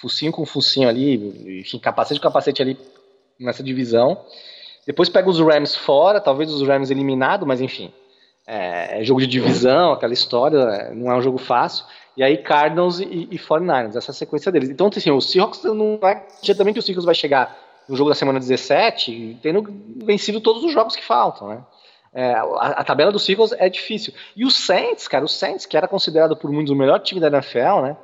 focinho 0.00 0.32
com 0.32 0.44
focinho 0.46 0.88
ali, 0.88 1.60
enfim, 1.60 1.78
capacete 1.78 2.18
com 2.18 2.26
capacete 2.26 2.62
ali 2.62 2.78
nessa 3.38 3.62
divisão. 3.62 4.24
Depois 4.86 5.08
pega 5.08 5.28
os 5.28 5.38
Rams 5.38 5.76
fora, 5.76 6.20
talvez 6.20 6.50
os 6.50 6.66
Rams 6.66 6.90
eliminados, 6.90 7.46
mas 7.46 7.60
enfim. 7.60 7.92
É, 8.46 9.00
é, 9.00 9.04
jogo 9.04 9.20
de 9.20 9.26
divisão, 9.26 9.92
aquela 9.92 10.12
história, 10.12 10.58
é, 10.58 10.94
não 10.94 11.12
é 11.12 11.16
um 11.16 11.22
jogo 11.22 11.38
fácil. 11.38 11.84
E 12.16 12.22
aí 12.22 12.36
Cardinals 12.38 12.98
e, 12.98 13.28
e 13.30 13.38
49ers, 13.38 13.96
essa 13.96 14.10
é 14.10 14.14
sequência 14.14 14.50
deles. 14.50 14.68
Então, 14.68 14.88
assim, 14.88 15.10
o 15.10 15.20
Seahawks 15.20 15.62
não 15.64 16.00
é 16.02 16.26
certamente 16.42 16.78
o 16.78 16.82
Seahawks 16.82 17.04
vai 17.04 17.14
chegar 17.14 17.56
no 17.88 17.96
jogo 17.96 18.10
da 18.10 18.14
semana 18.14 18.38
17 18.38 19.38
tendo 19.42 19.64
vencido 20.04 20.40
todos 20.40 20.64
os 20.64 20.72
jogos 20.72 20.96
que 20.96 21.04
faltam, 21.04 21.48
né? 21.48 21.64
É, 22.14 22.34
a, 22.34 22.44
a, 22.76 22.84
tabela 22.84 23.10
dos 23.10 23.24
Seahawks 23.24 23.54
é 23.58 23.68
difícil. 23.68 24.12
E 24.36 24.44
o 24.44 24.50
Saints, 24.50 25.08
cara, 25.08 25.24
o 25.24 25.28
Saints, 25.28 25.64
que 25.64 25.76
era 25.76 25.88
considerado 25.88 26.36
por 26.36 26.50
muitos 26.50 26.70
o 26.70 26.76
melhor 26.76 27.00
time 27.00 27.20
da 27.20 27.28
NFL, 27.28 27.80
né? 27.82 27.96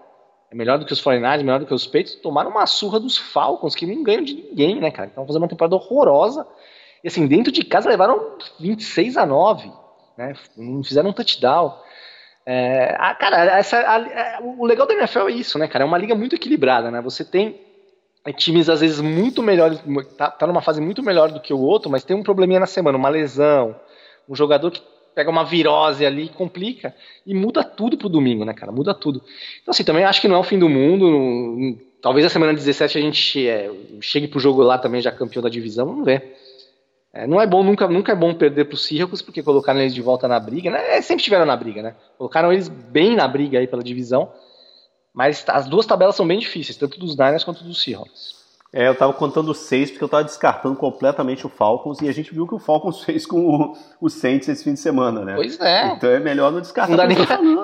É 0.50 0.54
melhor 0.54 0.78
do 0.78 0.86
que 0.86 0.92
os 0.94 1.02
49ers, 1.02 1.42
melhor 1.42 1.60
do 1.60 1.66
que 1.66 1.74
os 1.74 1.86
Peitos, 1.86 2.14
tomaram 2.14 2.50
uma 2.50 2.64
surra 2.66 2.98
dos 2.98 3.18
Falcons, 3.18 3.74
que 3.74 3.84
não 3.84 4.02
ganham 4.02 4.24
de 4.24 4.34
ninguém, 4.34 4.80
né, 4.80 4.90
cara? 4.90 5.08
Estão 5.08 5.26
fazendo 5.26 5.42
uma 5.42 5.48
temporada 5.48 5.76
horrorosa. 5.76 6.46
E 7.04 7.08
assim, 7.08 7.26
dentro 7.26 7.52
de 7.52 7.62
casa 7.62 7.88
levaram 7.88 8.38
26 8.58 9.18
a 9.18 9.26
9, 9.26 9.70
né? 10.16 10.32
Não 10.56 10.82
fizeram 10.82 11.10
um 11.10 11.12
touchdown. 11.12 11.76
É, 12.46 12.96
a, 12.98 13.14
cara, 13.14 13.58
essa, 13.58 13.78
a, 13.78 13.96
a, 13.96 14.40
o 14.42 14.64
legal 14.64 14.86
da 14.86 14.94
NFL 14.94 15.28
é 15.28 15.32
isso, 15.32 15.58
né, 15.58 15.68
cara? 15.68 15.84
É 15.84 15.86
uma 15.86 15.98
liga 15.98 16.14
muito 16.14 16.34
equilibrada, 16.34 16.90
né? 16.90 17.02
Você 17.02 17.26
tem 17.26 17.60
times 18.36 18.68
às 18.70 18.80
vezes 18.80 19.00
muito 19.00 19.42
melhores, 19.42 19.80
tá, 20.16 20.30
tá 20.30 20.46
numa 20.46 20.60
fase 20.62 20.80
muito 20.80 21.02
melhor 21.02 21.30
do 21.30 21.40
que 21.40 21.52
o 21.52 21.60
outro, 21.60 21.90
mas 21.90 22.04
tem 22.04 22.16
um 22.16 22.22
probleminha 22.22 22.60
na 22.60 22.66
semana, 22.66 22.98
uma 22.98 23.08
lesão, 23.08 23.76
um 24.28 24.34
jogador 24.34 24.70
que 24.70 24.82
pega 25.14 25.30
uma 25.30 25.44
virose 25.44 26.06
ali 26.06 26.28
complica 26.28 26.94
e 27.26 27.34
muda 27.34 27.64
tudo 27.64 27.96
pro 27.96 28.08
domingo, 28.08 28.44
né, 28.44 28.54
cara? 28.54 28.70
Muda 28.70 28.94
tudo. 28.94 29.22
Então, 29.60 29.72
assim, 29.72 29.82
também 29.82 30.04
acho 30.04 30.20
que 30.20 30.28
não 30.28 30.36
é 30.36 30.38
o 30.38 30.44
fim 30.44 30.58
do 30.58 30.68
mundo. 30.68 31.76
Talvez 32.00 32.24
a 32.24 32.28
semana 32.28 32.54
17 32.54 32.98
a 32.98 33.00
gente 33.00 33.48
é, 33.48 33.70
chegue 34.00 34.28
pro 34.28 34.38
jogo 34.38 34.62
lá 34.62 34.78
também 34.78 35.00
já 35.00 35.10
campeão 35.10 35.42
da 35.42 35.48
divisão, 35.48 35.86
vamos 35.86 36.04
ver. 36.04 36.36
É, 37.12 37.26
não 37.26 37.40
é 37.40 37.46
bom, 37.46 37.64
nunca, 37.64 37.88
nunca 37.88 38.12
é 38.12 38.14
bom 38.14 38.32
perder 38.34 38.66
pro 38.66 38.76
Seahawks, 38.76 39.22
porque 39.22 39.42
colocaram 39.42 39.80
eles 39.80 39.94
de 39.94 40.00
volta 40.00 40.28
na 40.28 40.38
briga, 40.38 40.70
né? 40.70 40.98
É, 40.98 41.02
sempre 41.02 41.22
estiveram 41.22 41.46
na 41.46 41.56
briga, 41.56 41.82
né? 41.82 41.96
Colocaram 42.16 42.52
eles 42.52 42.68
bem 42.68 43.16
na 43.16 43.26
briga 43.26 43.58
aí 43.58 43.66
pela 43.66 43.82
divisão. 43.82 44.30
Mas 45.12 45.44
as 45.48 45.66
duas 45.66 45.84
tabelas 45.84 46.14
são 46.14 46.24
bem 46.24 46.38
difíceis, 46.38 46.76
tanto 46.76 47.00
dos 47.00 47.16
Niners 47.16 47.42
quanto 47.42 47.64
dos 47.64 47.82
Seahawks. 47.82 48.37
É, 48.72 48.86
eu 48.86 48.94
tava 48.94 49.14
contando 49.14 49.54
seis 49.54 49.90
porque 49.90 50.04
eu 50.04 50.08
tava 50.08 50.24
descartando 50.24 50.76
completamente 50.76 51.46
o 51.46 51.48
Falcons 51.48 52.02
e 52.02 52.08
a 52.08 52.12
gente 52.12 52.34
viu 52.34 52.46
que 52.46 52.54
o 52.54 52.58
Falcons 52.58 53.02
fez 53.04 53.24
com 53.24 53.40
o, 53.40 53.76
o 54.00 54.10
Saints 54.10 54.48
esse 54.48 54.62
fim 54.62 54.74
de 54.74 54.80
semana, 54.80 55.24
né? 55.24 55.34
Pois 55.36 55.58
é. 55.58 55.86
Então 55.92 56.10
é 56.10 56.20
melhor 56.20 56.52
não 56.52 56.60
descartar. 56.60 56.90
Não 56.90 56.96
dá 56.96 57.06
nem 57.06 57.16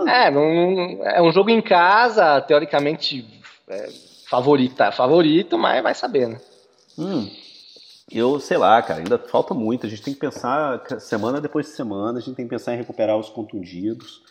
É, 0.08 0.30
não, 0.30 1.04
é 1.04 1.20
um 1.20 1.30
jogo 1.30 1.50
em 1.50 1.60
casa, 1.60 2.40
teoricamente 2.40 3.26
é, 3.68 3.88
favorita, 4.28 4.90
favorito, 4.92 5.58
mas 5.58 5.82
vai 5.82 5.94
saber, 5.94 6.28
né? 6.28 6.40
Hum, 6.98 7.28
eu 8.10 8.40
sei 8.40 8.56
lá, 8.56 8.80
cara, 8.80 9.00
ainda 9.00 9.18
falta 9.18 9.52
muito. 9.52 9.86
A 9.86 9.90
gente 9.90 10.02
tem 10.02 10.14
que 10.14 10.20
pensar 10.20 10.82
semana 11.00 11.38
depois 11.38 11.66
de 11.66 11.72
semana, 11.72 12.18
a 12.18 12.22
gente 12.22 12.34
tem 12.34 12.46
que 12.46 12.50
pensar 12.50 12.72
em 12.72 12.78
recuperar 12.78 13.18
os 13.18 13.28
contundidos, 13.28 14.22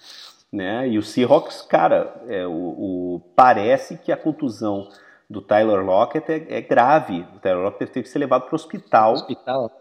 né? 0.52 0.88
E 0.90 0.98
o 0.98 1.04
Seahawks, 1.04 1.62
cara, 1.62 2.16
é, 2.28 2.48
o, 2.48 2.52
o 2.52 3.22
parece 3.36 3.96
que 3.98 4.12
a 4.12 4.18
contusão 4.18 4.88
do 5.30 5.42
Tyler 5.42 5.84
Lockett 5.84 6.32
é, 6.32 6.58
é 6.58 6.62
grave. 6.62 7.26
O 7.36 7.40
Tyler 7.40 7.64
Lockett 7.64 7.92
teve 7.92 8.04
que 8.04 8.10
ser 8.10 8.20
levado 8.20 8.44
para 8.44 8.54
o 8.54 8.56
hospital. 8.56 9.14
Hospital. 9.14 9.72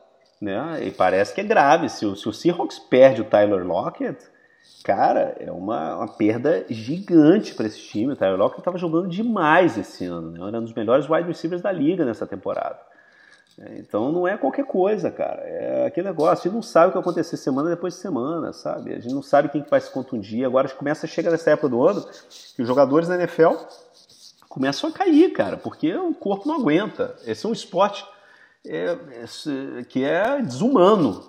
Né? 0.41 0.87
E 0.87 0.91
parece 0.91 1.35
que 1.35 1.41
é 1.41 1.45
grave. 1.45 1.89
Se 1.89 2.07
o, 2.07 2.17
se 2.17 2.29
o 2.29 2.33
Seahawks 2.33 2.79
perde 2.79 3.21
o 3.21 3.25
Tyler 3.25 3.65
Lockett, 3.67 4.19
cara, 4.85 5.37
é 5.39 5.51
uma, 5.51 5.97
uma 5.97 6.09
perda 6.09 6.65
gigante 6.69 7.55
para 7.55 7.67
esse 7.67 7.79
time. 7.79 8.13
O 8.13 8.17
Tyler 8.17 8.39
Lockett 8.39 8.61
estava 8.61 8.79
jogando 8.79 9.09
demais 9.09 9.79
esse 9.79 10.05
ano. 10.05 10.33
Né? 10.33 10.49
Era 10.49 10.59
um 10.59 10.65
dos 10.65 10.75
melhores 10.75 11.09
wide 11.09 11.29
receivers 11.29 11.63
da 11.63 11.71
liga 11.71 12.05
nessa 12.05 12.27
temporada. 12.27 12.79
É, 13.61 13.79
então 13.79 14.11
não 14.11 14.27
é 14.27 14.37
qualquer 14.37 14.65
coisa, 14.65 15.11
cara. 15.11 15.43
É 15.43 15.87
aquele 15.87 16.09
negócio. 16.09 16.33
A 16.33 16.43
gente 16.43 16.55
não 16.55 16.63
sabe 16.63 16.87
o 16.87 16.89
que 16.91 16.95
vai 16.95 17.03
acontecer 17.03 17.37
semana 17.37 17.71
depois 17.71 17.95
de 17.95 18.01
semana, 18.01 18.53
sabe? 18.53 18.95
A 18.95 18.99
gente 18.99 19.15
não 19.15 19.23
sabe 19.23 19.49
quem 19.49 19.63
que 19.63 19.71
vai 19.71 19.81
se 19.81 19.91
contundir. 19.91 20.45
Agora 20.45 20.67
a 20.67 20.69
gente 20.69 20.79
começa 20.79 21.07
a 21.07 21.09
chegar 21.09 21.31
nessa 21.31 21.51
época 21.51 21.69
do 21.69 21.87
ano 21.87 22.05
que 22.57 22.63
os 22.63 22.69
jogadores 22.69 23.09
da 23.09 23.17
NFL 23.17 23.55
começam 24.53 24.91
a 24.91 24.93
cair, 24.93 25.33
cara, 25.33 25.57
porque 25.57 25.95
o 25.95 26.13
corpo 26.13 26.47
não 26.47 26.57
aguenta. 26.57 27.17
Esse 27.25 27.47
é 27.47 27.49
um 27.49 27.55
esporte 27.55 28.05
é, 28.67 28.85
é, 28.85 29.85
que 29.85 30.05
é 30.05 30.43
desumano 30.43 31.25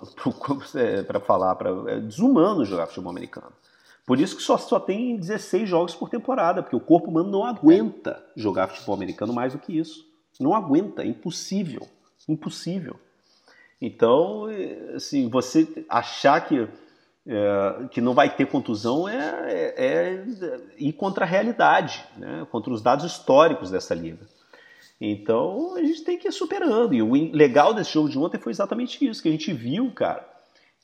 para 1.06 1.18
é, 1.18 1.20
falar, 1.20 1.54
pra, 1.54 1.70
é 1.86 2.00
desumano 2.00 2.66
jogar 2.66 2.86
futebol 2.86 3.10
americano. 3.10 3.50
Por 4.04 4.20
isso 4.20 4.36
que 4.36 4.42
só, 4.42 4.58
só 4.58 4.78
tem 4.78 5.16
16 5.16 5.66
jogos 5.66 5.94
por 5.94 6.10
temporada, 6.10 6.62
porque 6.62 6.76
o 6.76 6.80
corpo 6.80 7.08
humano 7.08 7.30
não 7.30 7.46
aguenta 7.46 8.22
jogar 8.36 8.68
futebol 8.68 8.94
americano 8.94 9.32
mais 9.32 9.54
do 9.54 9.58
que 9.58 9.78
isso. 9.78 10.06
Não 10.38 10.54
aguenta, 10.54 11.02
é 11.02 11.06
impossível. 11.06 11.88
Impossível. 12.28 12.96
Então, 13.80 14.50
é, 14.50 14.96
assim, 14.96 15.30
você 15.30 15.86
achar 15.88 16.42
que 16.42 16.68
é, 17.26 17.86
que 17.90 18.00
não 18.00 18.12
vai 18.12 18.34
ter 18.34 18.46
contusão 18.46 19.08
é, 19.08 19.14
é, 19.46 19.74
é, 19.76 20.24
ir 20.78 20.92
contra 20.92 21.24
a 21.24 21.28
realidade, 21.28 22.04
né? 22.18 22.46
contra 22.50 22.72
os 22.72 22.82
dados 22.82 23.04
históricos 23.04 23.70
dessa 23.70 23.94
liga. 23.94 24.26
Então 25.00 25.74
a 25.74 25.82
gente 25.82 26.04
tem 26.04 26.18
que 26.18 26.28
ir 26.28 26.32
superando. 26.32 26.94
E 26.94 27.02
o 27.02 27.12
legal 27.12 27.72
desse 27.72 27.92
jogo 27.92 28.08
de 28.08 28.18
ontem 28.18 28.38
foi 28.38 28.52
exatamente 28.52 29.04
isso, 29.06 29.22
que 29.22 29.28
a 29.28 29.32
gente 29.32 29.52
viu, 29.52 29.90
cara, 29.92 30.24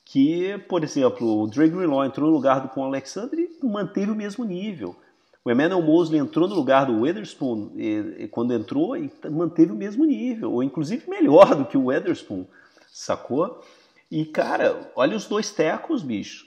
que, 0.05 0.59
por 0.69 0.83
exemplo, 0.83 1.43
o 1.43 1.47
Dre 1.47 1.69
Greenlaw 1.69 2.05
entrou 2.05 2.29
no 2.29 2.35
lugar 2.35 2.61
do 2.61 2.69
Paul 2.69 2.87
Alexander 2.87 3.39
e 3.39 3.67
manteve 3.67 4.11
o 4.11 4.17
mesmo 4.17 4.45
nível. 4.45 4.97
O 5.45 5.51
Emmanuel 5.51 5.81
Mosley 5.81 6.21
entrou 6.21 6.49
no 6.49 6.55
lugar 6.55 6.87
do 6.87 7.01
Witherspoon 7.01 7.71
e, 7.75 8.25
e, 8.25 8.29
quando 8.29 8.53
entrou 8.53 8.97
e 8.97 9.11
manteve 9.31 9.73
o 9.73 9.77
mesmo 9.77 10.05
nível, 10.05 10.53
ou 10.53 10.63
inclusive 10.63 11.09
melhor 11.09 11.55
do 11.55 11.65
que 11.65 11.79
o 11.79 11.87
Witherspoon, 11.87 12.45
sacou? 12.93 13.63
E, 14.11 14.25
cara, 14.25 14.91
olha 14.97 15.17
os 15.17 15.27
dois 15.27 15.53
tecos, 15.53 16.03
bicho. 16.03 16.45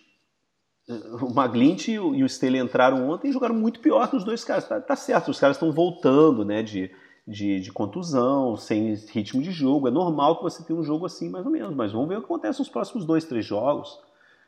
O 1.22 1.34
Maglint 1.34 1.88
e 1.88 1.98
o 1.98 2.26
Staley 2.26 2.60
entraram 2.60 3.10
ontem 3.10 3.30
e 3.30 3.32
jogaram 3.32 3.56
muito 3.56 3.80
pior 3.80 4.10
que 4.10 4.18
os 4.18 4.24
dois 4.26 4.44
caras. 4.44 4.68
Tá, 4.68 4.82
tá 4.82 4.96
certo, 4.98 5.32
os 5.32 5.40
caras 5.40 5.56
estão 5.56 5.72
voltando, 5.72 6.44
né, 6.44 6.62
de, 6.62 6.92
de, 7.26 7.62
de, 7.62 7.72
contusão, 7.72 8.58
sem 8.58 8.94
ritmo 8.96 9.42
de 9.42 9.52
jogo. 9.52 9.88
É 9.88 9.92
normal 9.92 10.36
que 10.36 10.44
você 10.44 10.62
tenha 10.62 10.78
um 10.78 10.84
jogo 10.84 11.06
assim, 11.06 11.30
mais 11.30 11.46
ou 11.46 11.52
menos. 11.52 11.74
Mas 11.74 11.94
vamos 11.94 12.10
ver 12.10 12.18
o 12.18 12.20
que 12.20 12.26
acontece 12.26 12.60
nos 12.60 12.68
próximos 12.68 13.06
dois, 13.06 13.24
três 13.24 13.46
jogos, 13.46 13.98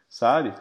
sabe? 0.10 0.54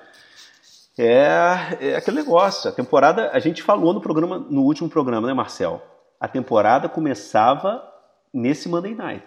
É, 0.96 1.76
é 1.80 1.96
aquele 1.96 2.18
negócio. 2.18 2.70
A 2.70 2.72
temporada, 2.72 3.30
a 3.32 3.40
gente 3.40 3.60
falou 3.60 3.92
no 3.92 4.00
programa, 4.00 4.38
no 4.38 4.62
último 4.62 4.88
programa, 4.88 5.26
né, 5.26 5.34
Marcel? 5.34 5.82
A 6.20 6.28
temporada 6.28 6.88
começava 6.88 7.82
nesse 8.32 8.68
Monday 8.68 8.94
Night. 8.94 9.26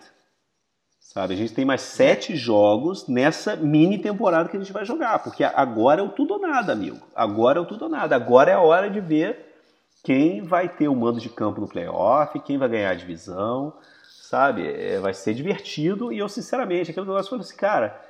Sabe? 1.08 1.36
A 1.36 1.38
gente 1.38 1.54
tem 1.54 1.64
mais 1.64 1.82
sete 1.82 2.36
jogos 2.36 3.08
nessa 3.08 3.56
mini 3.56 3.98
temporada 3.98 4.50
que 4.50 4.58
a 4.58 4.60
gente 4.60 4.74
vai 4.74 4.84
jogar, 4.84 5.20
porque 5.20 5.42
agora 5.42 6.02
é 6.02 6.04
o 6.04 6.10
tudo 6.10 6.34
ou 6.34 6.40
nada, 6.40 6.74
amigo. 6.74 7.00
Agora 7.16 7.60
é 7.60 7.62
o 7.62 7.66
tudo 7.66 7.86
ou 7.86 7.90
nada. 7.90 8.14
Agora 8.14 8.52
é 8.52 8.54
a 8.54 8.60
hora 8.60 8.90
de 8.90 9.00
ver 9.00 9.56
quem 10.04 10.44
vai 10.44 10.68
ter 10.68 10.90
o 10.90 10.96
mando 10.96 11.22
de 11.22 11.30
campo 11.30 11.62
no 11.62 11.68
playoff, 11.68 12.38
quem 12.42 12.58
vai 12.58 12.68
ganhar 12.68 12.90
a 12.90 12.94
divisão, 12.94 13.74
sabe? 14.22 14.68
É, 14.68 15.00
vai 15.00 15.14
ser 15.14 15.34
divertido 15.34 16.12
e 16.12 16.20
eu, 16.20 16.28
sinceramente, 16.28 16.92
aquele 16.92 17.06
negócio 17.06 17.30
falando 17.30 17.46
assim, 17.46 17.56
cara, 17.56 18.02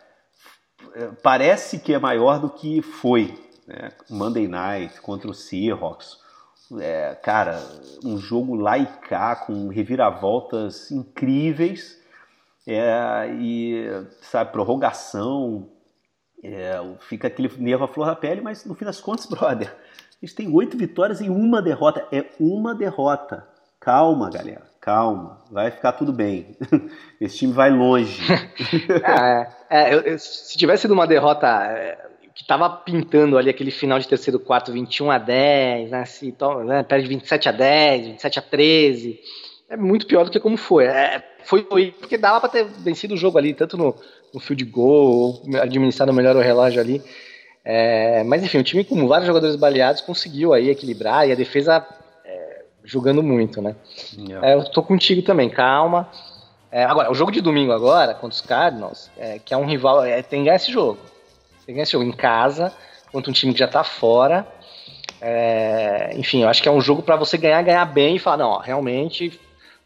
é, 0.96 1.10
parece 1.22 1.78
que 1.78 1.94
é 1.94 2.00
maior 2.00 2.40
do 2.40 2.50
que 2.50 2.82
foi. 2.82 3.38
Né? 3.68 3.92
Monday 4.10 4.48
Night 4.48 5.00
contra 5.02 5.30
o 5.30 5.36
Seahawks. 5.36 6.18
É, 6.80 7.16
cara, 7.22 7.64
um 8.04 8.18
jogo 8.18 8.56
lá 8.56 8.76
e 8.76 8.88
cá, 8.88 9.36
com 9.36 9.68
reviravoltas 9.68 10.90
incríveis. 10.90 12.07
É, 12.68 13.30
e, 13.40 13.90
sabe, 14.22 14.52
prorrogação. 14.52 15.70
É, 16.44 16.80
fica 17.00 17.28
aquele 17.28 17.50
nervo 17.58 17.86
à 17.86 17.88
flor 17.88 18.08
da 18.08 18.16
pele, 18.16 18.42
mas 18.42 18.66
no 18.66 18.76
fim 18.76 18.84
das 18.84 19.00
contas, 19.00 19.26
brother, 19.32 19.74
eles 20.22 20.34
têm 20.34 20.54
oito 20.54 20.78
vitórias 20.78 21.22
e 21.22 21.30
uma 21.30 21.62
derrota. 21.62 22.06
É 22.12 22.26
uma 22.40 22.76
derrota. 22.76 23.48
Calma, 23.80 24.30
galera. 24.30 24.68
Calma. 24.82 25.42
Vai 25.50 25.72
ficar 25.72 25.94
tudo 25.94 26.12
bem. 26.12 26.58
Esse 27.22 27.38
time 27.38 27.54
vai 27.54 27.70
longe. 27.70 28.22
é, 29.70 30.14
é 30.14 30.18
se 30.18 30.58
tivesse 30.58 30.82
sido 30.82 30.94
uma 30.94 31.08
derrota 31.08 31.48
é, 31.48 32.08
que 32.36 32.42
estava 32.42 32.70
pintando 32.70 33.38
ali 33.38 33.50
aquele 33.50 33.72
final 33.72 33.98
de 33.98 34.08
terceiro 34.08 34.40
quarto, 34.40 34.72
21 34.72 35.10
a 35.10 35.18
10, 35.18 35.90
né, 35.90 36.06
se, 36.06 36.36
né, 36.66 36.84
perde 36.84 37.08
27 37.08 37.50
a 37.50 37.52
10, 37.52 38.08
27 38.08 38.40
a 38.40 38.42
13, 38.42 39.20
é 39.70 39.76
muito 39.76 40.08
pior 40.08 40.24
do 40.24 40.32
que 40.32 40.40
como 40.40 40.58
foi. 40.58 40.86
É, 40.86 41.24
foi, 41.44 41.64
porque 41.64 42.18
dava 42.18 42.40
para 42.40 42.50
ter 42.50 42.66
vencido 42.66 43.14
o 43.14 43.18
jogo 43.18 43.38
ali, 43.38 43.54
tanto 43.54 43.78
no, 43.78 43.96
no 44.34 44.40
field 44.40 44.64
goal, 44.66 45.42
administrado 45.62 46.14
melhor 46.14 46.36
o 46.36 46.42
relógio 46.42 46.80
ali. 46.80 47.02
É, 47.64 48.24
mas 48.24 48.44
enfim, 48.44 48.60
o 48.60 48.64
time 48.64 48.86
com 48.86 49.08
vários 49.08 49.28
jogadores 49.28 49.58
baleados 49.58 50.02
conseguiu 50.02 50.54
aí 50.54 50.70
equilibrar 50.70 51.28
e 51.28 51.34
a 51.34 51.36
defesa 51.36 51.86
é, 52.24 52.62
jogando 52.84 53.22
muito, 53.22 53.62
né? 53.62 53.76
Yeah. 54.18 54.48
É, 54.48 54.54
eu 54.54 54.64
tô 54.72 54.82
contigo 54.82 55.22
também, 55.22 55.50
calma. 55.50 56.10
É, 56.72 56.86
agora, 56.86 57.12
o 57.12 57.14
jogo 57.14 57.32
de 57.32 57.42
domingo 57.42 57.74
agora, 57.74 58.14
contra 58.14 58.36
os 58.36 58.42
Cardinals, 58.42 59.12
é, 59.18 59.40
que 59.40 59.54
é 59.54 59.58
um 59.58 59.66
rival, 59.66 60.04
é, 60.04 60.22
tem 60.22 60.40
que 60.40 60.46
ganhar 60.46 60.56
esse 60.56 60.72
jogo. 60.72 60.98
Tem 61.66 61.68
que 61.68 61.74
ganhar 61.74 61.84
esse 61.84 61.92
jogo 61.92 62.06
em 62.06 62.14
casa, 62.14 62.72
contra 63.12 63.30
um 63.30 63.34
time 63.34 63.52
que 63.52 63.60
já 63.60 63.68
tá 63.68 63.84
fora. 63.84 64.48
Enfim, 66.16 66.44
eu 66.44 66.50
acho 66.50 66.62
que 66.62 66.70
é 66.70 66.72
um 66.72 66.80
jogo 66.80 67.02
para 67.02 67.16
você 67.18 67.38
ganhar, 67.38 67.62
ganhar 67.64 67.86
bem 67.86 68.16
e 68.16 68.20
falar, 68.20 68.38
não, 68.38 68.50
ó, 68.50 68.60
realmente 68.60 69.38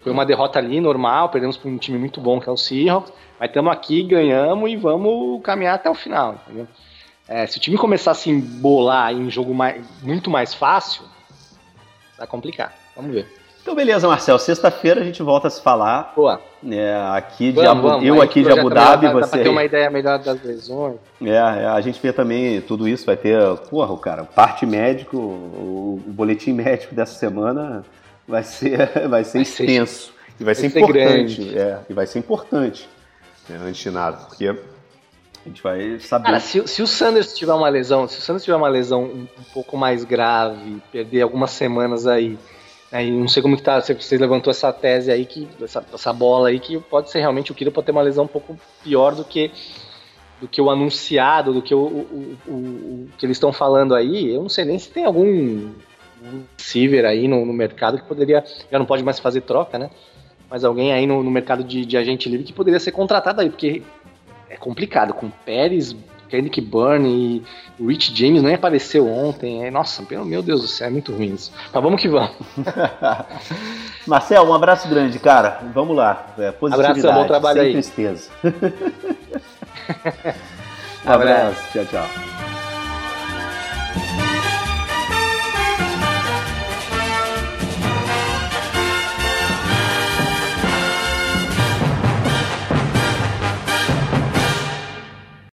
foi 0.01 0.11
uma 0.11 0.25
derrota 0.25 0.59
ali, 0.59 0.79
normal, 0.81 1.29
perdemos 1.29 1.57
para 1.57 1.69
um 1.69 1.77
time 1.77 1.97
muito 1.97 2.19
bom 2.19 2.39
que 2.39 2.49
é 2.49 2.51
o 2.51 2.57
Seahawks, 2.57 3.13
mas 3.39 3.49
estamos 3.49 3.71
aqui, 3.71 4.03
ganhamos 4.03 4.69
e 4.69 4.75
vamos 4.75 5.41
caminhar 5.43 5.75
até 5.75 5.89
o 5.89 5.95
final, 5.95 6.35
entendeu? 6.45 6.67
É, 7.27 7.45
se 7.45 7.57
o 7.57 7.61
time 7.61 7.77
começar 7.77 8.11
a 8.11 8.15
se 8.15 8.29
embolar 8.29 9.13
em 9.13 9.29
jogo 9.29 9.53
mais, 9.53 9.85
muito 10.01 10.29
mais 10.29 10.53
fácil, 10.53 11.03
vai 12.17 12.27
complicar. 12.27 12.73
Vamos 12.95 13.13
ver. 13.13 13.41
Então, 13.61 13.75
beleza, 13.75 14.07
Marcel. 14.07 14.39
Sexta-feira 14.39 15.01
a 15.01 15.03
gente 15.03 15.21
volta 15.21 15.47
a 15.47 15.51
se 15.51 15.61
falar. 15.61 16.13
Boa. 16.15 16.41
É, 16.67 16.95
aqui 17.15 17.51
de 17.51 17.57
vamos, 17.57 17.69
Abu, 17.69 17.81
vamos. 17.81 18.05
eu 18.05 18.21
aqui 18.21 18.43
de 18.43 18.51
Abu 18.51 18.69
Dhabi. 18.69 19.05
Dá, 19.05 19.13
você... 19.13 19.37
Dá 19.37 19.43
ter 19.43 19.49
uma 19.49 19.63
ideia 19.63 19.89
melhor 19.89 20.17
das 20.17 20.43
lesões. 20.43 20.97
É, 21.21 21.29
é, 21.29 21.65
a 21.67 21.79
gente 21.79 22.01
vê 22.01 22.11
também 22.11 22.59
tudo 22.61 22.87
isso. 22.87 23.05
Vai 23.05 23.15
ter, 23.15 23.39
porra, 23.69 23.95
cara, 23.97 24.23
parte 24.23 24.65
médico, 24.65 25.17
o 25.17 26.01
boletim 26.07 26.53
médico 26.53 26.95
dessa 26.95 27.13
semana 27.13 27.83
vai 28.33 28.43
ser, 28.43 28.77
vai 29.09 29.23
ser 29.23 29.33
vai 29.33 29.41
extenso. 29.41 30.05
Ser, 30.05 30.13
e 30.39 30.43
vai, 30.43 30.45
vai 30.45 30.55
ser, 30.55 30.69
ser 30.69 30.79
importante. 30.79 31.57
É, 31.57 31.79
e 31.89 31.93
vai 31.93 32.07
ser 32.07 32.19
importante. 32.19 32.89
Né, 33.49 33.59
antes 33.61 33.81
de 33.81 33.91
nada, 33.91 34.17
porque 34.25 34.47
a 34.47 35.49
gente 35.49 35.61
vai 35.61 35.99
saber. 35.99 36.25
Cara, 36.25 36.39
se, 36.39 36.65
se, 36.67 36.81
o 36.81 36.87
Sanders 36.87 37.33
tiver 37.33 37.53
uma 37.53 37.69
lesão, 37.69 38.07
se 38.07 38.17
o 38.17 38.21
Sanders 38.21 38.43
tiver 38.43 38.55
uma 38.55 38.69
lesão 38.69 39.03
um, 39.03 39.21
um 39.23 39.43
pouco 39.53 39.75
mais 39.75 40.03
grave, 40.03 40.81
perder 40.91 41.21
algumas 41.21 41.51
semanas 41.51 42.07
aí, 42.07 42.37
aí 42.91 43.11
não 43.11 43.27
sei 43.27 43.41
como 43.43 43.57
que 43.57 43.63
tá, 43.63 43.81
você, 43.81 43.93
você 43.93 44.17
levantou 44.17 44.51
essa 44.51 44.71
tese 44.71 45.11
aí, 45.11 45.25
que 45.25 45.47
essa, 45.61 45.83
essa 45.93 46.13
bola 46.13 46.49
aí, 46.49 46.59
que 46.59 46.79
pode 46.79 47.11
ser 47.11 47.19
realmente 47.19 47.51
o 47.51 47.55
Kiro 47.55 47.71
pode 47.71 47.85
ter 47.85 47.91
uma 47.91 48.01
lesão 48.01 48.23
um 48.23 48.29
pouco 48.29 48.57
pior 48.83 49.13
do 49.13 49.25
que 49.25 49.51
do 50.39 50.47
que 50.47 50.59
o 50.59 50.71
anunciado, 50.71 51.53
do 51.53 51.61
que 51.61 51.75
o, 51.75 51.77
o, 51.77 52.37
o, 52.47 52.51
o 52.51 53.09
que 53.15 53.27
eles 53.27 53.37
estão 53.37 53.53
falando 53.53 53.93
aí. 53.93 54.33
Eu 54.33 54.41
não 54.41 54.49
sei 54.49 54.65
nem 54.65 54.79
se 54.79 54.89
tem 54.89 55.05
algum 55.05 55.69
receiver 56.57 57.05
aí 57.05 57.27
no, 57.27 57.45
no, 57.45 57.53
mercado 57.53 57.97
que 57.97 58.03
poderia, 58.05 58.43
já 58.71 58.79
não 58.79 58.85
pode 58.85 59.03
mais 59.03 59.19
fazer 59.19 59.41
troca, 59.41 59.77
né? 59.77 59.89
Mas 60.49 60.63
alguém 60.63 60.91
aí 60.91 61.07
no, 61.07 61.23
no 61.23 61.31
mercado 61.31 61.63
de, 61.63 61.85
de 61.85 61.97
agente 61.97 62.29
livre 62.29 62.45
que 62.45 62.53
poderia 62.53 62.79
ser 62.79 62.91
contratado 62.91 63.41
aí, 63.41 63.49
porque 63.49 63.83
é 64.49 64.57
complicado. 64.57 65.13
Com 65.13 65.29
Pérez, 65.29 65.95
Kendrick 66.31 66.61
Byrne 66.61 67.09
e 67.09 67.43
Rich 67.85 68.15
James 68.15 68.41
nem 68.41 68.55
apareceu 68.55 69.07
ontem. 69.07 69.65
É, 69.65 69.71
nossa, 69.71 70.01
meu 70.25 70.41
Deus 70.41 70.61
do 70.61 70.67
céu, 70.67 70.87
é 70.87 70.89
muito 70.89 71.11
ruim 71.11 71.33
isso. 71.33 71.51
Mas 71.73 71.83
vamos 71.83 72.01
que 72.01 72.07
vamos. 72.07 72.31
Marcel, 74.07 74.43
um 74.43 74.53
abraço 74.53 74.87
grande, 74.87 75.19
cara. 75.19 75.59
Vamos 75.73 75.95
lá. 75.95 76.27
É, 76.37 76.51
positividade, 76.51 76.99
abraço, 76.99 77.19
bom 77.19 77.27
trabalho 77.27 77.61
aí. 77.61 77.73
tristeza. 77.73 78.29
um 81.05 81.11
abraço. 81.11 81.61
Tchau, 81.73 81.85
tchau. 81.85 82.05